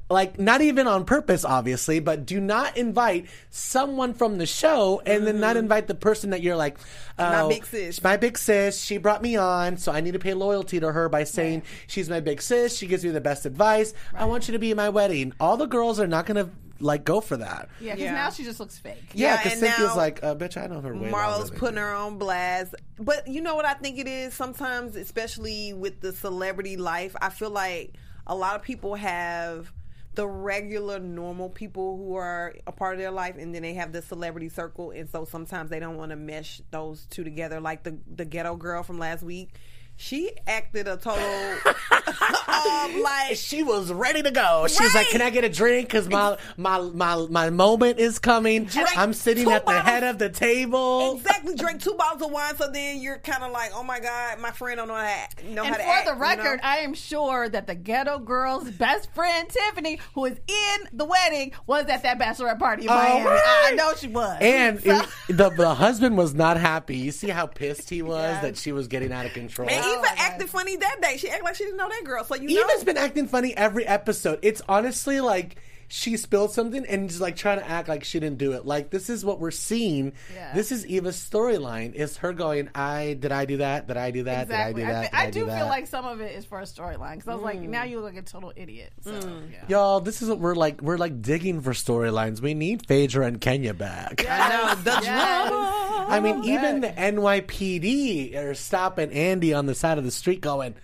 like 0.09 0.39
not 0.39 0.61
even 0.61 0.87
on 0.87 1.03
purpose 1.03 1.43
obviously 1.43 1.99
but 1.99 2.25
do 2.25 2.39
not 2.39 2.77
invite 2.77 3.25
someone 3.49 4.13
from 4.13 4.37
the 4.37 4.45
show 4.45 5.01
and 5.05 5.27
then 5.27 5.39
not 5.39 5.57
invite 5.57 5.87
the 5.87 5.95
person 5.95 6.29
that 6.29 6.41
you're 6.41 6.55
like 6.55 6.77
My 7.17 7.41
oh, 7.41 7.49
big 7.49 7.65
sis. 7.65 8.01
my 8.03 8.15
big 8.17 8.37
sis 8.37 8.81
she 8.81 8.97
brought 8.97 9.21
me 9.21 9.35
on 9.35 9.77
so 9.77 9.91
i 9.91 9.99
need 10.01 10.13
to 10.13 10.19
pay 10.19 10.33
loyalty 10.33 10.79
to 10.79 10.91
her 10.91 11.09
by 11.09 11.23
saying 11.25 11.63
she's 11.87 12.09
my 12.09 12.19
big 12.21 12.41
sis 12.41 12.77
she 12.77 12.87
gives 12.87 13.03
me 13.03 13.09
the 13.11 13.21
best 13.21 13.45
advice 13.45 13.93
i 14.13 14.23
want 14.25 14.47
you 14.47 14.53
to 14.53 14.59
be 14.59 14.71
at 14.71 14.77
my 14.77 14.89
wedding 14.89 15.33
all 15.39 15.57
the 15.57 15.65
girls 15.65 15.99
are 15.99 16.07
not 16.07 16.25
gonna 16.25 16.49
like 16.79 17.03
go 17.03 17.19
for 17.19 17.37
that 17.37 17.67
Yeah, 17.81 17.95
because 17.95 18.05
Yeah. 18.05 18.13
now 18.13 18.29
she 18.29 18.43
just 18.43 18.59
looks 18.59 18.77
fake. 18.77 19.03
yeah 19.13 19.31
Yeah, 19.31 19.37
because 19.37 19.51
and 19.53 19.61
cynthia's 19.61 19.89
now 19.89 19.97
like 19.97 20.23
uh, 20.23 20.35
bitch 20.35 20.55
i 20.57 20.67
don't 20.67 20.83
know 20.83 20.89
her 20.89 20.95
way 20.95 21.09
Marlo's 21.09 21.49
putting 21.49 21.77
her 21.77 21.91
on 21.93 22.17
blast. 22.19 22.75
But 22.99 23.27
you 23.27 23.41
know 23.41 23.55
what 23.55 23.65
I 23.65 23.73
think 23.73 23.97
it 23.99 24.07
is? 24.07 24.33
Sometimes, 24.35 24.95
especially 24.95 25.73
with 25.73 26.01
the 26.01 26.13
celebrity 26.13 26.77
life, 26.77 27.15
I 27.21 27.29
feel 27.29 27.49
like 27.49 27.93
a 28.27 28.35
lot 28.35 28.55
of 28.55 28.61
people 28.61 28.93
have 28.95 29.71
the 30.17 30.27
regular 30.27 30.99
normal 30.99 31.47
people 31.47 31.95
who 31.95 32.15
are 32.15 32.55
a 32.65 32.71
part 32.71 32.95
of 32.95 32.99
their 32.99 33.11
life 33.11 33.35
and 33.37 33.53
then 33.53 33.61
they 33.61 33.75
have 33.75 33.91
the 33.91 34.01
celebrity 34.01 34.49
circle 34.49 34.89
and 34.89 35.07
so 35.07 35.25
sometimes 35.25 35.69
they 35.69 35.79
don't 35.79 35.95
want 35.95 36.09
to 36.09 36.15
mesh 36.15 36.59
those 36.71 37.05
two 37.05 37.23
together. 37.23 37.61
Like 37.61 37.83
the 37.83 37.99
the 38.15 38.25
ghetto 38.25 38.55
girl 38.55 38.81
from 38.81 38.97
last 38.97 39.21
week 39.21 39.51
she 39.95 40.31
acted 40.47 40.87
a 40.87 40.97
total 40.97 41.23
um, 42.07 43.01
like 43.01 43.35
she 43.37 43.63
was 43.63 43.91
ready 43.91 44.21
to 44.23 44.31
go. 44.31 44.65
She 44.67 44.83
was 44.83 44.93
like, 44.95 45.07
"Can 45.09 45.21
I 45.21 45.29
get 45.29 45.43
a 45.43 45.49
drink? 45.49 45.87
Because 45.89 46.07
my 46.09 46.37
my 46.57 46.79
my 46.79 47.15
my 47.29 47.49
moment 47.49 47.99
is 47.99 48.19
coming. 48.19 48.69
I'm 48.95 49.13
sitting 49.13 49.45
two 49.45 49.51
at 49.51 49.61
the 49.65 49.71
bottles- 49.71 49.85
head 49.85 50.03
of 50.03 50.17
the 50.17 50.29
table." 50.29 51.15
exactly 51.17 51.55
drink 51.55 51.81
two 51.81 51.93
bottles 51.95 52.21
of 52.21 52.31
wine, 52.31 52.55
so 52.57 52.69
then 52.71 52.99
you're 53.01 53.17
kind 53.19 53.43
of 53.43 53.51
like, 53.51 53.71
oh 53.73 53.83
my 53.83 53.99
god, 53.99 54.39
my 54.39 54.51
friend 54.51 54.77
don't 54.77 54.87
know 54.87 54.95
how 54.95 55.25
to, 55.39 55.49
know 55.53 55.63
And 55.63 55.67
how 55.67 55.73
for 55.75 55.79
to 55.81 55.87
act. 55.87 56.05
the 56.07 56.13
you 56.15 56.21
record, 56.21 56.57
know? 56.61 56.67
I 56.67 56.77
am 56.77 56.93
sure 56.93 57.49
that 57.49 57.67
the 57.67 57.75
ghetto 57.75 58.19
girl's 58.19 58.69
best 58.71 59.13
friend 59.13 59.47
Tiffany, 59.49 59.99
who 60.13 60.25
is 60.25 60.37
in 60.47 60.87
the 60.93 61.05
wedding, 61.05 61.51
was 61.65 61.85
at 61.87 62.03
that 62.03 62.19
bachelorette 62.19 62.59
party 62.59 62.83
in 62.83 62.87
Miami. 62.87 63.25
right. 63.25 63.63
I 63.65 63.71
know 63.75 63.93
she 63.95 64.07
was. 64.07 64.37
And 64.41 64.81
So- 64.81 65.01
it- 65.01 65.07
the 65.37 65.49
the 65.49 65.73
husband 65.75 66.17
was 66.17 66.33
not 66.33 66.57
happy. 66.57 66.97
You 66.97 67.11
see 67.11 67.29
how 67.29 67.47
pissed 67.47 67.89
he 67.89 68.01
was 68.01 68.17
Yes. 68.27 68.41
that 68.43 68.57
she 68.57 68.71
was 68.71 68.87
getting 68.87 69.11
out 69.11 69.25
of 69.25 69.33
control. 69.33 69.69
and 69.69 69.79
Oh 69.83 69.91
Eva 69.93 70.01
my 70.01 70.13
acted 70.17 70.49
funny 70.49 70.75
that 70.77 70.97
day. 71.01 71.17
She 71.17 71.29
acted 71.29 71.43
like 71.43 71.55
she 71.55 71.63
didn't 71.65 71.77
know 71.77 71.89
that 71.89 72.03
girl. 72.07 72.23
So 72.23 72.35
you 72.35 72.49
Eva's 72.49 72.79
know, 72.79 72.85
been 72.85 72.97
acting 72.97 73.27
funny 73.27 73.55
every 73.55 73.85
episode. 73.85 74.39
It's 74.41 74.61
honestly 74.67 75.21
like 75.21 75.57
she 75.89 76.17
spilled 76.17 76.51
something 76.51 76.85
and 76.85 77.07
just 77.07 77.21
like 77.21 77.37
trying 77.37 77.59
to 77.59 77.67
act 77.67 77.87
like 77.87 78.03
she 78.03 78.19
didn't 78.19 78.37
do 78.37 78.51
it. 78.53 78.65
Like 78.65 78.89
this 78.89 79.09
is 79.09 79.23
what 79.23 79.39
we're 79.39 79.51
seeing. 79.51 80.13
Yeah. 80.33 80.53
This 80.53 80.71
is 80.71 80.85
Eva's 80.85 81.15
storyline. 81.15 81.93
Is 81.93 82.17
her 82.17 82.33
going? 82.33 82.69
I 82.75 83.15
did 83.19 83.31
I 83.31 83.45
do 83.45 83.57
that? 83.57 83.87
Did 83.87 83.97
I 83.97 84.11
do 84.11 84.23
that? 84.23 84.43
exactly. 84.43 84.81
Did 84.81 84.89
I 84.89 84.93
do 84.93 84.93
that? 84.93 85.11
thi- 85.11 85.17
Did 85.17 85.27
I 85.27 85.31
do 85.31 85.45
that? 85.45 85.57
feel 85.59 85.67
like 85.67 85.87
some 85.87 86.05
of 86.05 86.19
it 86.19 86.35
is 86.35 86.45
for 86.45 86.59
a 86.59 86.63
storyline 86.63 87.13
because 87.13 87.29
I 87.29 87.35
was 87.35 87.43
like, 87.43 87.59
mm. 87.59 87.69
now 87.69 87.83
you 87.83 88.01
look 88.01 88.13
like 88.13 88.23
a 88.23 88.27
total 88.27 88.51
idiot. 88.55 88.91
So, 89.01 89.11
mm. 89.11 89.51
yeah. 89.51 89.63
Y'all, 89.69 90.01
this 90.01 90.21
is 90.21 90.29
what 90.29 90.39
we're 90.39 90.55
like. 90.55 90.81
We're 90.81 90.97
like 90.97 91.21
digging 91.21 91.61
for 91.61 91.71
storylines. 91.71 92.41
We 92.41 92.53
need 92.53 92.85
Phaedra 92.85 93.25
and 93.25 93.39
Kenya 93.39 93.73
back. 93.73 94.25
I 94.29 94.49
know 94.49 94.75
the 94.75 94.99
Yes. 95.03 95.49
drama. 95.49 96.05
I 96.09 96.19
mean, 96.19 96.43
even 96.43 96.81
the 96.81 96.89
NYPD 96.89 98.35
are 98.35 98.53
stopping 98.53 99.11
Andy 99.11 99.53
on 99.53 99.65
the 99.65 99.75
side 99.75 99.97
of 99.97 100.03
the 100.03 100.11
street, 100.11 100.41
going, 100.41 100.75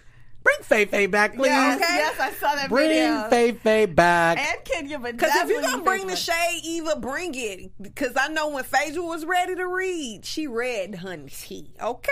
"Bring 0.44 0.58
Faye 0.62 0.86
Faye 0.86 1.06
back, 1.08 1.36
please. 1.36 1.48
Yes, 1.48 1.82
Okay. 1.82 1.96
yes, 1.96 2.20
I 2.20 2.32
saw 2.34 2.56
that 2.56 2.70
Bring 2.70 2.90
video. 2.90 3.30
Faye 3.30 3.52
Faye 3.54 3.86
back." 3.86 4.38
and 4.40 4.64
Kenya, 4.66 5.00
but 5.00 5.16
Because 5.18 5.34
if 5.36 5.50
you're 5.50 5.62
gonna 5.62 5.84
bring 5.84 6.08
the 6.08 6.16
shade, 6.16 6.62
Eva, 6.64 6.96
bring 6.98 7.34
it. 7.36 7.72
Because 7.82 8.12
I 8.18 8.28
know 8.28 8.50
when 8.50 8.64
Phaedra 8.64 9.02
was 9.04 9.26
ready 9.26 9.56
to 9.56 9.68
read, 9.68 10.26
she 10.26 10.48
read 10.48 10.96
honey 10.96 11.30
tea. 11.30 11.74
Okay, 11.82 12.12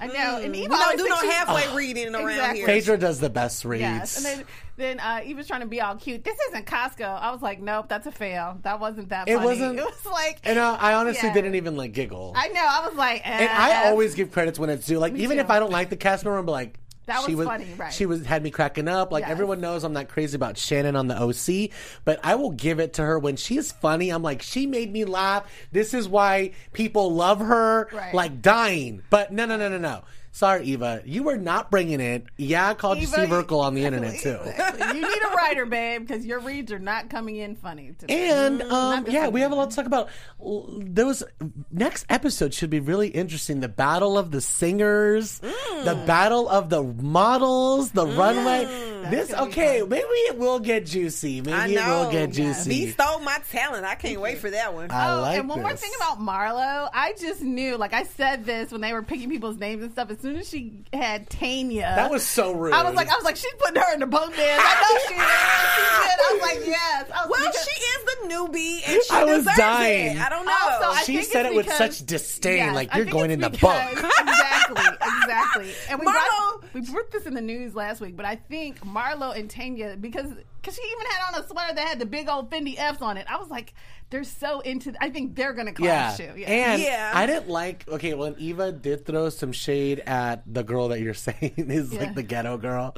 I 0.00 0.06
know, 0.06 0.40
and 0.42 0.52
we 0.52 0.60
Eva 0.64 0.68
don't 0.76 0.96
do 0.96 1.08
no 1.08 1.16
thinks 1.16 1.20
she's- 1.22 1.34
halfway 1.46 1.76
reading 1.76 2.14
around 2.14 2.30
Exactly. 2.30 2.58
here. 2.60 2.66
Phaedra 2.66 2.98
does 2.98 3.20
the 3.20 3.30
best 3.30 3.64
reads. 3.64 3.80
Yes, 3.82 4.16
and 4.16 4.24
then 4.26 4.46
then 4.76 4.98
uh, 5.00 5.20
Eva's 5.22 5.46
trying 5.46 5.60
to 5.60 5.66
be 5.66 5.78
all 5.82 5.94
cute. 5.96 6.24
This 6.24 6.38
isn't 6.48 6.64
Costco. 6.64 7.04
I 7.20 7.32
was 7.32 7.42
like, 7.42 7.60
nope, 7.60 7.86
that's 7.90 8.06
a 8.06 8.10
fail. 8.12 8.58
That 8.62 8.80
wasn't 8.80 9.10
that. 9.10 9.28
It 9.28 9.36
wasn't- 9.38 9.78
It 9.78 9.84
was 9.84 10.06
like, 10.06 10.38
and 10.44 10.58
uh, 10.58 10.78
I 10.80 10.94
honestly 10.94 11.28
Yeah. 11.28 11.34
didn't 11.34 11.54
even 11.56 11.76
like 11.76 11.92
giggle. 11.92 12.32
I 12.34 12.48
know. 12.48 12.64
I 12.66 12.86
was 12.88 12.96
like, 12.96 13.20
eh, 13.26 13.30
and 13.30 13.50
I 13.50 13.90
always 13.90 14.14
give 14.14 14.32
credits 14.32 14.58
when 14.58 14.70
it's 14.70 14.86
due. 14.86 14.98
Like 14.98 15.12
Me 15.12 15.22
even 15.24 15.36
too. 15.36 15.42
if 15.42 15.50
I 15.50 15.58
don't 15.58 15.70
like 15.72 15.90
the 15.90 15.96
cast 15.96 16.24
member, 16.24 16.38
I'm 16.38 16.46
like. 16.46 16.78
That 17.10 17.24
she 17.26 17.34
was 17.34 17.46
funny, 17.46 17.66
right. 17.76 17.92
She 17.92 18.06
was 18.06 18.24
had 18.24 18.42
me 18.42 18.50
cracking 18.50 18.88
up. 18.88 19.10
Like 19.12 19.22
Yes. 19.22 19.30
everyone 19.32 19.60
knows, 19.60 19.84
I'm 19.84 19.92
not 19.92 20.08
crazy 20.08 20.36
about 20.36 20.56
Shannon 20.56 20.94
on 20.96 21.08
the 21.08 21.20
OC, 21.20 21.70
but 22.04 22.20
I 22.22 22.36
will 22.36 22.52
give 22.52 22.78
it 22.80 22.94
to 22.94 23.02
her 23.04 23.18
when 23.18 23.36
she's 23.36 23.72
funny. 23.72 24.10
I'm 24.10 24.22
like, 24.22 24.42
she 24.42 24.66
made 24.66 24.92
me 24.92 25.04
laugh. 25.04 25.44
This 25.72 25.92
is 25.92 26.08
why 26.08 26.52
people 26.72 27.12
love 27.14 27.40
her, 27.40 27.88
Right. 27.92 28.14
like 28.14 28.40
dying. 28.42 29.02
But 29.10 29.32
no, 29.32 29.44
no, 29.44 29.56
no, 29.56 29.68
no, 29.68 29.78
no. 29.78 30.02
Sorry, 30.32 30.64
Eva, 30.66 31.02
you 31.04 31.24
were 31.24 31.36
not 31.36 31.70
bringing 31.70 32.00
it. 32.00 32.24
Yeah, 32.36 32.68
I 32.68 32.74
called 32.74 32.98
you 32.98 33.04
Eva, 33.04 33.12
Steve 33.12 33.28
Urkel 33.30 33.60
on 33.60 33.74
the 33.74 33.84
internet 33.84 34.20
too. 34.20 34.38
you 34.78 34.92
need 34.92 35.22
a 35.22 35.34
writer, 35.34 35.66
babe, 35.66 36.06
because 36.06 36.24
your 36.24 36.38
reads 36.38 36.70
are 36.70 36.78
not 36.78 37.10
coming 37.10 37.36
in 37.36 37.56
funny. 37.56 37.92
Today. 37.98 38.30
And 38.30 38.60
mm, 38.60 38.70
um, 38.70 39.06
yeah, 39.08 39.28
we 39.28 39.40
have 39.40 39.50
a 39.50 39.56
lot 39.56 39.70
to 39.70 39.76
talk 39.76 39.86
about. 39.86 40.08
L- 40.40 40.68
There 40.78 41.06
was 41.06 41.24
next 41.72 42.06
episode 42.08 42.54
should 42.54 42.70
be 42.70 42.80
really 42.80 43.08
interesting. 43.08 43.60
The 43.60 43.68
battle 43.68 44.16
of 44.16 44.30
the 44.30 44.40
singers, 44.40 45.40
mm. 45.40 45.84
the 45.84 45.96
battle 46.06 46.48
of 46.48 46.70
the 46.70 46.82
models, 46.82 47.90
the 47.90 48.06
mm. 48.06 48.16
runway. 48.16 48.90
This 49.10 49.32
okay? 49.32 49.82
Maybe 49.82 50.04
it 50.04 50.38
will 50.38 50.60
get 50.60 50.86
juicy. 50.86 51.40
Maybe 51.40 51.52
I 51.52 51.66
it 51.66 51.88
will 51.88 52.04
know. 52.04 52.10
get 52.10 52.34
B 52.34 52.42
He 52.42 52.90
stole 52.90 53.18
my 53.20 53.38
talent. 53.50 53.84
I 53.84 53.94
can't 53.94 54.20
wait 54.20 54.38
for 54.38 54.50
that 54.50 54.74
one. 54.74 54.90
I 54.90 55.10
Oh, 55.10 55.20
like 55.22 55.38
and 55.38 55.48
one 55.48 55.62
more 55.62 55.74
thing 55.74 55.90
about 55.96 56.20
Marlo, 56.20 56.88
I 56.92 57.14
just 57.18 57.40
knew, 57.40 57.76
like 57.76 57.94
I 57.94 58.04
said 58.04 58.44
this 58.44 58.70
when 58.70 58.80
they 58.80 58.92
were 58.92 59.02
picking 59.02 59.28
people's 59.30 59.56
names 59.56 59.82
and 59.82 59.90
stuff. 59.92 60.10
As 60.10 60.19
soon 60.20 60.36
as 60.36 60.48
she 60.48 60.84
had 60.92 61.28
Tanya, 61.30 61.92
That 61.96 62.10
was 62.10 62.24
so 62.26 62.52
rude. 62.52 62.72
I 62.74 62.82
was 62.84 62.94
like, 62.94 63.08
I 63.08 63.14
was 63.16 63.24
like, 63.24 63.36
she's 63.36 63.52
putting 63.58 63.80
her 63.82 63.94
in 63.94 64.00
the 64.00 64.06
bunk 64.06 64.34
bed. 64.36 64.58
I 64.60 64.74
know 64.80 64.98
she 65.08 65.14
is. 65.14 65.30
She 65.76 65.82
did. 66.06 66.18
I 66.20 66.32
was 66.32 66.42
like, 66.42 66.66
yes. 66.66 67.08
Was 67.10 67.28
well, 67.30 67.40
because- 67.50 67.68
she 67.68 67.80
is 67.82 68.04
the 68.04 68.34
newbie, 68.34 68.88
and 68.88 69.02
she 69.04 69.14
I 69.14 69.24
was 69.24 69.38
deserves 69.38 69.56
dying. 69.56 70.16
it. 70.16 70.20
I 70.20 70.28
don't 70.28 70.46
know. 70.46 70.52
Also, 70.62 70.98
I 70.98 71.02
She 71.04 71.16
think 71.16 71.28
said 71.32 71.46
it's 71.46 71.52
it 71.54 71.56
with 71.56 71.72
such 71.72 72.04
disdain, 72.06 72.56
Yes, 72.58 72.74
like 72.74 72.94
you're 72.94 73.04
going 73.06 73.30
in 73.30 73.40
the 73.40 73.50
because- 73.50 73.94
bunk. 73.94 74.12
exactly, 74.20 74.84
exactly. 75.22 75.72
And 75.88 76.00
we 76.00 76.06
Marlo- 76.06 76.12
brought, 76.60 76.74
we 76.74 76.82
put 76.82 77.10
this 77.10 77.26
in 77.26 77.34
the 77.34 77.40
news 77.40 77.74
last 77.74 78.00
week, 78.00 78.16
but 78.16 78.26
I 78.26 78.36
think 78.36 78.80
Marlo 78.80 79.36
and 79.36 79.48
Tanya 79.50 79.96
because 80.00 80.26
because 80.60 80.74
she 80.76 80.82
even 80.92 81.06
had 81.06 81.34
on 81.34 81.42
a 81.44 81.48
sweater 81.48 81.74
that 81.74 81.88
had 81.88 81.98
the 81.98 82.06
big 82.06 82.28
old 82.28 82.50
Fendi 82.50 82.74
F's 82.78 83.00
on 83.02 83.16
it. 83.16 83.26
I 83.28 83.36
was 83.38 83.48
like, 83.48 83.72
they're 84.10 84.24
so 84.24 84.60
into. 84.60 84.92
I 85.00 85.10
think 85.10 85.36
they're 85.36 85.52
gonna 85.52 85.70
Yeah. 85.78 86.14
clash 86.14 86.16
too. 86.18 86.32
Yeah. 86.36 86.48
And 86.50 86.82
Yeah. 86.82 87.12
I 87.14 87.26
didn't 87.26 87.48
like 87.48 87.86
okay, 87.88 88.14
when 88.14 88.34
Eva 88.38 88.72
did 88.72 89.06
throw 89.06 89.28
some 89.28 89.52
shade 89.52 90.00
at 90.00 90.42
the 90.52 90.62
girl 90.62 90.88
that 90.88 91.00
you're 91.00 91.14
saying 91.28 91.54
is 91.56 91.92
Yeah. 91.92 92.00
like 92.00 92.14
the 92.14 92.22
ghetto 92.22 92.56
girl. 92.58 92.96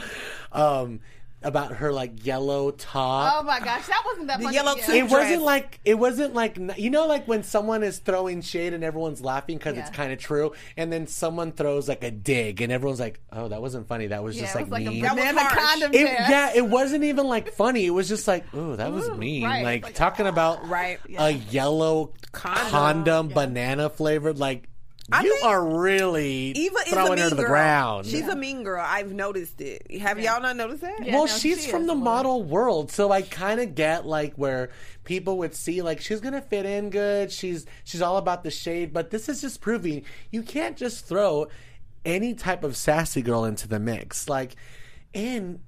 Um 0.52 1.00
about 1.44 1.72
her 1.76 1.92
like 1.92 2.24
yellow 2.24 2.70
top. 2.72 3.34
oh 3.36 3.42
my 3.44 3.58
gosh, 3.60 3.86
that 3.86 4.02
wasn't 4.06 4.26
that 4.28 4.38
The 4.38 4.44
funny. 4.44 4.56
yellow 4.56 4.76
yeah. 4.76 4.84
suit 4.84 4.94
it 4.96 5.08
wasn't 5.08 5.42
like 5.42 5.80
it 5.84 5.94
wasn't 5.98 6.34
like 6.34 6.58
you 6.78 6.90
know 6.90 7.06
like 7.06 7.26
when 7.28 7.42
someone 7.42 7.82
is 7.82 7.98
throwing 7.98 8.40
shade 8.42 8.72
and 8.72 8.82
everyone's 8.84 9.20
laughing 9.20 9.58
because 9.58 9.76
it's 9.78 9.90
kind 9.90 10.12
of 10.12 10.18
true 10.18 10.52
and 10.76 10.92
then 10.92 11.06
someone 11.06 11.52
throws 11.52 11.88
like 11.88 12.04
a 12.04 12.10
dig 12.10 12.60
and 12.60 12.72
everyone's 12.72 13.00
like 13.00 13.20
oh 13.32 13.48
that 13.48 13.60
wasn't 13.60 13.86
funny 13.88 14.06
that 14.08 14.22
was 14.22 14.36
Yeah, 14.36 14.42
just 14.44 14.56
it 14.56 14.60
was 14.62 14.70
like, 14.70 14.82
like 14.84 14.92
mean 14.92 15.04
a 15.04 15.08
That 15.08 15.16
was 15.16 15.42
harsh. 15.42 15.58
condom 15.58 15.94
it, 15.94 16.00
yeah, 16.04 16.52
it 16.54 16.66
wasn't 16.66 17.04
even 17.04 17.26
like 17.26 17.52
funny. 17.52 17.86
It 17.86 17.90
was 17.90 18.08
just 18.08 18.26
like, 18.28 18.44
oh, 18.54 18.76
that 18.76 18.92
was 18.92 19.08
Ooh, 19.08 19.14
mean. 19.16 19.44
right. 19.44 19.62
Like, 19.64 19.82
Like, 19.84 19.94
talking 19.94 20.26
about 20.26 20.68
Right. 20.68 20.98
a 21.18 21.30
yellow 21.32 22.12
Condom. 22.32 22.70
condom, 22.70 23.28
banana 23.28 23.90
flavored. 23.90 24.38
Like, 24.38 24.68
I 25.10 25.22
you 25.24 25.40
are 25.42 25.64
really 25.80 26.52
Eva 26.52 26.76
is 26.86 26.92
a 26.92 26.94
throwing 26.94 27.10
mean 27.10 27.18
her 27.18 27.28
to 27.30 27.34
the 27.34 27.42
girl. 27.42 27.50
ground. 27.50 28.06
She's 28.06 28.28
a 28.28 28.36
mean 28.36 28.62
girl. 28.62 28.84
I've 28.86 29.12
noticed 29.12 29.60
it. 29.60 29.90
Have 30.00 30.20
y'all 30.20 30.40
not 30.40 30.56
noticed 30.56 30.82
that? 30.82 31.04
Yeah. 31.04 31.14
well, 31.14 31.26
no, 31.26 31.26
she's 31.26 31.64
she 31.64 31.70
from 31.70 31.86
the 31.86 31.94
model 31.94 32.44
world, 32.44 32.92
so 32.92 33.10
I 33.10 33.22
kind 33.22 33.60
of 33.60 33.74
get 33.74 34.06
like 34.06 34.34
where 34.36 34.70
people 35.04 35.38
would 35.38 35.54
see 35.54 35.82
like 35.82 36.00
she's 36.00 36.20
gonna 36.20 36.40
fit 36.40 36.66
in 36.66 36.90
good. 36.90 37.32
She's 37.32 37.66
she's 37.84 38.00
all 38.00 38.16
about 38.16 38.44
the 38.44 38.50
shade, 38.50 38.92
but 38.92 39.10
this 39.10 39.28
is 39.28 39.40
just 39.40 39.60
proving 39.60 40.04
you 40.30 40.42
can't 40.42 40.76
just 40.76 41.04
throw 41.04 41.48
any 42.04 42.34
type 42.34 42.62
of 42.62 42.76
sassy 42.76 43.22
girl 43.22 43.44
into 43.44 43.66
the 43.66 43.80
mix. 43.80 44.28
Like, 44.28 44.54
and 45.14 45.60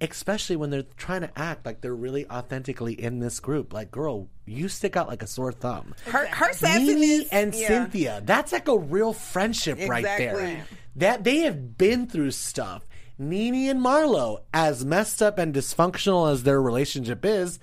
especially 0.00 0.56
when 0.56 0.70
they're 0.70 0.84
trying 0.96 1.22
to 1.22 1.38
act 1.38 1.64
like 1.64 1.80
they're 1.80 1.94
really 1.94 2.28
authentically 2.28 2.92
in 3.00 3.18
this 3.18 3.40
group. 3.40 3.72
Like, 3.72 3.90
girl, 3.90 4.28
you 4.44 4.68
stick 4.68 4.96
out 4.96 5.08
like 5.08 5.22
a 5.22 5.26
sore 5.26 5.52
thumb. 5.52 5.94
Her 6.06 6.26
her 6.26 6.50
Nene 6.62 6.98
sassiness 6.98 7.28
and 7.32 7.54
yeah. 7.54 7.66
Cynthia. 7.68 8.22
That's 8.24 8.52
like 8.52 8.68
a 8.68 8.78
real 8.78 9.12
friendship 9.12 9.78
right 9.88 10.04
there. 10.04 10.66
That 10.96 11.24
they 11.24 11.38
have 11.40 11.76
been 11.78 12.06
through 12.06 12.32
stuff. 12.32 12.86
Nene 13.18 13.70
and 13.70 13.80
Marlo, 13.80 14.42
as 14.52 14.84
messed 14.84 15.22
up 15.22 15.38
and 15.38 15.54
dysfunctional 15.54 16.30
as 16.30 16.42
their 16.42 16.60
relationship 16.60 17.24
is, 17.24 17.58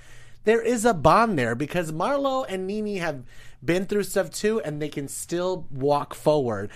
there 0.46 0.62
is 0.62 0.84
a 0.84 0.94
bond 0.94 1.38
there 1.38 1.56
because 1.56 1.92
Marlo 1.92 2.46
and 2.48 2.66
Nene 2.66 2.98
have 2.98 3.24
been 3.64 3.86
through 3.86 4.04
stuff 4.04 4.30
too, 4.30 4.60
and 4.62 4.82
they 4.82 4.90
can 4.90 5.08
still 5.08 5.68
walk 5.72 6.14
forward. 6.14 6.72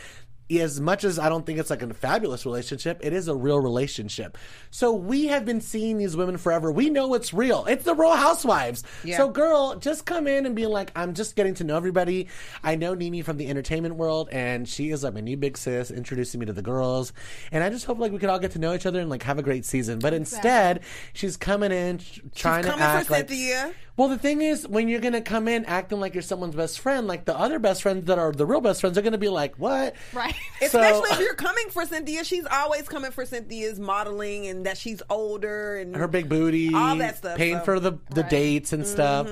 As 0.50 0.80
much 0.80 1.04
as 1.04 1.20
I 1.20 1.28
don't 1.28 1.46
think 1.46 1.60
it's 1.60 1.70
like 1.70 1.82
a 1.82 1.94
fabulous 1.94 2.46
relationship, 2.46 3.00
it 3.04 3.12
is 3.12 3.28
a 3.28 3.36
real 3.36 3.60
relationship. 3.60 4.38
So 4.72 4.94
we 4.94 5.28
have 5.28 5.44
been 5.44 5.60
seeing 5.60 5.98
these 5.98 6.16
women 6.16 6.38
forever. 6.38 6.72
We 6.72 6.90
know 6.90 7.14
it's 7.16 7.34
real. 7.34 7.66
It's 7.66 7.84
the 7.84 7.94
Real 7.94 8.16
Housewives. 8.16 8.84
Yeah. 9.04 9.18
So 9.18 9.30
girl, 9.30 9.76
just 9.76 10.06
come 10.06 10.26
in 10.26 10.46
and 10.46 10.56
be 10.56 10.66
like, 10.66 10.92
I'm 10.96 11.14
just 11.14 11.36
getting 11.36 11.54
to 11.56 11.64
know 11.66 11.76
everybody. 11.76 12.30
I 12.64 12.76
know 12.76 12.94
Nene 12.94 13.24
from 13.24 13.38
the 13.38 13.50
entertainment 13.50 13.96
world, 13.96 14.30
and 14.32 14.68
she 14.68 14.90
is 14.92 15.04
like 15.04 15.14
my 15.14 15.20
new 15.20 15.36
big 15.36 15.58
sis, 15.58 15.92
introducing 15.92 16.40
me 16.40 16.46
to 16.46 16.54
the 16.54 16.62
girls. 16.62 17.12
And 17.52 17.64
I 17.64 17.70
just 17.70 17.86
hope 17.86 18.00
like 18.00 18.12
we 18.12 18.20
could 18.20 18.30
all 18.30 18.40
get 18.40 18.52
to 18.52 18.60
know 18.60 18.74
each 18.74 18.86
other 18.86 19.02
and 19.02 19.10
like 19.10 19.24
have 19.24 19.40
a 19.40 19.44
great 19.44 19.66
season. 19.66 20.00
But 20.00 20.14
instead, 20.14 20.82
she's 21.14 21.36
coming 21.36 21.72
in 21.72 21.98
tr- 21.98 22.20
trying 22.36 22.64
to 22.64 22.70
coming 22.70 22.86
for 22.86 22.86
act 22.86 23.10
like. 23.10 23.28
Cynthia. 23.28 23.74
Well, 23.98 24.10
the 24.10 24.18
thing 24.20 24.44
is, 24.44 24.68
when 24.68 24.90
you're 24.90 25.02
gonna 25.02 25.22
come 25.22 25.48
in 25.48 25.66
acting 25.66 26.00
like 26.00 26.14
you're 26.14 26.22
someone's 26.22 26.56
best 26.56 26.80
friend, 26.80 27.08
like 27.08 27.26
the 27.26 27.36
other 27.36 27.58
best 27.58 27.82
friends 27.82 28.06
that 28.06 28.20
are 28.20 28.32
the 28.32 28.46
real 28.46 28.62
best 28.62 28.82
friends 28.82 28.96
are 28.96 29.02
gonna 29.02 29.18
be 29.18 29.28
like, 29.28 29.56
"What?" 29.56 29.96
Right. 30.14 30.36
Especially 30.62 31.10
if 31.12 31.20
you're 31.20 31.36
coming 31.36 31.70
for 31.70 31.86
Cynthia, 31.86 32.24
she's 32.24 32.46
always 32.46 32.88
coming 32.90 33.12
for 33.12 33.26
Cynthia's 33.26 33.80
modeling 33.80 34.48
and 34.48 34.66
that 34.66 34.78
she's 34.78 35.02
older 35.10 35.76
and 35.78 35.96
her 35.96 36.08
big 36.08 36.28
booty, 36.30 36.74
All 36.74 36.96
that 36.98 37.18
stuff, 37.18 37.38
paying 37.38 37.60
so- 37.60 37.64
for 37.66 37.80
the 37.80 37.94
the 38.10 38.22
Right. 38.22 38.30
dates 38.30 38.74
and 38.74 38.86
stuff. 38.88 39.30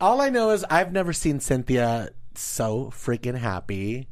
All 0.00 0.20
I 0.20 0.28
know 0.30 0.50
is 0.50 0.64
I've 0.70 0.92
never 0.92 1.12
seen 1.12 1.40
Cynthia 1.40 2.10
so 2.34 2.92
freaking 2.94 3.36
happy. 3.36 4.08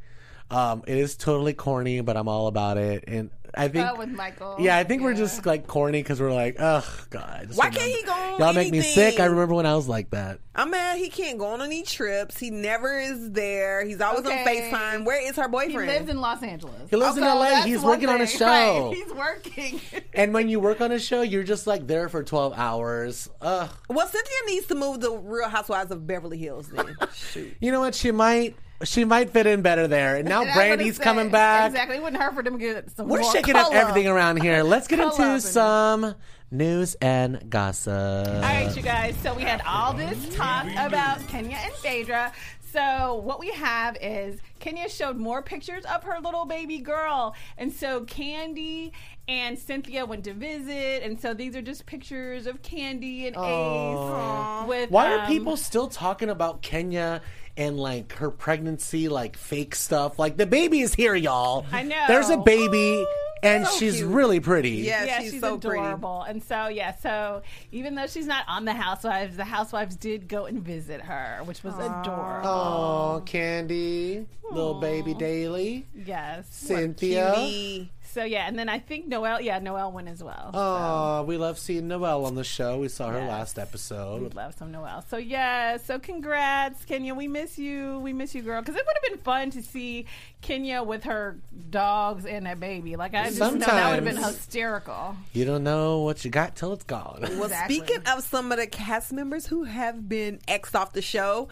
Um, 0.50 0.82
it 0.86 0.96
is 0.96 1.16
totally 1.16 1.54
corny, 1.54 2.00
but 2.02 2.16
I'm 2.16 2.28
all 2.28 2.46
about 2.46 2.78
it. 2.78 3.04
And 3.08 3.30
I 3.58 3.68
think, 3.68 3.88
Oh, 3.90 3.96
with 3.96 4.10
Michael. 4.10 4.56
yeah, 4.58 4.76
I 4.76 4.84
think 4.84 5.02
we're 5.02 5.14
just 5.14 5.46
like 5.46 5.66
corny 5.66 6.02
because 6.02 6.20
we're 6.20 6.32
like, 6.32 6.56
ugh, 6.58 6.84
God. 7.08 7.48
Why 7.54 7.66
remember- 7.68 7.78
can't 7.78 7.90
he 7.92 8.02
go 8.02 8.12
on 8.12 8.38
Y'all 8.40 8.52
make 8.52 8.70
me 8.70 8.82
sick. 8.82 9.18
I 9.18 9.24
remember 9.26 9.54
when 9.54 9.64
I 9.64 9.74
was 9.74 9.88
like 9.88 10.10
that. 10.10 10.36
Uh, 10.36 10.38
I'm 10.60 10.70
mad 10.70 10.98
he 10.98 11.08
can't 11.08 11.38
go 11.38 11.46
on 11.46 11.62
any 11.62 11.82
trips. 11.82 12.38
He 12.38 12.50
never 12.50 12.98
is 13.00 13.30
there. 13.32 13.84
He's 13.84 14.00
always 14.00 14.26
Okay. 14.26 14.40
on 14.40 14.46
FaceTime. 14.46 15.04
Where 15.06 15.26
is 15.26 15.36
her 15.36 15.48
boyfriend? 15.48 15.90
He 15.90 15.96
lives 15.98 16.10
in 16.10 16.20
Los 16.20 16.42
Angeles. 16.42 16.90
He 16.90 16.96
lives 16.96 17.16
in 17.16 17.24
LA. 17.24 17.62
He's 17.64 17.80
one 17.80 17.92
working 17.92 18.08
on 18.10 18.20
a 18.20 18.26
show. 18.26 18.88
right. 18.90 18.94
He's 18.96 19.12
working. 19.14 19.80
And 20.14 20.32
when 20.32 20.48
you 20.48 20.60
work 20.60 20.80
on 20.80 20.92
a 20.92 20.98
show, 20.98 21.20
you're 21.20 21.42
just 21.42 21.66
like 21.66 21.86
there 21.86 22.08
for 22.08 22.22
12 22.22 22.54
hours. 22.56 23.28
Ugh. 23.42 23.70
well, 23.88 24.06
Cynthia 24.06 24.36
needs 24.46 24.66
to 24.66 24.74
move 24.74 25.00
to 25.00 25.16
Real 25.18 25.48
Housewives 25.48 25.90
of 25.90 26.06
Beverly 26.06 26.38
Hills. 26.38 26.68
Then 26.68 26.94
shoot. 27.14 27.54
You 27.60 27.70
know 27.72 27.80
what? 27.80 27.94
She 27.94 28.10
might. 28.12 28.56
She 28.84 29.04
might 29.04 29.30
fit 29.30 29.46
in 29.46 29.62
better 29.62 29.86
there. 29.88 30.16
And 30.16 30.28
now 30.28 30.42
And 30.42 30.52
Brandi's 30.52 30.96
said- 30.96 31.04
coming 31.04 31.30
back. 31.30 31.70
Exactly. 31.70 31.96
It 31.96 32.02
wouldn't 32.02 32.20
hurt 32.22 32.34
for 32.34 32.42
them 32.42 32.58
to 32.58 32.58
get 32.58 32.90
some 32.96 33.08
We're 33.08 33.20
more 33.20 33.32
shaking 33.32 33.56
up 33.56 33.72
everything 33.72 34.06
around 34.08 34.42
here. 34.42 34.62
Let's 34.64 34.86
get 34.86 34.98
Color 34.98 35.12
up 35.12 35.18
in 35.18 35.24
into 35.26 35.36
it. 35.36 35.40
some 35.50 36.14
news 36.50 36.94
and 37.00 37.48
gossip. 37.50 37.92
All 37.92 38.40
right, 38.42 38.74
you 38.76 38.82
guys. 38.82 39.14
So 39.22 39.34
we 39.34 39.42
had 39.42 39.62
all 39.66 39.92
this 39.92 40.34
talk 40.36 40.66
about 40.76 41.26
Kenya 41.28 41.56
and 41.60 41.72
Phaedra. 41.74 42.32
So 42.72 43.14
what 43.24 43.40
we 43.40 43.48
have 43.52 43.96
is 44.02 44.38
Kenya 44.60 44.90
showed 44.90 45.16
more 45.16 45.40
pictures 45.40 45.84
of 45.86 46.02
her 46.04 46.18
little 46.22 46.44
baby 46.44 46.78
girl, 46.78 47.34
and 47.56 47.72
so 47.72 48.02
Kandi 48.04 48.90
and 49.28 49.58
Cynthia 49.58 50.04
went 50.04 50.24
to 50.24 50.34
visit, 50.34 51.02
and 51.02 51.18
so 51.18 51.32
these 51.32 51.56
are 51.56 51.62
just 51.62 51.86
pictures 51.86 52.46
of 52.46 52.60
Kandi 52.60 53.28
and 53.28 53.34
Ace 53.36 54.68
with. 54.68 54.90
Why 54.90 55.10
are 55.14 55.20
um, 55.20 55.26
people 55.26 55.56
still 55.56 55.88
talking 55.88 56.28
about 56.28 56.60
Kenya 56.60 57.22
and 57.56 57.78
like 57.78 58.12
her 58.14 58.30
pregnancy, 58.30 59.08
like 59.08 59.36
fake 59.36 59.74
stuff? 59.74 60.18
Like 60.18 60.36
the 60.36 60.46
baby 60.46 60.80
is 60.80 60.94
here, 60.94 61.14
y'all. 61.14 61.66
I 61.72 61.82
know. 61.82 62.04
There's 62.08 62.28
a 62.30 62.36
baby, 62.36 63.06
and 63.42 63.66
so 63.66 63.78
she's 63.78 63.96
cute. 63.96 64.08
really 64.10 64.40
pretty. 64.40 64.70
Yeah, 64.70 65.04
yeah, 65.04 65.20
she's, 65.20 65.32
she's, 65.32 65.40
so 65.40 65.58
pretty. 65.58 65.78
adorable. 65.80 66.22
And 66.22 66.42
so, 66.42 66.68
yeah, 66.68 66.94
so 66.96 67.42
even 67.72 67.94
though 67.94 68.06
she's 68.06 68.26
not 68.26 68.44
on 68.48 68.64
the 68.64 68.72
Housewives, 68.74 69.36
the 69.36 69.44
Housewives 69.44 69.96
did 69.96 70.28
go 70.28 70.46
and 70.46 70.62
visit 70.62 71.00
her, 71.02 71.40
which 71.44 71.62
was 71.62 71.74
adorable. 71.74 72.48
Oh, 72.48 73.22
Kandi, 73.26 74.26
little 74.50 74.80
baby 74.80 75.14
Daily, 75.14 75.86
Yes. 75.94 76.46
Cynthia. 76.50 77.86
Cutie. 78.16 78.20
So 78.20 78.24
yeah, 78.24 78.46
and 78.48 78.58
then 78.58 78.68
I 78.68 78.78
think 78.78 79.06
Noelle, 79.06 79.40
yeah, 79.40 79.58
Noelle 79.58 79.92
went 79.92 80.08
as 80.08 80.22
well. 80.22 80.50
Oh, 80.54 81.22
we 81.24 81.36
love 81.36 81.58
seeing 81.58 81.88
Noelle 81.88 82.24
on 82.24 82.34
the 82.34 82.44
show. 82.44 82.78
We 82.78 82.88
saw 82.88 83.10
her 83.10 83.18
Yes. 83.18 83.28
last 83.28 83.58
episode. 83.58 84.22
We'd 84.22 84.34
love 84.34 84.54
some 84.58 84.72
Noelle. 84.72 85.04
So 85.08 85.16
yeah, 85.16 85.76
so 85.76 85.98
congrats, 85.98 86.84
Kenya. 86.84 87.14
We 87.14 87.28
miss 87.28 87.58
you. 87.58 87.98
We 88.00 88.12
miss 88.12 88.34
you, 88.34 88.42
girl. 88.42 88.60
Because 88.62 88.76
it 88.76 88.84
would 88.86 88.96
have 89.02 89.12
been 89.12 89.22
fun 89.24 89.50
to 89.50 89.62
see 89.62 90.06
Kenya 90.40 90.82
with 90.82 91.04
her 91.04 91.36
dogs 91.70 92.24
and 92.26 92.46
a 92.48 92.56
baby. 92.56 92.96
Like 92.96 93.14
I 93.14 93.26
just 93.26 93.38
know 93.38 93.50
that 93.52 93.90
would 93.90 94.04
have 94.04 94.04
been 94.04 94.22
hysterical. 94.22 95.16
You 95.32 95.44
don't 95.44 95.64
know 95.64 96.00
what 96.00 96.24
you 96.24 96.30
got 96.30 96.56
till 96.56 96.72
it's 96.72 96.84
gone. 96.84 97.18
Well, 97.20 97.44
Exactly. 97.44 97.76
speaking 97.76 98.02
of 98.06 98.22
some 98.22 98.52
of 98.52 98.58
the 98.58 98.66
cast 98.66 99.12
members 99.12 99.46
who 99.46 99.64
have 99.64 100.08
been 100.08 100.40
X'd 100.48 100.74
off 100.76 100.92
the 100.92 101.02
show, 101.02 101.48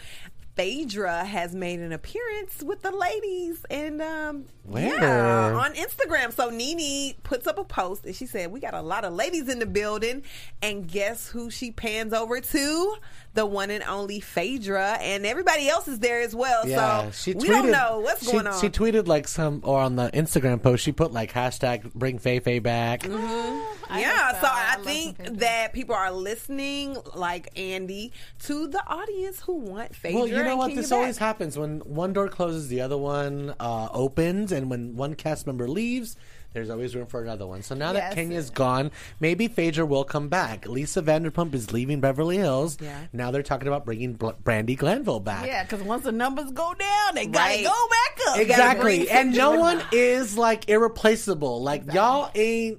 Phaedra 0.56 1.24
has 1.24 1.54
made 1.54 1.80
an 1.80 1.92
appearance 1.92 2.62
with 2.62 2.82
the 2.82 2.92
ladies 2.92 3.64
and 3.70 4.00
um 4.00 4.44
Where? 4.62 5.00
yeah, 5.00 5.52
on 5.52 5.74
Instagram. 5.74 6.32
So 6.32 6.50
Nene 6.50 7.14
puts 7.24 7.46
up 7.46 7.58
a 7.58 7.64
post 7.64 8.04
and 8.04 8.14
she 8.14 8.26
said, 8.26 8.52
We 8.52 8.60
got 8.60 8.74
a 8.74 8.82
lot 8.82 9.04
of 9.04 9.12
ladies 9.12 9.48
in 9.48 9.58
the 9.58 9.66
building 9.66 10.22
and 10.62 10.86
guess 10.86 11.28
who 11.28 11.50
she 11.50 11.72
pans 11.72 12.12
over 12.12 12.40
to? 12.40 12.96
The 13.34 13.44
one 13.44 13.70
and 13.70 13.82
only 13.84 14.20
Phaedra 14.20 14.98
and 15.00 15.26
everybody 15.26 15.68
else 15.68 15.88
is 15.88 15.98
there 15.98 16.20
as 16.20 16.34
well. 16.34 16.68
Yeah, 16.68 17.10
so 17.10 17.10
she 17.10 17.34
tweeted, 17.34 17.42
we 17.42 17.48
don't 17.48 17.70
know 17.70 18.00
what's 18.00 18.24
she, 18.24 18.32
going 18.32 18.46
on. 18.46 18.60
She 18.60 18.68
tweeted 18.68 19.08
like 19.08 19.26
some, 19.26 19.60
or 19.64 19.80
on 19.80 19.96
the 19.96 20.08
Instagram 20.12 20.62
post, 20.62 20.84
she 20.84 20.92
put 20.92 21.12
like 21.12 21.32
hashtag 21.32 21.92
bring 21.94 22.18
Fei 22.18 22.38
Fei 22.38 22.60
back. 22.60 23.02
Mm-hmm. 23.02 23.98
Yeah, 23.98 24.30
think 24.30 24.40
so 24.40 24.46
so. 24.46 24.52
I, 24.52 24.74
I 24.78 24.82
think 24.82 25.38
that 25.38 25.72
people 25.72 25.94
are 25.94 26.12
listening, 26.12 26.96
like 27.14 27.48
Andy, 27.58 28.12
to 28.44 28.66
the 28.68 28.82
audience 28.86 29.40
who 29.40 29.54
want 29.54 29.94
Phaedra. 29.94 30.20
Well, 30.20 30.28
you 30.28 30.36
know 30.36 30.50
and 30.50 30.58
what? 30.58 30.68
Kenya 30.68 30.82
This 30.82 30.92
always 30.92 31.18
back. 31.18 31.26
happens 31.26 31.58
when 31.58 31.80
one 31.80 32.12
door 32.12 32.28
closes, 32.28 32.68
the 32.68 32.80
other 32.80 32.96
one 32.96 33.54
uh, 33.60 33.88
opens, 33.92 34.52
and 34.52 34.70
when 34.70 34.96
one 34.96 35.14
cast 35.14 35.46
member 35.46 35.68
leaves, 35.68 36.16
there's 36.54 36.70
always 36.70 36.94
room 36.96 37.06
for 37.06 37.20
another 37.22 37.46
one. 37.46 37.62
So 37.62 37.74
now 37.74 37.92
that 37.92 38.14
Kenya's 38.14 38.48
gone, 38.48 38.90
maybe 39.20 39.48
Phaedra 39.48 39.84
will 39.84 40.04
come 40.04 40.28
back. 40.28 40.66
Lisa 40.66 41.02
Vanderpump 41.02 41.52
is 41.54 41.72
leaving 41.72 42.00
Beverly 42.00 42.38
Hills. 42.38 42.78
Yeah. 42.80 42.98
Now 43.12 43.30
they're 43.30 43.42
talking 43.42 43.68
about 43.68 43.84
bringing 43.84 44.14
Bl- 44.14 44.30
Brandi 44.42 44.76
Glanville 44.78 45.20
back. 45.20 45.46
Yeah, 45.46 45.64
because 45.64 45.82
once 45.82 46.04
the 46.04 46.12
numbers 46.12 46.50
go 46.52 46.72
down, 46.74 47.14
they 47.16 47.26
gotta 47.26 47.54
Right. 47.56 47.64
go 47.64 47.74
back 47.90 48.28
up. 48.28 48.38
Exactly. 48.38 49.10
And 49.10 49.34
no 49.36 49.58
one 49.58 49.82
is 49.92 50.38
like 50.38 50.68
irreplaceable. 50.68 51.62
Like 51.62 51.92
y'all 51.92 52.30
ain't 52.34 52.78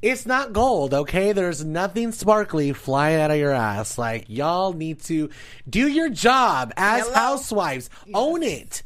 it's 0.00 0.26
not 0.26 0.52
gold, 0.52 0.94
okay? 0.94 1.32
There's 1.32 1.64
nothing 1.64 2.12
sparkly 2.12 2.72
flying 2.72 3.20
out 3.20 3.30
of 3.32 3.36
your 3.36 3.52
ass. 3.52 3.98
Like 3.98 4.26
y'all 4.28 4.72
need 4.72 5.00
to 5.04 5.28
do 5.68 5.88
your 5.88 6.08
job 6.08 6.72
as 6.76 7.02
Hello? 7.02 7.14
housewives. 7.14 7.90
Own 8.14 8.42
it. 8.42 8.82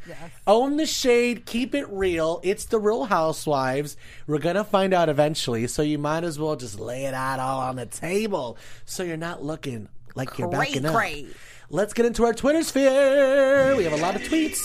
Own 0.46 0.78
the 0.78 0.86
shade, 0.86 1.44
keep 1.44 1.74
it 1.74 1.86
real. 1.90 2.40
It's 2.42 2.64
the 2.64 2.78
real 2.78 3.04
housewives. 3.04 3.96
We're 4.26 4.38
going 4.38 4.56
to 4.56 4.64
find 4.64 4.94
out 4.94 5.08
eventually, 5.08 5.66
so 5.66 5.82
you 5.82 5.98
might 5.98 6.24
as 6.24 6.38
well 6.38 6.56
just 6.56 6.80
lay 6.80 7.04
it 7.04 7.14
out 7.14 7.38
all 7.40 7.60
on 7.60 7.76
the 7.76 7.86
table 7.86 8.56
so 8.86 9.02
you're 9.02 9.16
not 9.18 9.42
looking 9.44 9.88
like 10.14 10.38
you're 10.38 10.48
Cray, 10.48 10.58
backing 10.66 10.86
up. 10.86 10.94
cray. 10.94 11.26
Let's 11.68 11.92
get 11.94 12.06
into 12.06 12.24
our 12.24 12.34
Twitter 12.34 12.62
sphere. 12.62 13.74
We 13.76 13.84
have 13.84 13.92
a 13.94 13.96
lot 14.02 14.14
of 14.16 14.22
tweets. 14.22 14.58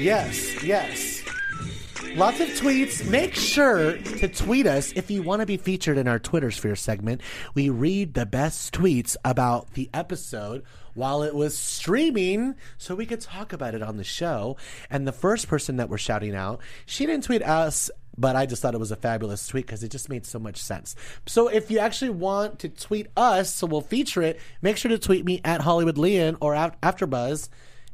Yes, 0.00 0.62
yes. 0.64 1.19
Lots 2.16 2.40
of 2.40 2.48
tweets. 2.48 3.08
Make 3.08 3.34
sure 3.34 3.96
to 3.96 4.28
tweet 4.28 4.66
us 4.66 4.92
if 4.92 5.10
you 5.10 5.22
want 5.22 5.40
to 5.40 5.46
be 5.46 5.56
featured 5.56 5.96
in 5.96 6.08
our 6.08 6.18
Twitter 6.18 6.50
sphere 6.50 6.74
segment. 6.76 7.20
We 7.54 7.70
read 7.70 8.14
the 8.14 8.26
best 8.26 8.74
tweets 8.74 9.16
about 9.24 9.72
the 9.74 9.88
episode 9.94 10.64
while 10.94 11.22
it 11.22 11.34
was 11.34 11.56
streaming 11.56 12.56
so 12.78 12.94
we 12.94 13.06
could 13.06 13.20
talk 13.20 13.52
about 13.52 13.74
it 13.74 13.82
on 13.82 13.96
the 13.96 14.04
show. 14.04 14.56
And 14.90 15.06
the 15.06 15.12
first 15.12 15.48
person 15.48 15.76
that 15.76 15.88
we're 15.88 15.98
shouting 15.98 16.34
out, 16.34 16.60
she 16.84 17.06
didn't 17.06 17.24
tweet 17.24 17.42
us, 17.42 17.90
but 18.18 18.34
I 18.34 18.44
just 18.44 18.60
thought 18.60 18.74
it 18.74 18.80
was 18.80 18.90
a 18.90 18.96
fabulous 18.96 19.46
tweet 19.46 19.66
because 19.66 19.82
it 19.82 19.90
just 19.90 20.08
made 20.08 20.26
so 20.26 20.38
much 20.38 20.58
sense. 20.58 20.96
So 21.26 21.48
if 21.48 21.70
you 21.70 21.78
actually 21.78 22.10
want 22.10 22.58
to 22.58 22.68
tweet 22.68 23.06
us, 23.16 23.54
so 23.54 23.66
we'll 23.66 23.80
feature 23.82 24.22
it, 24.22 24.40
make 24.62 24.76
sure 24.76 24.90
to 24.90 24.98
tweet 24.98 25.24
me 25.24 25.40
at 25.44 25.60
Hollywood 25.60 25.96
Lian 25.96 26.36
or 26.40 26.54
Af- 26.54 26.80
AfterBuzz 26.82 27.48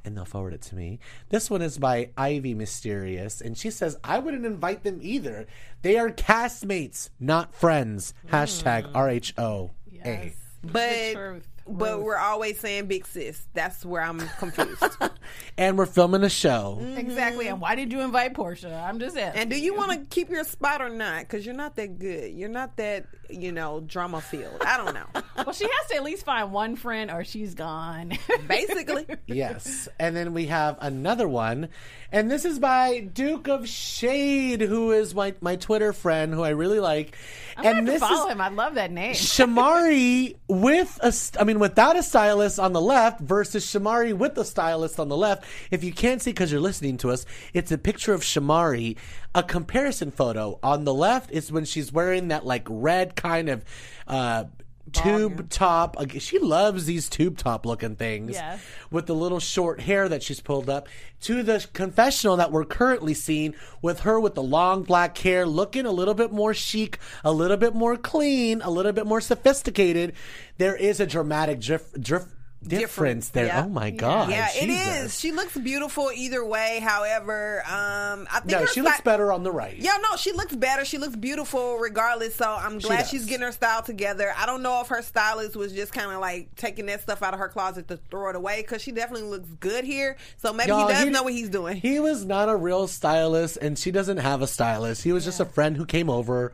and 0.07 0.17
they'll 0.17 0.25
forward 0.25 0.55
it 0.55 0.63
to 0.63 0.77
me. 0.77 1.01
This 1.29 1.51
one 1.51 1.61
is 1.61 1.77
by 1.77 2.11
Ivy 2.17 2.55
Mysterious, 2.55 3.41
and 3.41 3.59
she 3.59 3.71
says, 3.71 3.99
I 4.05 4.21
wouldn't 4.21 4.47
invite 4.47 4.85
them 4.85 5.01
either. 5.03 5.47
They 5.83 5.99
are 5.99 6.11
castmates, 6.11 7.11
not 7.21 7.55
friends. 7.55 8.15
Hmm. 8.29 8.37
Hashtag 8.37 8.91
R 8.95 9.11
H 9.11 9.35
O 9.37 9.73
A. 10.05 10.33
Yes. 10.33 10.37
But 10.63 11.43
but 11.69 12.03
we're 12.03 12.17
always 12.17 12.61
saying 12.61 12.87
big 12.87 13.07
sis. 13.07 13.45
That's 13.53 13.85
where 13.85 14.03
I'm 14.03 14.21
confused. 14.39 14.83
And 15.59 15.77
we're 15.79 15.87
filming 15.87 16.23
a 16.23 16.29
show. 16.29 16.79
Mm-hmm. 16.81 16.99
Exactly. 16.99 17.49
And 17.49 17.61
why 17.61 17.75
did 17.75 17.91
you 17.91 18.01
invite 18.03 18.35
Porsha? 18.35 18.81
I'm 18.85 19.01
just 19.01 19.17
asking. 19.17 19.41
and 19.41 19.51
do 19.51 19.59
you 19.59 19.75
want 19.77 19.91
to 19.91 19.99
keep 20.15 20.31
your 20.31 20.45
spot 20.45 20.83
or 20.83 20.89
not? 20.89 21.21
Because 21.21 21.45
you're 21.45 21.55
not 21.55 21.77
that 21.77 21.99
good. 21.99 22.33
You're 22.35 22.49
not 22.51 22.77
that 22.77 23.07
you 23.31 23.53
know 23.53 23.81
drama 23.81 24.21
field. 24.21 24.63
I 24.65 24.77
don't 24.77 24.95
know. 24.95 25.07
well, 25.37 25.53
she 25.53 25.65
has 25.65 25.91
to 25.91 25.97
at 25.97 26.03
least 26.03 26.25
find 26.25 26.53
one 26.53 26.77
friend, 26.77 27.11
or 27.11 27.25
she's 27.25 27.55
gone. 27.55 28.17
Basically, 28.49 29.07
Yes. 29.27 29.89
And 29.99 30.15
then 30.17 30.33
we 30.33 30.47
have 30.47 30.77
another 30.81 31.29
one. 31.29 31.69
And 32.13 32.31
this 32.31 32.45
is 32.45 32.59
by 32.59 33.01
Duke 33.01 33.49
of 33.49 33.69
Shade, 33.69 34.61
who 34.61 34.93
is 34.93 35.15
my, 35.15 35.35
my 35.41 35.57
Twitter 35.57 35.93
friend 35.93 36.33
who 36.33 36.43
I 36.43 36.51
really 36.51 36.79
like. 36.81 37.17
I'm 37.57 37.67
and 37.67 37.77
have 37.77 37.85
to 37.87 37.93
this 37.93 38.01
follow 38.01 38.27
is 38.27 38.33
him. 38.33 38.41
I 38.41 38.49
love 38.49 38.75
that 38.75 38.91
name. 38.93 39.15
Shamari 39.15 40.37
with 40.49 40.99
a 41.03 41.41
I 41.41 41.45
mean, 41.45 41.59
without 41.59 41.97
a 41.97 42.03
stylist 42.03 42.59
on 42.59 42.73
the 42.73 42.81
left 42.81 43.21
versus 43.21 43.67
Shamari 43.67 44.15
with 44.15 44.39
a 44.39 44.45
stylist 44.45 45.01
on 45.01 45.09
the 45.09 45.17
left. 45.17 45.45
If 45.71 45.83
you 45.83 45.93
can't 45.93 46.23
see 46.23 46.31
because 46.31 46.53
you're 46.53 46.61
listening 46.61 46.97
to 46.99 47.11
us, 47.11 47.27
it's 47.53 47.73
a 47.73 47.79
picture 47.79 48.13
of 48.13 48.23
Shamari. 48.23 48.97
A 49.37 49.43
comparison 49.43 50.11
photo 50.11 50.59
on 50.63 50.85
the 50.85 50.95
left 50.95 51.31
is 51.31 51.53
when 51.53 51.67
she's 51.67 51.93
wearing 51.93 52.29
that 52.29 52.47
like 52.47 52.67
red 52.71 53.15
kind 53.17 53.51
of 53.51 53.65
uh, 54.09 54.45
tube 54.93 55.51
top. 55.51 55.97
She 56.19 56.39
loves 56.39 56.87
these 56.87 57.11
tube 57.11 57.37
top 57.37 57.67
looking 57.67 57.97
things 57.97 58.33
Yes. 58.33 58.61
with 58.91 59.05
the 59.05 59.15
little 59.15 59.39
short 59.39 59.81
hair 59.81 60.09
that 60.09 60.23
she's 60.23 60.41
pulled 60.41 60.71
up 60.71 60.89
to 61.23 61.43
the 61.43 61.67
confessional 61.75 62.37
that 62.37 62.51
we're 62.51 62.65
currently 62.65 63.13
seeing 63.13 63.55
with 63.83 64.01
her 64.01 64.19
with 64.19 64.35
the 64.35 64.43
long 64.43 64.85
black 64.85 65.19
hair 65.19 65.45
looking 65.45 65.85
a 65.85 65.91
little 65.93 66.15
bit 66.15 66.33
more 66.33 66.55
chic, 66.55 66.99
a 67.23 67.31
little 67.33 67.59
bit 67.59 67.75
more 67.75 67.97
clean, 67.99 68.63
a 68.63 68.71
little 68.71 68.93
bit 68.93 69.07
more 69.07 69.21
sophisticated. 69.21 70.15
There 70.57 70.77
is 70.77 70.99
a 70.99 71.07
dramatic 71.07 71.61
drift, 71.61 72.01
drift 72.01 72.29
difference 72.69 73.31
there. 73.31 73.47
Yeah. 73.47 73.65
Oh 73.65 73.69
my 73.69 73.91
god. 73.91 74.31
Yeah, 74.31 74.49
it 74.55 74.67
Jesus. 74.67 75.05
is. 75.15 75.21
She 75.21 75.33
looks 75.33 75.57
beautiful 75.57 76.11
either 76.15 76.45
way. 76.45 76.81
However, 76.83 77.63
um, 77.67 78.27
I 78.33 78.41
think 78.41 78.51
No, 78.61 78.67
she 78.67 78.83
looks 78.83 79.01
better 79.01 79.33
on 79.33 79.43
the 79.43 79.53
right. 79.53 79.77
Yeah, 79.77 79.97
no, 80.03 80.17
she 80.17 80.33
looks 80.33 80.55
better. 80.55 80.85
She 80.85 80.99
looks 80.99 81.17
beautiful 81.17 81.77
regardless. 81.79 82.35
So 82.37 82.45
I'm 82.51 82.79
glad 82.79 83.01
does. 83.01 83.11
she's 83.11 83.27
getting 83.27 83.45
her 83.47 83.53
style 83.53 83.83
together. 83.83 84.33
I 84.37 84.47
don't 84.47 84.63
know 84.63 84.81
if 84.81 84.89
her 84.89 85.03
stylist 85.03 85.57
was 85.57 85.73
just 85.73 85.93
kind 85.93 86.11
of 86.11 86.21
like 86.21 86.55
taking 86.57 86.87
that 86.87 87.01
stuff 87.03 87.23
out 87.23 87.33
of 87.35 87.41
her 87.41 87.49
closet 87.49 87.89
to 87.89 87.97
throw 88.11 88.31
it 88.31 88.37
away 88.37 88.63
because 88.63 88.83
she 88.83 88.93
definitely 88.93 89.29
looks 89.29 89.49
good 89.61 89.85
here. 89.85 90.17
So 90.37 90.53
maybe 90.53 90.69
Y'all, 90.69 90.87
he 90.89 90.93
does 90.93 91.05
he- 91.05 91.11
know 91.11 91.23
what 91.23 91.33
he's 91.33 91.49
doing. 91.49 91.77
He 91.77 92.01
was 92.01 92.25
not 92.25 92.49
a 92.49 92.57
real 92.57 92.89
stylist, 92.89 93.59
and 93.59 93.79
she 93.79 93.91
doesn't 93.91 94.19
have 94.19 94.43
a 94.43 94.47
stylist. 94.47 95.03
He 95.05 95.13
was 95.13 95.25
just 95.25 95.41
a 95.41 95.45
friend 95.45 95.77
who 95.77 95.87
came 95.87 96.11
over. 96.11 96.53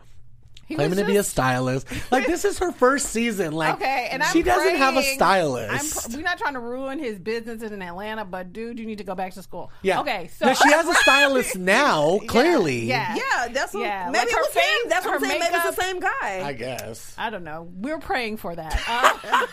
He 0.67 0.77
Claiming 0.77 0.91
was 0.91 0.99
to 1.01 1.05
be 1.05 1.17
a 1.19 1.23
stylist, 1.23 1.87
like 2.11 2.27
this 2.27 2.45
is 2.47 2.59
her 2.61 2.73
first 2.73 3.07
season. 3.11 3.53
Like, 3.53 3.75
Okay, 3.75 4.09
and 4.11 4.23
I'm 4.23 4.33
she 4.33 4.43
doesn't 4.43 4.77
have 4.77 4.97
a 4.97 5.03
stylist. 5.03 6.07
I'm 6.07 6.11
pr- 6.13 6.17
we're 6.17 6.23
not 6.23 6.39
trying 6.39 6.55
to 6.55 6.61
ruin 6.61 6.99
his 6.99 7.19
businesses 7.19 7.73
in 7.73 7.83
Atlanta, 7.83 8.25
but 8.25 8.53
dude, 8.53 8.79
you 8.79 8.87
need 8.87 8.99
to 8.99 9.05
go 9.05 9.15
back 9.15 9.35
to 9.35 9.43
school. 9.43 9.71
yeah. 9.83 10.01
Okay. 10.01 10.31
So 10.39 10.47
now 10.47 10.55
she 10.55 10.73
has 10.73 10.87
a 10.89 10.95
stylist 10.95 11.57
now. 11.59 12.21
Clearly, 12.27 12.81
Yeah. 12.87 13.15
yeah, 13.17 13.49
that's 13.49 13.75
what, 13.75 13.83
Yeah, 13.83 14.07
maybe 14.11 14.19
like 14.19 14.29
it 14.29 14.33
her 14.35 14.41
was 14.41 14.47
him. 14.49 14.53
face, 14.63 14.85
That's 14.89 15.05
what 15.05 15.11
her 15.13 15.17
I'm 15.17 15.25
saying. 15.31 15.41
Maybe 15.41 15.55
it's 15.57 15.77
the 15.77 15.83
same 15.83 16.01
guy. 16.01 16.43
I 16.45 16.53
guess 16.55 17.15
I 17.19 17.29
don't 17.31 17.45
know. 17.45 17.69
We're 17.75 17.99
praying 17.99 18.39
for 18.39 18.55
that. 18.55 18.81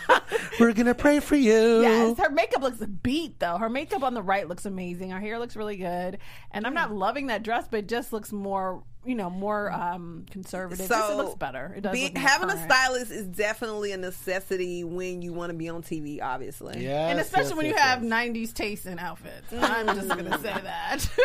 Uh, 0.10 0.20
we're 0.58 0.72
gonna 0.72 0.94
pray 0.94 1.20
for 1.20 1.36
you. 1.36 1.82
yes, 1.82 2.18
her 2.18 2.30
makeup 2.30 2.62
looks 2.62 2.78
beat 3.02 3.38
though. 3.40 3.58
Her 3.58 3.68
makeup 3.68 4.02
on 4.02 4.14
the 4.14 4.22
right 4.22 4.48
looks 4.48 4.64
amazing. 4.66 5.10
Her 5.10 5.20
hair 5.20 5.38
looks 5.38 5.56
really 5.56 5.76
good, 5.76 6.18
and 6.50 6.66
I'm 6.66 6.74
not 6.74 6.92
loving 6.92 7.26
that 7.28 7.42
dress, 7.42 7.66
but 7.70 7.80
it 7.80 7.88
just 7.88 8.12
looks 8.12 8.32
more, 8.32 8.82
you 9.04 9.14
know, 9.14 9.30
more 9.30 9.72
um 9.72 10.26
conservative. 10.30 10.86
Just, 10.88 11.10
it 11.10 11.16
looks 11.16 11.34
better. 11.36 11.72
It 11.76 11.80
does. 11.80 11.92
be- 11.92 12.04
look 12.04 12.14
more 12.14 12.22
having 12.22 12.50
a 12.50 12.62
stylist 12.64 13.10
is 13.10 13.26
definitely 13.26 13.92
a 13.92 13.96
necessity 13.96 14.84
when 14.84 15.22
you 15.22 15.32
want 15.32 15.50
to 15.50 15.56
be 15.56 15.68
on 15.70 15.82
TV. 15.82 16.20
Obviously, 16.22 16.82
Yes, 16.82 17.10
And 17.10 17.18
especially 17.20 17.48
yes, 17.48 17.56
when 17.56 17.66
you 17.66 17.74
have 17.76 18.02
yes. 18.04 18.12
90s 18.12 18.54
taste 18.54 18.86
in 18.86 18.98
outfits. 18.98 19.52
I'm 19.52 19.86
just 19.86 20.08
going 20.08 20.24
to 20.26 20.38
say 20.38 20.54
that. 20.62 21.08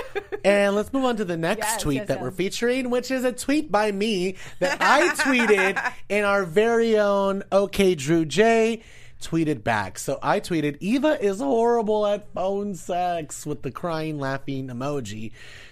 And 0.45 0.75
let's 0.75 0.93
move 0.93 1.05
on 1.05 1.17
to 1.17 1.25
the 1.25 1.37
next 1.37 1.65
Yes, 1.65 1.81
tweet 1.81 1.95
yes, 1.97 2.07
that 2.09 2.13
yes. 2.15 2.21
we're 2.21 2.29
featuring, 2.31 2.91
which 2.91 3.09
is 3.09 3.23
a 3.23 3.31
tweet 3.31 3.71
by 3.71 3.91
me 3.91 4.35
that 4.59 4.77
I 4.79 5.07
tweeted 5.15 5.93
in 6.07 6.23
our 6.23 6.45
very 6.45 6.99
own 6.99 7.41
OK 7.51 7.95
Drew 7.95 8.25
J 8.25 8.83
tweeted 9.21 9.63
back. 9.63 9.97
So 9.97 10.19
I 10.21 10.39
tweeted, 10.39 10.77
Eva 10.81 11.19
is 11.19 11.39
horrible 11.39 12.05
at 12.05 12.31
phone 12.33 12.75
sex 12.75 13.43
with 13.43 13.63
the 13.63 13.71
crying 13.71 14.19
laughing 14.19 14.67
emoji. 14.67 15.31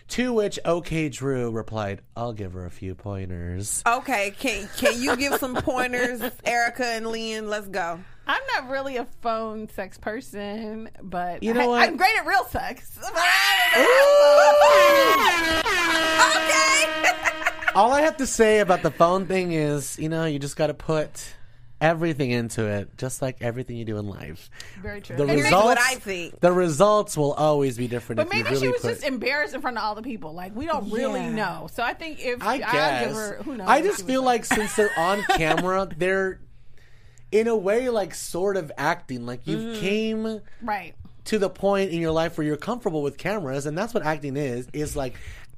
To 0.10 0.34
which 0.34 0.60
OK 0.66 1.10
Drew 1.10 1.49
replied, 1.51 2.01
I'll 2.16 2.34
give 2.34 2.54
her 2.54 2.66
a 2.66 2.72
few 2.72 2.93
pointers. 2.93 3.82
Okay, 3.88 4.32
can 4.38 4.70
can 4.78 5.01
you 5.01 5.16
give 5.16 5.36
some 5.36 5.56
pointers, 5.56 6.22
Erika 6.45 6.86
and 6.86 7.08
Lynn? 7.08 7.49
Let's 7.49 7.68
go. 7.68 7.99
I'm 8.28 8.41
not 8.56 8.70
really 8.70 8.97
a 8.97 9.06
phone 9.22 9.68
sex 9.70 9.97
person, 9.97 10.89
but 11.01 11.43
You 11.43 11.54
know 11.54 11.62
I, 11.62 11.68
what? 11.68 11.82
I'm 11.89 11.97
great 11.97 12.16
at 12.18 12.26
real 12.26 12.45
sex. 12.45 12.97
Okay. 16.24 17.12
All 17.76 17.91
I 17.91 18.01
have 18.01 18.18
to 18.18 18.28
say 18.28 18.60
about 18.60 18.84
the 18.84 18.91
phone 18.91 19.26
thing 19.26 19.51
is, 19.51 19.97
you 19.97 20.08
know, 20.10 20.26
you 20.26 20.38
just 20.39 20.56
got 20.56 20.68
to 20.68 20.74
put 20.74 21.34
everything 21.84 22.31
into 22.31 22.65
it, 22.65 22.97
just 22.97 23.21
like 23.21 23.38
everything 23.41 23.75
you 23.75 23.86
do 23.86 23.97
in 23.97 24.07
life. 24.07 24.49
Very 24.81 25.01
true. 25.01 25.17
The 25.17 25.23
And 25.25 25.31
results, 25.41 25.65
what 25.65 25.77
I 25.79 25.95
think. 25.95 26.39
the 26.39 26.51
results 26.51 27.17
will 27.17 27.34
always 27.34 27.77
be 27.77 27.88
different. 27.88 28.17
But 28.17 28.27
if 28.27 28.34
you 28.34 28.39
maybe 28.43 28.55
really 28.55 28.65
she 28.67 28.71
was 28.71 28.81
put, 28.81 28.89
just 28.89 29.03
embarrassed 29.03 29.53
in 29.53 29.61
front 29.61 29.77
of 29.77 29.84
all 29.84 29.93
the 29.93 30.01
people. 30.01 30.34
Like 30.34 30.55
we 30.55 30.65
don't 30.65 30.89
really 30.91 31.19
Yeah. 31.19 31.31
know. 31.36 31.67
So 31.73 31.84
I 31.84 31.93
think 31.93 32.19
if 32.25 32.41
I 32.41 32.53
I'll 32.53 32.59
guess. 32.59 33.07
give 33.07 33.15
her, 33.15 33.43
who 33.43 33.57
knows? 33.57 33.67
I 33.69 33.81
just 33.81 34.07
feel 34.07 34.23
like 34.23 34.45
since 34.45 34.75
they're 34.75 34.97
on 34.97 35.21
camera, 35.36 35.88
they're 35.97 36.39
in 37.31 37.47
a 37.47 37.55
way 37.57 37.89
like 37.89 38.15
sort 38.15 38.57
of 38.57 38.71
acting. 38.77 39.25
Like 39.25 39.45
you've 39.45 39.59
Mm-hmm. 39.59 39.79
came 39.81 40.41
right. 40.61 40.95
to 41.25 41.38
the 41.39 41.49
point 41.49 41.91
in 41.91 41.99
your 41.99 42.11
life 42.11 42.38
where 42.38 42.45
you're 42.47 42.57
comfortable 42.57 43.01
with 43.01 43.17
cameras, 43.17 43.65
and 43.65 43.77
that's 43.77 43.93
what 43.93 44.05
acting 44.05 44.38
is. 44.38 44.67
Is 44.73 44.95
like 44.95 45.15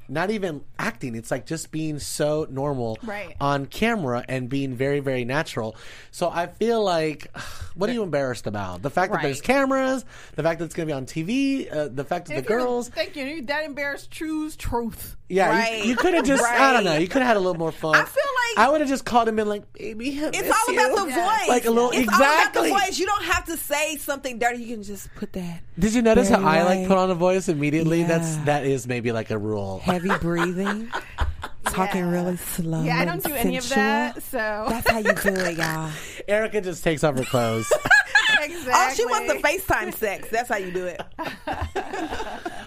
not 0.08 0.30
even 0.32 0.62
acting. 0.80 1.16
It's 1.16 1.32
like 1.32 1.46
just 1.46 1.72
being 1.72 2.00
so 2.00 2.48
normal 2.50 2.98
Right. 3.04 3.36
on 3.42 3.66
camera 3.66 4.24
and 4.28 4.48
being 4.50 4.76
very, 4.76 5.00
very 5.00 5.26
natural. 5.26 5.76
So 6.12 6.30
I 6.30 6.48
feel 6.48 6.84
like, 6.84 7.28
what 7.76 7.90
are 7.90 7.94
you 7.94 8.04
embarrassed 8.04 8.48
about? 8.48 8.82
The 8.82 8.90
fact 8.90 9.12
that 9.14 9.22
there's 9.22 9.42
cameras, 9.42 10.06
the 10.36 10.44
fact 10.44 10.60
that 10.60 10.66
it's 10.66 10.74
going 10.76 10.88
to 10.88 10.94
be 10.94 10.96
on 10.96 11.06
TV, 11.06 11.72
uh, 11.76 11.88
the 11.92 12.04
fact 12.04 12.28
that 12.28 12.38
If 12.38 12.44
the 12.44 12.48
girls. 12.48 12.90
thank 12.90 13.16
you. 13.16 13.42
That 13.44 13.64
embarrassed 13.66 14.12
choose 14.12 14.56
truth. 14.56 15.18
Yeah, 15.28 15.50
Right. 15.50 15.80
you, 15.84 15.90
you 15.92 15.96
could 15.96 16.14
have 16.14 16.26
just, 16.26 16.44
I 16.44 16.72
don't 16.74 16.84
know, 16.84 16.98
you 16.98 17.08
could 17.08 17.24
have 17.24 17.30
had 17.30 17.38
a 17.38 17.40
little 17.40 17.58
more 17.58 17.72
fun. 17.72 17.96
I 17.96 18.04
feel 18.04 18.24
like- 18.24 18.68
I 18.68 18.70
would 18.70 18.80
have 18.82 18.90
just 18.90 19.06
called 19.06 19.28
him 19.28 19.40
in 19.40 19.50
like, 19.50 19.74
baby, 19.74 20.20
I 20.24 20.28
It's 20.28 20.42
miss 20.44 20.52
all 20.52 20.74
about 20.76 20.90
you." 20.92 20.96
the 21.08 21.12
voice. 21.14 21.48
Like 21.50 21.66
a 21.66 21.72
little, 21.72 21.90
it's 21.90 22.00
exactly. 22.02 22.26
all 22.26 22.34
about 22.36 22.80
the 22.80 22.86
voice. 22.90 23.00
You 23.00 23.06
don't 23.08 23.24
have 23.24 23.46
to 23.46 23.58
say 23.58 23.96
something 23.98 24.38
dirty. 24.38 24.60
You 24.64 24.76
can 24.76 24.84
just 24.84 25.14
put 25.16 25.34
that 25.34 25.62
Did 25.80 25.94
you 25.96 26.04
notice 26.04 26.30
how 26.30 26.38
Very 26.38 26.50
I 26.60 26.64
like 26.64 26.88
put 26.88 26.98
on 26.98 27.10
a 27.10 27.16
voice 27.16 27.50
immediately? 27.50 28.04
That's, 28.04 28.36
Yeah. 28.38 28.44
that 28.46 28.66
is 28.68 28.88
maybe 28.88 29.12
like 29.12 29.32
a 29.32 29.38
rule. 29.38 29.82
Heavy 29.96 30.10
breathing, 30.20 30.92
talking 31.68 32.02
Yeah. 32.02 32.12
really 32.12 32.36
slow. 32.36 32.84
Yeah, 32.84 32.98
I 32.98 33.04
and 33.04 33.10
don't 33.12 33.24
do 33.24 33.34
any 33.34 33.56
of 33.56 33.70
that. 33.70 34.22
So 34.24 34.66
That's 34.68 34.90
how 34.90 34.98
you 34.98 35.14
do 35.14 35.30
it, 35.40 35.58
y'all. 35.58 35.90
Erika 36.28 36.60
just 36.60 36.84
takes 36.84 37.02
off 37.06 37.18
her 37.18 37.24
clothes. 37.24 37.72
exactly. 38.42 38.74
Oh, 38.76 38.94
she 38.94 39.06
wants 39.06 39.32
the 39.34 39.40
FaceTime 39.40 39.94
sex. 39.94 40.28
That's 40.30 40.50
how 40.50 40.58
you 40.58 40.72
do 40.74 40.86
it. 40.86 41.02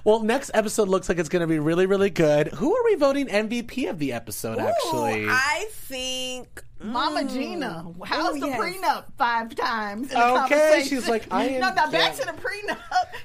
well, 0.04 0.20
next 0.20 0.52
episode 0.54 0.88
looks 0.88 1.10
like 1.10 1.18
it's 1.18 1.28
going 1.28 1.40
to 1.42 1.46
be 1.46 1.58
really, 1.58 1.84
really 1.84 2.08
good. 2.08 2.48
Who 2.48 2.74
are 2.74 2.84
we 2.86 2.94
voting 2.94 3.26
MVP 3.26 3.90
of 3.90 3.98
the 3.98 4.14
episode, 4.14 4.58
actually? 4.58 5.26
I 5.28 5.66
think 5.70 6.62
Mama 6.80 7.24
Gina, 7.24 7.84
how's 8.04 8.36
Ooh, 8.36 8.40
the 8.40 8.46
yes. 8.48 8.60
prenup 8.60 9.04
five 9.18 9.54
times? 9.54 10.12
In 10.12 10.18
the 10.18 10.24
Okay, 10.26 10.38
conversation? 10.38 10.88
she's 10.88 11.08
like, 11.08 11.26
I 11.30 11.48
no, 11.52 11.58
now 11.58 11.74
back 11.74 11.90
dead. 11.90 12.14
to 12.16 12.26
the 12.26 12.32
prenup. 12.32 12.78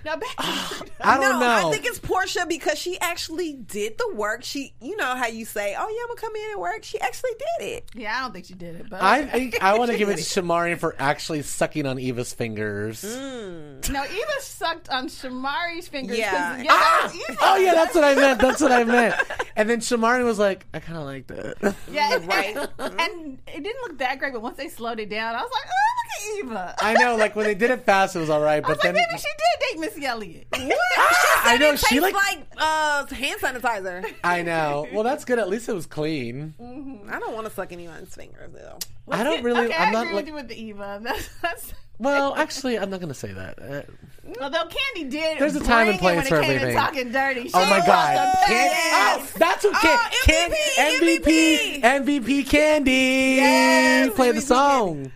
Now 0.03 0.15
back 0.15 0.29
to 0.29 0.35
the 0.37 0.43
prenup. 0.85 0.89
I 1.01 1.19
don't 1.19 1.39
no, 1.39 1.39
know. 1.39 1.69
I 1.69 1.71
think 1.71 1.85
it's 1.85 1.99
Porsha 1.99 2.47
because 2.47 2.77
she 2.79 2.99
actually 2.99 3.53
did 3.53 3.97
the 3.97 4.11
work. 4.15 4.43
She, 4.43 4.73
you 4.81 4.97
know 4.97 5.15
how 5.15 5.27
you 5.27 5.45
say, 5.45 5.75
"Oh 5.77 5.87
yeah, 5.87 6.01
I'm 6.03 6.07
gonna 6.07 6.19
come 6.21 6.35
in 6.35 6.51
and 6.51 6.61
work." 6.61 6.83
She 6.83 6.99
actually 6.99 7.31
did 7.59 7.67
it. 7.67 7.89
yeah, 7.93 8.17
I 8.17 8.21
don't 8.21 8.33
think 8.33 8.45
she 8.45 8.53
did 8.55 8.75
it, 8.75 8.89
but 8.89 9.01
I 9.01 9.23
think 9.25 9.61
I 9.63 9.77
want 9.77 9.91
to 9.91 9.97
give 9.97 10.09
it 10.09 10.17
to 10.17 10.21
Shamari 10.41 10.77
for 10.77 10.95
actually 10.97 11.41
sucking 11.43 11.85
on 11.85 11.99
Eva's 11.99 12.33
fingers. 12.33 13.03
Mm. 13.03 13.89
no, 13.91 14.03
Eva 14.03 14.41
sucked 14.41 14.89
on 14.89 15.07
Shamari's 15.07 15.87
fingers. 15.87 16.17
'cause- 16.17 16.23
Yeah. 16.23 16.57
yeah, 16.57 16.63
that 16.63 17.01
was 17.03 17.15
Eva. 17.15 17.37
Oh 17.41 17.55
yeah, 17.57 17.73
that's 17.75 17.93
what 17.95 18.03
I 18.03 18.15
meant. 18.15 18.39
That's 18.41 18.61
what 18.61 18.71
I 18.71 18.83
meant. 18.83 19.15
And 19.55 19.69
then 19.69 19.79
Shamari 19.81 20.23
was 20.23 20.39
like, 20.39 20.65
I 20.73 20.79
kind 20.79 20.97
of 20.97 21.03
liked 21.05 21.29
it. 21.31 21.57
Yeah, 21.91 22.15
and, 22.15 22.27
Right. 22.33 22.57
and, 22.79 22.99
and 22.99 23.39
it 23.47 23.63
didn't 23.63 23.81
look 23.81 23.97
that 23.99 24.19
great, 24.19 24.33
but 24.33 24.41
once 24.41 24.57
they 24.57 24.69
slowed 24.69 24.99
it 24.99 25.09
down, 25.09 25.35
I 25.35 25.41
was 25.41 25.51
like, 25.51 25.65
oh, 25.65 25.93
look 25.97 26.09
at 26.13 26.45
Eva. 26.45 26.75
I 26.79 26.93
know, 26.93 27.15
like 27.15 27.35
when 27.35 27.45
they 27.45 27.55
did 27.55 27.71
it 27.71 27.83
fast, 27.85 28.15
it 28.15 28.19
was 28.19 28.29
all 28.29 28.41
right. 28.41 28.61
But 28.63 28.69
was 28.69 28.77
like, 28.77 28.93
then 28.93 29.05
maybe 29.09 29.19
she 29.19 29.27
did 29.27 29.71
date 29.71 29.79
Missy 29.81 30.05
Elliott. 30.05 30.47
I 30.53 31.57
know 31.59 31.75
she 31.75 31.99
like. 31.99 32.13
like 32.13 32.45
uh, 32.57 33.05
hand 33.07 33.39
sanitizer. 33.41 34.13
I 34.23 34.41
know. 34.41 34.87
Well, 34.93 35.03
that's 35.03 35.25
good. 35.25 35.39
At 35.39 35.49
least 35.49 35.67
it 35.67 35.73
was 35.73 35.85
clean. 35.85 36.53
I 37.09 37.19
don't 37.19 37.33
want 37.33 37.47
to 37.47 37.53
suck 37.53 37.71
anyone's 37.71 38.15
fingers 38.15 38.51
though. 38.53 38.79
I 39.09 39.23
don't 39.23 39.43
really. 39.43 39.65
Okay, 39.65 39.75
I'm 39.75 39.89
I 39.89 39.91
not 39.91 40.03
agree 40.05 40.15
like. 40.15 40.25
with 40.25 40.27
you 40.27 40.33
with 40.35 40.47
the 40.47 40.61
Eva. 40.61 40.99
That's, 41.03 41.29
that's 41.41 41.73
Well, 41.99 42.35
actually, 42.35 42.77
I'm 42.77 42.89
not 42.89 42.99
going 42.99 43.09
to 43.09 43.13
say 43.13 43.31
that. 43.33 43.59
Uh, 43.61 43.81
although 44.41 44.65
Kandi 44.65 45.09
did. 45.09 45.39
There's 45.39 45.55
a 45.55 45.59
time 45.63 45.89
and 45.89 45.99
place 45.99 46.17
when 46.17 46.25
for 46.25 46.35
it 46.37 46.41
came 46.45 46.49
to 46.49 46.55
everything. 46.55 46.75
talking 46.75 47.11
dirty. 47.11 47.43
She 47.47 47.51
oh 47.53 47.69
my 47.69 47.85
god! 47.85 48.17
the 48.47 48.51
oh, 48.51 49.27
that's 49.37 49.63
who 49.63 49.71
can, 49.71 49.99
Oh, 49.99 50.09
can 50.25 50.51
MVP, 50.51 51.81
MVP 51.81 51.81
MVP 51.81 52.45
Kandi. 52.47 53.35
Yes, 53.37 54.13
Play 54.15 54.31
the 54.31 54.39
MVP 54.39 54.43
song. 54.43 55.11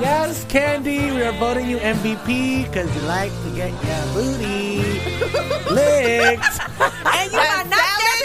Yes, 0.00 0.44
Kandi, 0.44 1.12
we 1.14 1.22
are 1.22 1.32
voting 1.32 1.68
you 1.68 1.78
MVP 1.78 2.64
because 2.66 2.94
you 2.94 3.02
like 3.02 3.32
to 3.42 3.50
get 3.56 3.70
your 3.72 4.14
booty 4.14 4.78
licked. 5.74 6.60
And 6.80 7.32
you're 7.32 7.64
not 7.66 7.77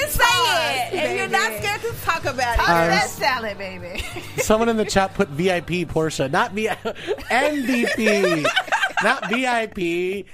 scared 0.08 0.12
to 0.12 0.18
say 0.18 0.24
salad 0.24 0.94
it. 0.94 1.10
And 1.10 1.18
you're 1.20 1.28
not 1.28 1.62
scared 1.62 1.82
to 1.82 2.02
talk 2.02 2.26
about 2.26 2.56
Talk 2.58 2.68
it. 2.68 2.72
Um, 2.72 2.90
that 2.90 3.10
salad, 3.10 3.58
baby. 3.58 4.04
Someone 4.38 4.70
in 4.70 4.78
the 4.78 4.86
chat 4.86 5.14
put 5.14 5.30
VIP 5.30 5.88
Porsha, 5.90 6.30
not 6.32 6.52
V 6.54 6.68
MVP, 6.68 8.46
not 9.04 9.30
VIP. 9.30 10.26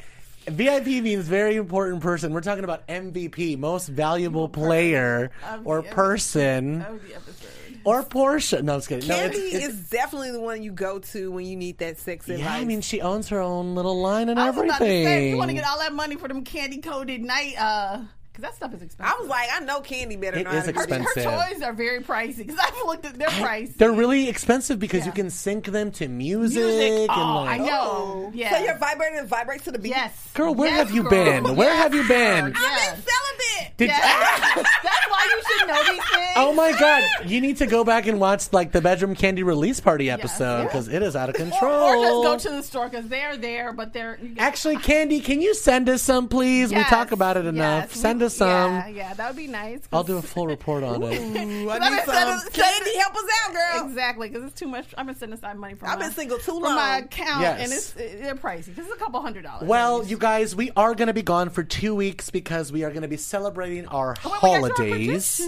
VIP 0.47 1.03
means 1.03 1.28
very 1.28 1.55
important 1.57 2.01
person. 2.01 2.34
We're 2.34 2.41
talking 2.41 2.63
about 2.63 2.88
MVP, 2.88 3.57
most 3.59 3.88
valuable 3.88 4.49
player 4.49 5.32
or 5.63 5.82
the 5.84 5.89
person 5.89 6.80
That 6.80 6.91
was 6.93 7.01
the 7.03 7.15
episode. 7.15 7.80
or 7.84 8.03
Porsha. 8.03 8.63
No, 8.63 8.74
I'm 8.74 8.80
just 8.80 8.89
kidding. 8.89 9.07
No, 9.07 9.15
Kandi 9.15 9.26
it's, 9.26 9.38
it's, 9.38 9.65
is 9.67 9.89
definitely 9.89 10.32
the 10.32 10.41
one 10.41 10.63
you 10.63 10.72
go 10.72 10.97
to 10.99 11.32
when 11.32 11.45
you 11.45 11.55
need 11.55 11.78
that 11.80 11.99
sex 11.99 12.28
advice. 12.28 12.43
yeah, 12.43 12.53
I 12.53 12.65
mean, 12.65 12.82
she 12.82 12.99
owns 13.01 13.28
her 13.30 13.39
own 13.39 13.76
little 13.76 14.01
line 14.01 14.30
and 14.30 14.39
I 14.39 14.49
was 14.49 14.57
about 14.57 14.80
to 14.80 14.86
everything. 14.86 15.05
say, 15.05 15.30
you 15.30 15.38
want 15.38 15.49
to 15.49 15.55
get 15.55 15.65
all 15.65 15.78
that 15.80 15.93
money 15.93 16.15
for 16.15 16.28
them 16.28 16.43
Kandi 16.43 16.82
Koated 16.82 17.20
night, 17.20 17.53
uh, 17.59 17.99
because 18.40 18.52
that 18.52 18.56
stuff 18.56 18.74
is 18.74 18.82
expensive. 18.82 19.16
I 19.16 19.20
was 19.22 19.30
like, 19.30 19.50
I 19.54 19.60
know 19.62 19.82
Kandi 19.82 20.20
better 20.20 20.38
It 20.40 20.44
know 20.44 20.52
how 20.52 20.58
is 20.58 20.66
to 20.66 20.72
her, 20.74 20.86
that. 20.86 21.02
expensive. 21.02 21.24
her 21.32 21.50
toys 21.54 21.62
are 21.62 21.74
very 21.74 22.00
pricey 22.02 22.38
because 22.38 22.58
I've 22.62 22.74
looked 22.86 23.06
at 23.06 23.18
their 23.18 23.30
price. 23.30 23.72
They're 23.78 23.92
really 23.92 24.30
expensive 24.30 24.80
because 24.80 25.06
you 25.06 25.12
can 25.12 25.30
sync 25.30 25.66
them 25.66 25.92
to 25.94 26.08
music, 26.08 26.64
music. 26.64 26.92
and 26.92 27.10
Oh, 27.12 27.44
like, 27.46 27.62
I 27.62 27.66
know. 27.66 28.32
Yeah. 28.34 28.58
So 28.58 28.64
your 28.64 28.78
vibrator 28.78 29.24
vibrates 29.26 29.64
to 29.66 29.72
the 29.72 29.80
beat. 29.80 29.90
Yes. 29.90 30.14
girl, 30.34 30.54
where 30.56 30.70
Yes, 30.70 30.78
have 30.88 30.92
you 30.96 31.04
girl. 31.04 31.12
been? 31.12 31.56
Where 31.56 31.74
Yes, 31.74 31.84
have 31.84 31.94
you 31.94 32.08
been? 32.08 32.46
I've 32.46 32.54
been 32.54 33.04
celibate. 33.04 33.78
Did 33.78 33.88
Yes. 33.90 34.40
That's 34.84 35.10
why 35.10 35.36
you 35.36 35.58
should 35.60 35.68
know 35.68 35.84
these 35.84 36.04
things. 36.14 36.30
Oh 36.36 36.54
my 36.54 36.72
god! 36.80 37.04
You 37.30 37.42
need 37.42 37.58
to 37.58 37.66
go 37.66 37.84
back 37.84 38.08
and 38.08 38.20
watch 38.20 38.52
like 38.54 38.72
the 38.72 38.82
Bedroom 38.82 39.16
Kandi 39.16 39.44
release 39.44 39.80
party 39.80 40.10
episode 40.10 40.64
because 40.66 40.88
it 40.88 41.02
is 41.02 41.16
out 41.16 41.30
of 41.30 41.36
control. 41.36 41.70
Or 41.90 41.96
just 41.96 42.46
go 42.46 42.50
to 42.52 42.58
the 42.58 42.64
store 42.64 42.90
because 42.90 43.08
they're 43.08 43.38
there, 43.38 43.74
but 43.74 43.94
they're 43.94 44.20
Actually, 44.38 44.78
Kandi, 44.78 45.24
can 45.24 45.42
you 45.42 45.54
send 45.56 45.88
us 45.90 46.02
some, 46.02 46.28
please? 46.28 46.74
we 46.74 46.84
talk 46.84 47.12
about 47.12 47.38
it 47.38 47.46
enough. 47.46 47.90
yes. 47.92 48.00
Send 48.00 48.20
We- 48.20 48.26
us 48.32 48.38
some. 48.38 48.48
Yeah, 48.74 48.84
um, 48.88 48.96
yeah, 48.96 49.14
that 49.14 49.28
would 49.28 49.38
be 49.38 49.48
nice. 49.48 49.82
I'll 49.92 50.04
do 50.04 50.18
a 50.18 50.22
full 50.22 50.48
report 50.48 50.84
on 50.84 51.02
it. 51.04 51.20
Ooh, 51.20 51.70
I 51.70 51.80
need 51.80 52.00
some. 52.06 52.16
it- 52.16 52.54
Kandi, 52.54 52.96
help 53.00 53.16
us 53.16 53.24
out, 53.46 53.54
girl. 53.54 53.88
Exactly, 53.90 54.30
because 54.30 54.44
it's 54.46 54.60
too 54.60 54.68
much. 54.68 54.88
I've 54.98 55.06
been 55.06 55.16
setting 55.16 55.34
aside 55.34 55.58
money 55.58 55.76
for 55.76 55.88
I've 55.88 56.00
my, 56.00 56.06
been 56.06 56.14
single 56.14 56.38
too 56.38 56.54
long 56.54 56.62
for 56.64 56.70
my 56.76 56.98
account, 57.00 57.42
Yes. 57.42 57.62
and 57.64 57.74
it's 57.74 57.92
they're 58.22 58.36
pricey 58.36 58.76
This 58.76 58.86
is 58.88 58.92
a 58.92 58.98
couple 58.98 59.22
hundred 59.22 59.44
dollars. 59.44 59.68
Well, 59.68 60.06
you 60.06 60.18
guys, 60.18 60.56
we 60.56 60.72
are 60.76 60.96
going 60.96 61.08
to 61.08 61.14
be 61.14 61.22
gone 61.24 61.50
for 61.50 61.64
two 61.64 61.96
weeks 61.96 62.30
because 62.30 62.72
we 62.72 62.84
are 62.84 62.90
going 62.90 63.02
to 63.04 63.08
be 63.08 63.18
celebrating 63.18 63.88
our 63.88 64.16
Oh, 64.26 64.30
wait, 64.30 64.62
we 64.62 64.70
gotta 64.70 64.84
our 64.84 64.88
holidays. 64.90 65.42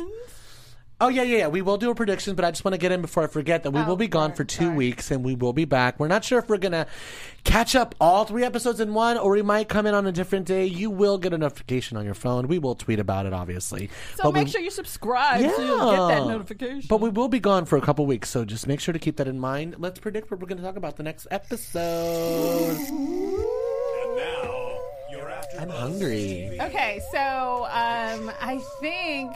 Predictions. 1.02 1.20
Oh 1.20 1.24
yeah, 1.24 1.24
yeah, 1.24 1.38
yeah. 1.44 1.48
We 1.48 1.62
will 1.62 1.78
do 1.78 1.90
a 1.92 1.96
prediction, 1.96 2.36
but 2.36 2.46
I 2.46 2.52
just 2.52 2.64
want 2.64 2.74
to 2.74 2.78
get 2.78 2.92
in 2.92 3.02
before 3.02 3.24
I 3.24 3.28
forget 3.28 3.64
that 3.64 3.72
we 3.72 3.80
Oh, 3.82 3.86
will 3.86 3.96
be 3.96 4.08
gone 4.08 4.30
sorry, 4.30 4.38
for 4.38 4.44
two 4.44 4.66
sorry. 4.66 4.76
weeks, 4.78 5.12
and 5.12 5.24
we 5.24 5.36
will 5.36 5.54
be 5.54 5.66
back. 5.66 6.00
We're 6.00 6.08
not 6.08 6.24
sure 6.24 6.40
if 6.40 6.48
we're 6.50 6.58
gonna 6.58 6.88
catch 7.44 7.76
up 7.76 7.96
all 8.00 8.26
three 8.26 8.44
episodes 8.44 8.80
in 8.80 8.94
one, 8.94 9.18
or 9.18 9.32
we 9.32 9.42
might 9.42 9.68
come 9.68 9.86
in 9.88 9.94
on 9.96 10.06
a 10.08 10.12
different 10.12 10.46
day. 10.46 10.66
You 10.66 10.90
will 10.92 11.18
get 11.18 11.34
a 11.34 11.38
notification 11.38 11.98
on 11.98 12.06
your 12.06 12.14
phone. 12.14 12.48
We 12.48 12.60
will 12.60 12.76
tweet 12.76 13.00
about 13.00 13.26
it, 13.26 13.34
obviously. 13.34 13.90
So 14.16 14.24
But 14.26 14.34
make 14.36 14.46
we- 14.46 14.52
sure 14.52 14.62
you 14.62 14.70
subscribe 14.72 15.42
so 15.42 15.62
you'll 15.64 15.92
get 15.92 16.08
that 16.20 16.28
notification. 16.28 16.86
But 16.88 17.02
we 17.02 17.10
will 17.10 17.28
be 17.30 17.40
gone 17.40 17.66
for 17.66 17.78
a 17.78 17.82
couple 17.82 18.06
weeks, 18.06 18.30
so 18.30 18.46
just 18.46 18.68
make 18.68 18.80
sure 18.80 18.94
to 18.94 19.00
keep 19.00 19.18
that 19.18 19.28
in 19.28 19.40
mind. 19.40 19.76
Let's 19.80 20.00
predict 20.00 20.30
what 20.32 20.40
we're 20.40 20.48
going 20.48 20.60
to 20.60 20.64
talk 20.64 20.76
about 20.78 20.98
the 20.98 21.04
next 21.04 21.28
episode. 21.32 22.78
And 22.78 24.16
now, 24.18 24.78
you're 25.12 25.30
after 25.30 25.60
I'm 25.60 25.70
hungry. 25.70 26.58
Okay, 26.62 27.02
so 27.12 27.66
um, 27.66 28.32
I 28.42 28.62
think 28.80 29.32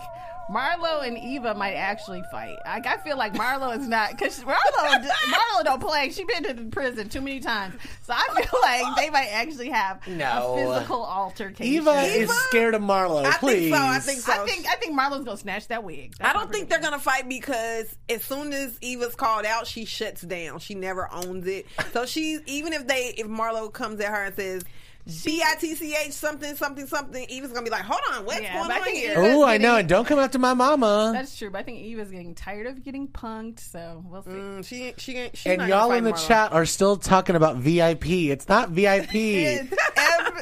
Marlo 0.50 1.06
and 1.06 1.18
Eva 1.18 1.56
might 1.56 1.74
actually 1.74 2.24
fight. 2.32 2.58
Like 2.66 2.86
I 2.86 2.98
feel 2.98 3.18
like 3.18 3.34
Marlo 3.34 3.76
is 3.78 3.88
not 3.88 4.12
because 4.12 4.39
Marlo 4.43 4.56
Marlo 4.78 5.64
don't 5.64 5.82
play. 5.82 6.12
She 6.12 6.24
been 6.26 6.43
to 6.43 6.54
the 6.54 6.66
prison 6.66 7.10
too 7.10 7.22
many 7.22 7.39
times, 7.39 7.74
so 8.04 8.14
I 8.16 8.26
feel 8.36 8.60
like 8.62 8.96
they 8.96 9.10
might 9.10 9.30
actually 9.32 9.70
have 9.72 10.06
No. 10.08 10.54
a 10.56 10.58
physical 10.76 11.04
altercation. 11.04 11.66
Eva, 11.66 11.91
is 12.04 12.30
scared 12.48 12.76
of 12.76 12.82
Marlo. 12.82 13.26
I 13.26 13.38
please. 13.38 13.72
think 13.72 13.76
so. 13.76 13.82
I 13.82 14.00
think 14.00 14.20
so. 14.20 14.32
I 14.34 14.46
think 14.46 14.68
I 14.68 14.76
think 14.76 14.98
Marlo's 15.00 15.26
gonna 15.26 15.38
snatch 15.38 15.68
that 15.70 15.84
wig. 15.84 16.14
That's 16.20 16.30
I 16.30 16.34
don't 16.38 16.52
think 16.52 16.70
they're 16.70 16.80
gonna 16.82 17.00
fight 17.00 17.28
because 17.28 17.96
as 18.08 18.24
soon 18.24 18.54
as 18.54 18.78
Eva's 18.82 19.16
called 19.16 19.46
out, 19.46 19.66
she 19.68 19.86
shuts 19.86 20.22
down. 20.22 20.60
She 20.60 20.76
never 20.76 21.12
owns 21.12 21.48
it. 21.48 21.66
So 21.91 22.06
she 22.06 22.39
even 22.46 22.74
if 22.74 22.86
they 22.88 23.14
if 23.18 23.28
Marlo 23.28 23.74
comes 23.74 24.00
at 24.00 24.10
her 24.12 24.26
and 24.26 24.36
says 24.36 24.64
B 25.24 25.41
I 25.45 25.56
T 25.56 25.76
C 25.76 25.95
H 25.95 26.12
something 26.14 26.56
something 26.56 26.88
something, 26.88 27.26
Eva's 27.30 27.51
gonna 27.51 27.64
be 27.64 27.70
like, 27.70 27.84
hold 27.84 27.99
on, 28.14 28.26
what's 28.26 28.41
Yeah, 28.41 28.53
going 28.68 28.72
on 28.72 28.88
here? 28.89 29.14
Oh, 29.18 29.43
I 29.43 29.58
know. 29.58 29.76
And 29.78 29.88
don't 29.88 30.06
come 30.08 30.18
after 30.20 30.39
my 30.39 30.53
mama. 30.56 31.12
That's 31.14 31.38
true, 31.38 31.51
but 31.51 31.60
I 31.60 31.64
think 31.64 31.80
Eva's 31.80 32.10
getting 32.10 32.34
tired 32.34 32.66
of 32.66 32.84
getting 32.84 33.08
punked, 33.08 33.60
so 33.60 34.03
we'll 34.10 34.24
see. 34.24 34.30
Mm, 34.32 34.66
she 34.66 34.93
she 34.97 35.16
ain't- 35.18 35.38
she 35.38 35.49
and 35.51 35.60
not 35.60 35.70
y'all 35.70 35.91
in 35.91 36.03
the 36.03 36.12
fight 36.12 36.20
Marlo. 36.20 36.28
chat 36.28 36.53
are 36.53 36.66
still 36.66 36.97
talking 36.97 37.36
about 37.36 37.58
VIP. 37.58 38.08
It's 38.32 38.49
not 38.49 38.70
VIP. 38.70 39.14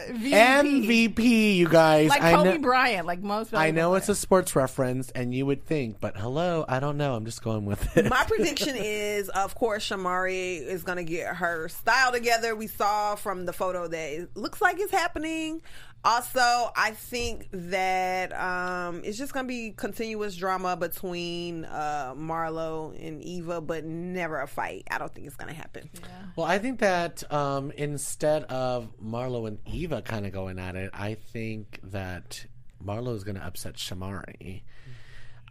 It's 0.06 0.20
MVP. 0.20 0.98
MVP, 1.18 1.56
you 1.56 1.68
guys. 1.70 2.10
like 2.10 2.22
I 2.22 2.34
Kobe 2.34 2.54
know, 2.56 2.60
Bryant, 2.60 3.08
like 3.08 3.22
most. 3.22 3.54
I 3.54 3.72
know 3.72 3.96
it's 3.96 4.10
a 4.10 4.16
sports 4.16 4.56
reference, 4.56 5.10
and 5.12 5.34
you 5.34 5.46
would 5.46 5.66
think, 5.66 6.00
but 6.02 6.18
hello, 6.18 6.66
I 6.68 6.80
don't 6.80 6.98
know. 6.98 7.16
I'm 7.16 7.26
just 7.26 7.42
going 7.44 7.66
with 7.66 7.96
it. 7.98 8.10
My 8.10 8.24
prediction 8.28 8.76
is, 8.76 9.30
of 9.30 9.56
course, 9.56 9.88
Shamari 9.90 10.62
is 10.62 10.84
going 10.84 10.98
to 10.98 11.04
get 11.04 11.36
her 11.36 11.70
style 11.70 12.12
together. 12.12 12.56
We 12.56 12.68
saw 12.68 13.16
from 13.16 13.46
the 13.46 13.54
photo 13.54 13.88
that 13.88 14.12
it 14.12 14.36
looks 14.36 14.53
like 14.62 14.80
it's 14.80 14.92
happening. 14.92 15.62
Also, 16.06 16.72
I 16.76 16.92
think 16.92 17.48
that 17.54 18.34
um, 18.38 19.04
it's 19.06 19.18
just 19.18 19.34
going 19.34 19.46
to 19.46 19.48
be 19.48 19.72
continuous 19.72 20.36
drama 20.36 20.76
between 20.76 21.64
uh, 21.64 22.14
Marlo 22.18 22.94
and 23.02 23.22
Eva, 23.22 23.62
but 23.62 23.86
never 23.86 24.42
a 24.42 24.48
fight. 24.48 24.84
I 24.92 24.98
don't 24.98 25.14
think 25.14 25.28
it's 25.28 25.38
going 25.38 25.48
to 25.48 25.56
happen. 25.56 25.90
Yeah. 25.94 26.10
Well, 26.36 26.46
I 26.46 26.60
think 26.60 26.80
that 26.80 27.32
um, 27.32 27.72
instead 27.72 28.44
of 28.46 28.90
Marlo 29.02 29.48
and 29.48 29.60
Eva 29.66 30.02
kind 30.02 30.26
of 30.26 30.34
going 30.34 30.60
at 30.60 30.76
it, 30.76 30.90
I 30.94 31.14
think 31.14 31.80
that 31.84 32.48
Marlo 32.84 33.16
is 33.16 33.24
going 33.24 33.36
to 33.36 33.46
upset 33.46 33.76
Shamari. 33.76 34.64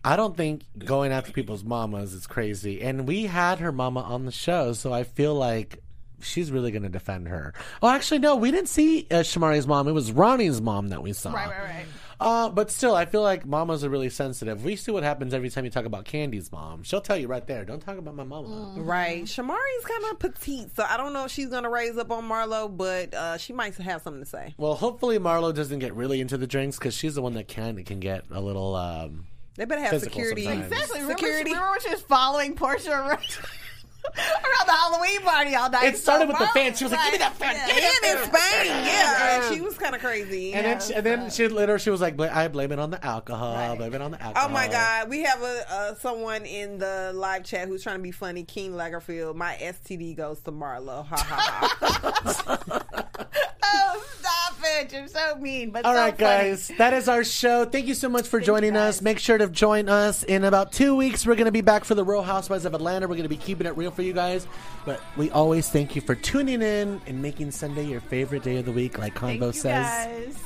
I 0.05 0.17
don't 0.17 0.37
think 0.37 0.65
going 0.77 1.13
after 1.13 1.33
people's 1.33 1.65
mamas 1.65 2.13
is 2.13 2.27
crazy. 2.27 2.83
And 2.83 3.07
we 3.07 3.25
had 3.25 3.61
her 3.61 3.73
mama 3.73 4.01
on 4.01 4.27
the 4.27 4.33
show, 4.33 4.73
so 4.73 4.93
I 4.93 5.05
feel 5.05 5.35
like 5.35 5.83
she's 6.23 6.51
really 6.51 6.71
going 6.71 6.83
to 6.83 6.89
defend 6.89 7.29
her. 7.29 7.53
Oh, 7.83 7.89
actually, 7.89 8.19
no, 8.21 8.37
we 8.37 8.51
didn't 8.51 8.69
see 8.69 9.07
uh, 9.11 9.17
Shamari's 9.17 9.67
mom. 9.67 9.89
It 9.89 9.93
was 9.93 10.13
Ronnie's 10.13 10.61
mom 10.61 10.89
that 10.89 11.03
we 11.03 11.13
saw. 11.13 11.33
Right, 11.33 11.49
right, 11.49 11.63
right. 11.63 11.85
Uh, 12.21 12.49
but 12.49 12.71
still, 12.71 12.95
I 12.95 13.05
feel 13.05 13.23
like 13.23 13.45
mamas 13.45 13.83
are 13.83 13.91
really 13.91 14.09
sensitive. 14.09 14.63
We 14.65 14.77
see 14.77 14.93
what 14.93 15.03
happens 15.03 15.35
every 15.35 15.51
time 15.51 15.65
you 15.65 15.73
talk 15.73 15.87
about 15.87 16.05
Kandi's 16.05 16.53
mom. 16.53 16.85
She'll 16.85 17.01
tell 17.01 17.17
you 17.17 17.27
right 17.27 17.45
there, 17.45 17.65
don't 17.65 17.81
talk 17.81 17.99
about 17.99 18.15
my 18.15 18.23
mama. 18.23 18.75
Right. 18.81 19.25
Shamari's 19.25 19.85
kind 19.85 20.05
of 20.13 20.21
petite, 20.21 20.77
so 20.77 20.85
I 20.89 20.97
don't 20.97 21.13
know 21.13 21.25
if 21.25 21.33
she's 21.33 21.49
going 21.49 21.65
to 21.65 21.69
raise 21.69 21.99
up 21.99 22.13
on 22.13 22.29
Marlo, 22.29 22.75
but 22.77 23.13
uh, 23.13 23.39
she 23.39 23.53
might 23.53 23.75
have 23.75 24.03
something 24.03 24.23
to 24.23 24.29
say. 24.29 24.55
Well, 24.57 24.75
hopefully 24.75 25.19
Marlo 25.19 25.53
doesn't 25.53 25.81
get 25.81 25.95
really 25.95 26.21
into 26.21 26.39
the 26.39 26.47
drinks 26.47 26.79
because 26.79 26.95
she's 26.95 27.17
the 27.17 27.23
one 27.23 27.35
that 27.35 27.49
can 27.49 27.83
can 27.83 27.99
get 27.99 28.25
a 28.31 28.41
little. 28.41 28.77
Um, 28.77 29.27
They 29.57 29.65
better 29.65 29.81
have 29.83 30.01
security. 30.01 30.45
sometimes. 30.45 30.71
Exactly. 30.71 31.01
Remember, 31.01 31.19
Security. 31.19 31.51
She, 31.51 31.55
remember 31.55 31.71
when 31.73 31.81
she 31.81 31.91
was 31.91 32.03
following 32.03 32.55
Porsha 32.55 32.91
around, 32.91 33.19
around 34.17 34.67
the 34.67 34.73
Halloween 34.73 35.21
party 35.23 35.55
all 35.55 35.71
night? 35.71 35.85
It 35.85 35.97
started 35.99 36.29
with 36.29 36.39
the 36.39 36.47
fan. 36.49 36.75
She 36.75 36.85
was 36.85 36.93
like, 36.93 37.03
"Give 37.05 37.13
me 37.13 37.19
that 37.19 37.37
fan, 37.37 37.55
give 37.67 37.77
me 37.77 37.81
that 37.83 38.01
And 38.05 38.19
in 38.19 38.25
Spain, 38.25 38.85
yeah, 38.87 39.47
and 39.47 39.55
she 39.55 39.61
was 39.61 39.79
kind 39.79 39.95
of 39.95 40.01
crazy. 40.01 40.53
and 40.55 40.67
then 40.67 40.81
she, 40.81 40.95
and 40.95 41.07
then 41.07 41.31
she 41.31 41.49
later 41.49 41.79
she 41.79 41.91
was 41.91 42.01
like, 42.01 42.19
"I 42.21 42.49
blame 42.49 42.73
it 42.73 42.79
on 42.79 42.91
the 42.91 43.05
alcohol. 43.05 43.77
Blame 43.77 43.95
it 43.95 44.01
on 44.03 44.11
the 44.13 44.23
alcohol." 44.23 44.49
Oh 44.49 44.53
my 44.53 44.69
God, 44.69 45.09
we 45.09 45.23
have 45.23 45.41
a 45.43 45.65
uh, 45.71 45.95
someone 45.95 46.45
in 46.45 46.79
the 46.79 47.13
live 47.15 47.45
chat 47.45 47.69
who's 47.69 47.83
trying 47.83 47.97
to 47.99 48.03
be 48.03 48.11
funny. 48.13 48.43
King 48.45 48.73
Lagerfield, 48.73 49.35
my 49.37 49.57
STD 49.61 50.17
goes 50.17 50.41
to 50.41 50.53
Marlo. 50.53 51.07
Ha 51.07 51.17
ha 51.17 51.77
ha. 51.81 53.09
Oh, 53.75 54.05
stop 54.21 54.57
it! 54.81 54.93
You're 54.93 55.07
so 55.09 55.37
mean, 55.37 55.71
but 55.71 55.85
All 55.87 55.95
so 55.95 55.99
right, 55.99 56.17
funny. 56.19 56.51
guys, 56.51 56.71
that 56.77 56.93
is 56.93 57.09
our 57.09 57.25
show. 57.25 57.65
Thank 57.65 57.87
you 57.87 57.95
so 57.95 58.09
much 58.09 58.29
for 58.29 58.39
joining 58.39 58.77
us. 58.77 59.01
Make 59.01 59.19
sure 59.19 59.39
to 59.39 59.49
join 59.49 59.89
us 59.89 60.23
in 60.25 60.45
about 60.45 60.73
two 60.73 60.95
weeks. 60.95 61.25
We're 61.25 61.37
going 61.37 61.47
to 61.47 61.53
be 61.53 61.63
back 61.63 61.85
for 61.85 61.95
the 61.95 62.05
Real 62.05 62.21
Housewives 62.23 62.67
of 62.67 62.75
Atlanta. 62.75 63.07
We're 63.09 63.15
going 63.15 63.23
to 63.23 63.29
be 63.31 63.37
keeping 63.39 63.67
it 63.67 63.75
real 63.77 63.91
for 63.91 64.03
you 64.03 64.13
guys. 64.13 64.47
But 64.85 65.01
we 65.17 65.31
always 65.31 65.71
thank 65.71 65.97
you 65.97 66.03
for 66.03 66.15
tuning 66.15 66.61
in 66.61 67.01
and 67.07 67.23
making 67.23 67.51
Sunday 67.53 67.85
your 67.87 68.01
favorite 68.03 68.43
day 68.43 68.59
of 68.59 68.67
the 68.67 68.73
week, 68.73 68.99
like 68.99 69.19
Thank 69.19 69.41
Convo 69.41 69.47
you 69.47 69.53
says. 69.53 69.87
guys. 69.87 70.37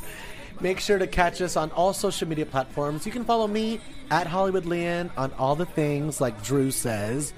Make 0.60 0.78
sure 0.80 0.98
to 0.98 1.06
catch 1.08 1.40
us 1.42 1.56
on 1.56 1.70
all 1.72 1.92
social 1.92 2.28
media 2.28 2.46
platforms. 2.46 3.04
You 3.06 3.12
can 3.12 3.24
follow 3.24 3.48
me 3.48 3.80
at 4.10 4.26
Hollywood 4.28 4.66
Lian 4.66 5.10
on 5.16 5.32
all 5.34 5.56
the 5.56 5.66
things, 5.66 6.20
like 6.20 6.42
Drew 6.44 6.70
says. 6.70 7.32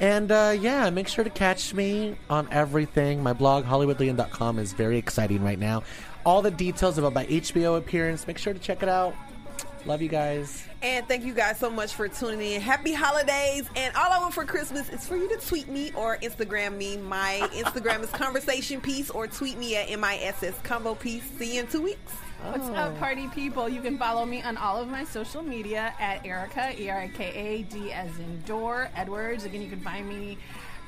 And 0.00 0.32
uh, 0.32 0.56
yeah, 0.58 0.90
make 0.90 1.08
sure 1.08 1.24
to 1.24 1.30
catch 1.30 1.74
me 1.74 2.16
on 2.28 2.48
everything. 2.50 3.22
My 3.22 3.32
blog, 3.32 3.64
HollywoodLian.com, 3.64 4.58
is 4.58 4.72
very 4.72 4.98
exciting 4.98 5.42
right 5.42 5.58
now. 5.58 5.84
All 6.24 6.42
the 6.42 6.50
details 6.50 6.98
about 6.98 7.14
my 7.14 7.26
HBO 7.26 7.76
appearance, 7.78 8.26
make 8.26 8.38
sure 8.38 8.52
to 8.52 8.58
check 8.58 8.82
it 8.82 8.88
out. 8.88 9.14
Love 9.84 10.00
you 10.00 10.08
guys. 10.08 10.64
and 10.80 11.06
thank 11.08 11.24
you 11.24 11.34
guys 11.34 11.58
so 11.58 11.68
much 11.68 11.92
for 11.94 12.06
tuning 12.06 12.52
in. 12.52 12.60
Happy 12.60 12.92
holidays! 12.92 13.68
And 13.74 13.94
all 13.96 14.12
I 14.12 14.18
want 14.20 14.32
for 14.32 14.44
Christmas 14.44 14.88
is 14.90 15.06
for 15.06 15.16
you 15.16 15.28
to 15.28 15.44
tweet 15.44 15.68
me 15.68 15.90
or 15.96 16.18
Instagram 16.18 16.76
me. 16.76 16.96
My 16.98 17.48
Instagram 17.52 18.02
is 18.02 18.10
conversation 18.10 18.80
piece 18.80 19.10
or 19.10 19.26
tweet 19.26 19.58
me 19.58 19.76
at 19.76 19.88
miss 19.90 20.54
Convo 20.62 20.98
piece. 20.98 21.24
See 21.36 21.56
you 21.56 21.62
in 21.62 21.66
two 21.66 21.82
weeks. 21.82 22.12
What's 22.44 22.68
up, 22.70 22.98
party 22.98 23.28
people? 23.28 23.68
You 23.68 23.80
can 23.80 23.96
follow 23.98 24.26
me 24.26 24.42
on 24.42 24.56
all 24.56 24.80
of 24.80 24.88
my 24.88 25.04
social 25.04 25.42
media 25.42 25.94
at 26.00 26.26
Erika, 26.26 26.74
E 26.80 26.90
R 26.90 26.98
I 27.02 27.08
K 27.08 27.24
A 27.34 27.62
D 27.62 27.92
as 27.92 28.18
in 28.18 28.40
door, 28.42 28.88
Edwards. 28.96 29.44
Again, 29.44 29.62
you 29.62 29.68
can 29.68 29.80
find 29.80 30.08
me 30.08 30.38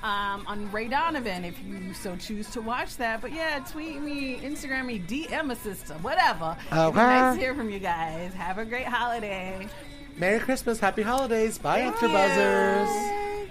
um, 0.02 0.44
on 0.48 0.70
Ray 0.72 0.88
Donovan 0.88 1.44
if 1.44 1.55
you 1.64 1.94
so 1.94 2.16
choose 2.16 2.50
to 2.50 2.61
watch 2.61 2.96
that. 2.96 3.20
But 3.20 3.32
yeah, 3.32 3.61
tweet 3.61 4.00
me, 4.00 4.38
Instagram 4.40 4.86
me, 4.86 4.98
DM 4.98 5.52
a 5.52 5.57
sister, 5.57 5.94
whatever. 5.94 6.57
It'd 6.66 6.78
Okay. 6.78 6.96
nice 6.96 7.36
to 7.36 7.40
hear 7.40 7.55
from 7.55 7.70
you 7.70 7.78
guys. 7.78 8.34
Have 8.34 8.59
a 8.59 8.64
great 8.64 8.86
holiday. 8.86 9.68
Merry 10.16 10.40
Christmas, 10.40 10.80
Happy 10.80 11.02
Holidays. 11.02 11.57
Bye, 11.59 11.80
After 11.80 12.09
Buzzers. 12.09 13.50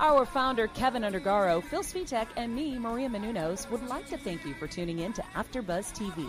Our 0.00 0.26
founder, 0.26 0.66
Kevin 0.68 1.02
Undergaro, 1.02 1.62
Phil 1.62 1.82
Svitek, 1.82 2.26
and 2.36 2.52
me, 2.54 2.76
Maria 2.78 3.08
Menounos, 3.08 3.70
would 3.70 3.86
like 3.88 4.08
to 4.08 4.16
thank 4.18 4.44
you 4.44 4.54
for 4.54 4.66
tuning 4.66 4.98
in 5.00 5.12
to 5.12 5.22
AfterBuzz 5.36 5.92
TV. 5.96 6.28